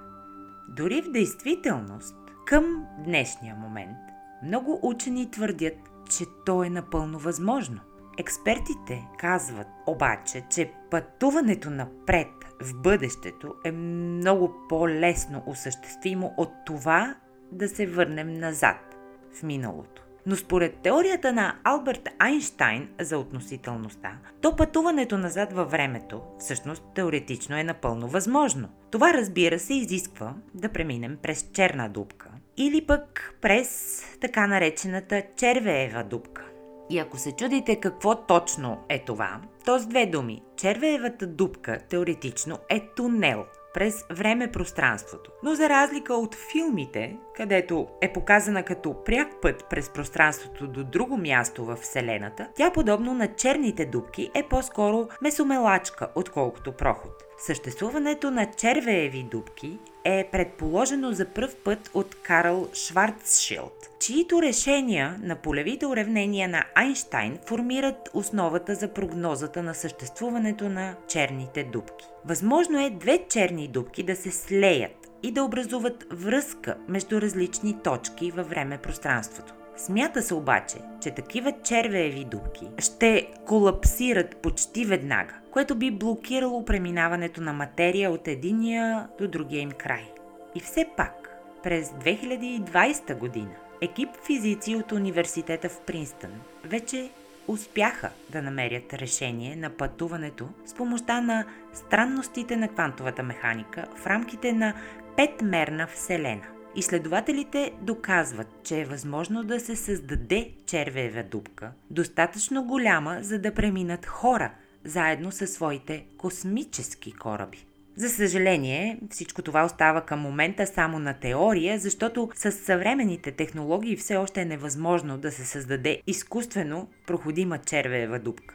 Дори 0.68 1.02
в 1.02 1.10
действителност, 1.10 2.16
към 2.46 2.86
днешния 3.04 3.54
момент, 3.54 3.98
много 4.44 4.80
учени 4.82 5.30
твърдят, 5.30 5.78
че 6.10 6.24
то 6.46 6.64
е 6.64 6.70
напълно 6.70 7.18
възможно. 7.18 7.80
Експертите 8.18 9.08
казват 9.18 9.66
обаче, 9.86 10.44
че 10.50 10.72
пътуването 10.90 11.70
напред 11.70 12.28
в 12.62 12.74
бъдещето 12.74 13.54
е 13.64 13.72
много 13.72 14.54
по-лесно 14.68 15.42
осъществимо 15.46 16.34
от 16.36 16.50
това 16.66 17.14
да 17.52 17.68
се 17.68 17.86
върнем 17.86 18.34
назад 18.34 18.96
в 19.38 19.42
миналото. 19.42 20.05
Но 20.26 20.36
според 20.36 20.76
теорията 20.76 21.32
на 21.32 21.56
Алберт 21.64 22.08
Айнштайн 22.18 22.88
за 23.00 23.18
относителността, 23.18 24.18
то 24.40 24.56
пътуването 24.56 25.18
назад 25.18 25.52
във 25.52 25.70
времето 25.70 26.22
всъщност 26.38 26.82
теоретично 26.94 27.56
е 27.56 27.64
напълно 27.64 28.08
възможно. 28.08 28.68
Това 28.90 29.14
разбира 29.14 29.58
се 29.58 29.74
изисква 29.74 30.34
да 30.54 30.68
преминем 30.68 31.18
през 31.22 31.50
черна 31.52 31.88
дупка 31.88 32.28
или 32.56 32.86
пък 32.86 33.34
през 33.40 34.02
така 34.20 34.46
наречената 34.46 35.22
червеева 35.36 36.04
дупка. 36.04 36.44
И 36.90 36.98
ако 36.98 37.18
се 37.18 37.32
чудите 37.32 37.80
какво 37.80 38.26
точно 38.26 38.78
е 38.88 39.04
това, 39.04 39.40
то 39.64 39.78
с 39.78 39.86
две 39.86 40.06
думи. 40.06 40.42
Червеевата 40.56 41.26
дупка 41.26 41.78
теоретично 41.88 42.58
е 42.68 42.88
тунел 42.96 43.44
през 43.76 44.04
време-пространството. 44.10 45.30
Но 45.42 45.54
за 45.54 45.68
разлика 45.68 46.14
от 46.14 46.36
филмите, 46.52 47.16
където 47.34 47.86
е 48.00 48.12
показана 48.12 48.62
като 48.62 49.04
пряк 49.04 49.28
път 49.42 49.64
през 49.70 49.90
пространството 49.90 50.66
до 50.68 50.84
друго 50.84 51.16
място 51.16 51.64
в 51.64 51.76
Вселената, 51.76 52.48
тя 52.54 52.70
подобно 52.70 53.14
на 53.14 53.34
черните 53.34 53.86
дупки 53.86 54.30
е 54.34 54.42
по-скоро 54.42 55.08
месомелачка, 55.22 56.08
отколкото 56.14 56.72
проход. 56.72 57.12
Съществуването 57.38 58.30
на 58.30 58.50
червееви 58.50 59.22
дупки 59.22 59.78
е 60.06 60.28
предположено 60.32 61.12
за 61.12 61.24
пръв 61.24 61.56
път 61.56 61.90
от 61.94 62.14
Карл 62.14 62.68
Шварцшилд, 62.74 63.90
чието 64.00 64.42
решения 64.42 65.16
на 65.22 65.36
полевите 65.36 65.86
уравнения 65.86 66.48
на 66.48 66.64
Айнштайн 66.74 67.38
формират 67.46 68.10
основата 68.14 68.74
за 68.74 68.88
прогнозата 68.88 69.62
на 69.62 69.74
съществуването 69.74 70.68
на 70.68 70.94
черните 71.08 71.64
дупки. 71.64 72.04
Възможно 72.24 72.86
е 72.86 72.90
две 72.90 73.26
черни 73.28 73.68
дупки 73.68 74.02
да 74.02 74.16
се 74.16 74.30
слеят 74.30 75.10
и 75.22 75.32
да 75.32 75.44
образуват 75.44 76.06
връзка 76.12 76.76
между 76.88 77.20
различни 77.20 77.76
точки 77.84 78.30
във 78.30 78.48
време-пространството. 78.48 79.54
Смята 79.76 80.22
се 80.22 80.34
обаче, 80.34 80.76
че 81.00 81.10
такива 81.10 81.52
червееви 81.64 82.24
дубки 82.24 82.68
ще 82.78 83.28
колапсират 83.46 84.36
почти 84.36 84.84
веднага, 84.84 85.34
което 85.50 85.74
би 85.74 85.90
блокирало 85.90 86.64
преминаването 86.64 87.40
на 87.40 87.52
материя 87.52 88.10
от 88.10 88.28
единия 88.28 89.08
до 89.18 89.28
другия 89.28 89.60
им 89.60 89.70
край. 89.70 90.12
И 90.54 90.60
все 90.60 90.86
пак, 90.96 91.30
през 91.62 91.88
2020 91.88 93.18
година, 93.18 93.54
екип 93.80 94.08
физици 94.26 94.76
от 94.76 94.92
университета 94.92 95.68
в 95.68 95.80
Принстън 95.80 96.30
вече 96.64 97.10
успяха 97.48 98.10
да 98.30 98.42
намерят 98.42 98.94
решение 98.94 99.56
на 99.56 99.70
пътуването 99.70 100.48
с 100.66 100.74
помощта 100.74 101.20
на 101.20 101.44
странностите 101.74 102.56
на 102.56 102.68
квантовата 102.68 103.22
механика 103.22 103.84
в 103.96 104.06
рамките 104.06 104.52
на 104.52 104.74
петмерна 105.16 105.86
Вселена. 105.86 106.55
Изследователите 106.76 107.72
доказват, 107.82 108.46
че 108.64 108.80
е 108.80 108.84
възможно 108.84 109.44
да 109.44 109.60
се 109.60 109.76
създаде 109.76 110.50
червеева 110.66 111.22
дупка, 111.22 111.72
достатъчно 111.90 112.64
голяма, 112.64 113.18
за 113.22 113.38
да 113.38 113.54
преминат 113.54 114.06
хора, 114.06 114.52
заедно 114.84 115.32
със 115.32 115.52
своите 115.52 116.06
космически 116.18 117.12
кораби. 117.12 117.66
За 117.96 118.08
съжаление, 118.08 118.98
всичко 119.10 119.42
това 119.42 119.64
остава 119.64 120.00
към 120.00 120.20
момента 120.20 120.66
само 120.66 120.98
на 120.98 121.14
теория, 121.14 121.78
защото 121.78 122.30
с 122.34 122.52
съвременните 122.52 123.32
технологии 123.32 123.96
все 123.96 124.16
още 124.16 124.40
е 124.40 124.44
невъзможно 124.44 125.18
да 125.18 125.32
се 125.32 125.44
създаде 125.44 126.02
изкуствено 126.06 126.88
проходима 127.06 127.58
червеева 127.58 128.18
дупка. 128.18 128.54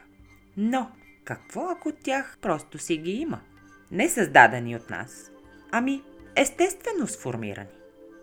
Но, 0.56 0.90
какво 1.24 1.70
ако 1.70 1.92
тях 1.92 2.38
просто 2.42 2.78
си 2.78 2.96
ги 2.96 3.12
има? 3.12 3.40
Не 3.90 4.08
създадени 4.08 4.76
от 4.76 4.90
нас, 4.90 5.30
ами 5.72 6.02
естествено 6.36 7.06
сформирани. 7.06 7.81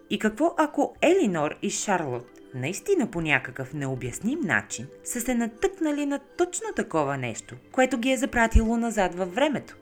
И 0.10 0.20
какво 0.20 0.54
ако 0.58 0.96
Елинор 1.02 1.56
и 1.62 1.70
Шарлот 1.70 2.28
наистина 2.54 3.12
по 3.12 3.22
някакъв 3.22 3.74
необясним 3.74 4.40
начин 4.40 4.88
са 5.04 5.22
се 5.22 5.36
натъкнали 5.36 6.06
на 6.06 6.20
точно 6.38 6.68
такова 6.76 7.18
нещо, 7.18 7.56
което 7.72 7.98
ги 7.98 8.12
е 8.12 8.18
запратило 8.18 8.78
назад 8.78 9.16
във 9.16 9.36
времето? 9.36 9.76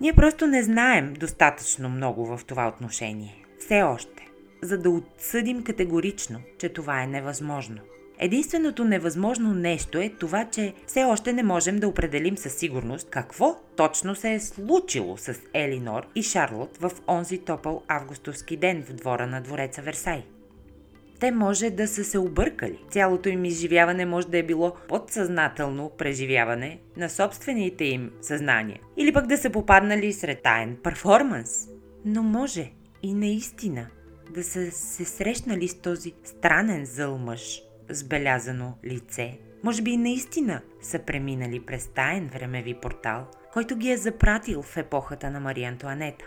Ние 0.00 0.12
просто 0.12 0.46
не 0.46 0.62
знаем 0.62 1.14
достатъчно 1.14 1.88
много 1.88 2.26
в 2.26 2.44
това 2.46 2.68
отношение. 2.68 3.44
Все 3.58 3.82
още. 3.82 4.26
За 4.62 4.78
да 4.78 4.90
отсъдим 4.90 5.64
категорично, 5.64 6.40
че 6.58 6.68
това 6.68 7.02
е 7.02 7.06
невъзможно. 7.06 7.80
Единственото 8.22 8.84
невъзможно 8.84 9.54
нещо 9.54 9.98
е 9.98 10.08
това, 10.08 10.44
че 10.44 10.74
все 10.86 11.04
още 11.04 11.32
не 11.32 11.42
можем 11.42 11.78
да 11.78 11.88
определим 11.88 12.38
със 12.38 12.54
сигурност 12.54 13.10
какво 13.10 13.56
точно 13.76 14.14
се 14.14 14.34
е 14.34 14.40
случило 14.40 15.16
с 15.16 15.34
Елинор 15.54 16.06
и 16.14 16.22
Шарлот 16.22 16.76
в 16.76 16.92
онзи 17.08 17.38
топъл 17.38 17.82
августовски 17.88 18.56
ден 18.56 18.82
в 18.82 18.92
двора 18.92 19.26
на 19.26 19.40
двореца 19.40 19.82
Версай. 19.82 20.24
Те 21.20 21.30
може 21.30 21.70
да 21.70 21.88
са 21.88 22.04
се 22.04 22.18
объркали. 22.18 22.78
Цялото 22.90 23.28
им 23.28 23.44
изживяване 23.44 24.06
може 24.06 24.28
да 24.28 24.38
е 24.38 24.42
било 24.42 24.76
подсъзнателно 24.88 25.90
преживяване 25.98 26.80
на 26.96 27.10
собствените 27.10 27.84
им 27.84 28.10
съзнания. 28.22 28.80
Или 28.96 29.12
пък 29.12 29.26
да 29.26 29.38
са 29.38 29.50
попаднали 29.50 30.12
сред 30.12 30.42
таен 30.42 30.76
перформанс. 30.82 31.68
Но 32.04 32.22
може 32.22 32.72
и 33.02 33.14
наистина 33.14 33.86
да 34.34 34.44
са 34.44 34.70
се 34.70 35.04
срещнали 35.04 35.68
с 35.68 35.74
този 35.74 36.12
странен 36.24 36.84
зъл 36.84 37.18
мъж 37.18 37.62
с 37.90 38.04
белязано 38.04 38.78
лице. 38.84 39.38
Може 39.62 39.82
би 39.82 39.96
наистина 39.96 40.62
са 40.82 40.98
преминали 40.98 41.60
през 41.60 41.86
таен 41.86 42.28
времеви 42.28 42.74
портал, 42.74 43.26
който 43.52 43.76
ги 43.76 43.90
е 43.90 43.96
запратил 43.96 44.62
в 44.62 44.76
епохата 44.76 45.30
на 45.30 45.40
Мария 45.40 45.68
Антуанета. 45.68 46.24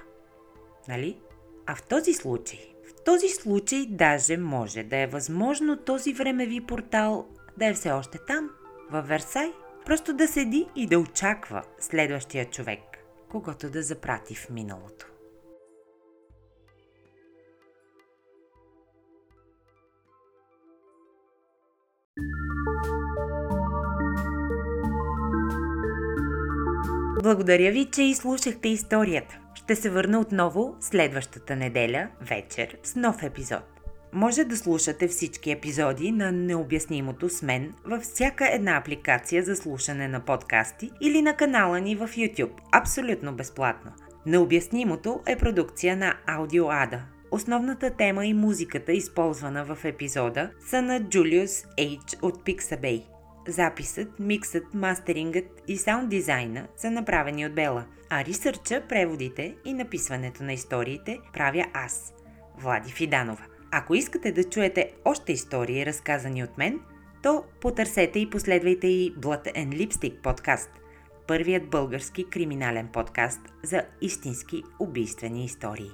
Нали? 0.88 1.18
А 1.66 1.76
в 1.76 1.84
този 1.84 2.14
случай 2.14 2.74
в 2.84 3.04
този 3.04 3.30
случай 3.30 3.86
даже 3.90 4.38
може 4.38 4.84
да 4.84 4.98
е 4.98 5.08
възможно 5.08 5.78
този 5.78 6.14
времеви 6.14 6.62
портал 6.62 7.28
да 7.58 7.66
е 7.66 7.74
все 7.74 7.92
още 7.92 8.18
там, 8.28 8.50
във 8.92 9.08
Версай. 9.08 9.54
Просто 9.86 10.14
да 10.14 10.28
седи 10.28 10.68
и 10.76 10.88
да 10.88 11.00
очаква 11.00 11.64
следващия 11.80 12.46
човек, 12.50 12.80
когато 13.30 13.70
да 13.70 13.84
запрати 13.84 14.36
в 14.36 14.50
миналото. 14.50 15.13
Благодаря 27.24 27.72
ви, 27.72 27.86
че 27.86 28.04
изслушахте 28.04 28.70
историята. 28.70 29.40
Ще 29.56 29.76
се 29.76 29.90
върна 29.90 30.20
отново 30.20 30.76
следващата 30.80 31.56
неделя 31.56 32.08
вечер 32.22 32.78
с 32.84 32.96
нов 32.96 33.24
епизод. 33.24 33.64
Може 34.14 34.44
да 34.44 34.58
слушате 34.58 35.08
всички 35.08 35.52
епизоди 35.52 36.12
на 36.12 36.32
Необяснимото 36.32 37.30
с 37.30 37.42
мен 37.42 37.74
във 37.86 38.04
всяка 38.04 38.54
една 38.54 38.78
апликация 38.78 39.44
за 39.44 39.56
слушане 39.56 40.08
на 40.08 40.20
подкасти 40.20 40.92
или 41.02 41.22
на 41.22 41.36
канала 41.36 41.80
ни 41.80 41.96
в 41.96 42.08
YouTube. 42.08 42.54
Абсолютно 42.72 43.34
безплатно. 43.34 43.92
Необяснимото 44.26 45.22
е 45.28 45.38
продукция 45.38 45.98
на 45.98 46.14
Аудио 46.28 46.66
Ада. 46.70 47.02
Основната 47.32 47.90
тема 47.90 48.26
и 48.26 48.34
музиката, 48.34 48.94
използвана 48.94 49.66
в 49.66 49.86
епизода, 49.86 50.50
са 50.70 50.82
на 50.82 51.02
Julius 51.02 51.66
H 51.80 52.24
от 52.24 52.46
Pixabay. 52.46 53.13
Записът, 53.48 54.20
миксът, 54.20 54.74
мастерингът 54.74 55.64
и 55.68 55.78
саунд 55.78 56.10
дизайна 56.10 56.68
са 56.78 56.92
направени 56.92 57.46
от 57.46 57.56
Бела, 57.56 57.86
а 58.10 58.26
ресърча, 58.26 58.84
преводите 58.90 59.56
и 59.66 59.74
написването 59.74 60.44
на 60.44 60.54
историите 60.54 61.20
правя 61.34 61.66
аз, 61.74 62.14
Влади 62.58 62.92
Фиданова. 62.92 63.46
Ако 63.72 63.96
искате 63.96 64.32
да 64.32 64.44
чуете 64.44 64.94
още 65.06 65.32
истории, 65.32 65.86
разказани 65.86 66.44
от 66.44 66.58
мен, 66.58 66.80
то 67.24 67.44
потърсете 67.62 68.20
и 68.20 68.30
последвайте 68.30 68.88
и 68.88 69.16
Blood 69.16 69.54
and 69.56 69.88
Lipstick 69.88 70.22
подкаст, 70.22 70.70
първият 71.28 71.70
български 71.70 72.30
криминален 72.30 72.88
подкаст 72.88 73.42
за 73.64 73.82
истински 74.02 74.64
убийствени 74.80 75.46
истории. 75.46 75.92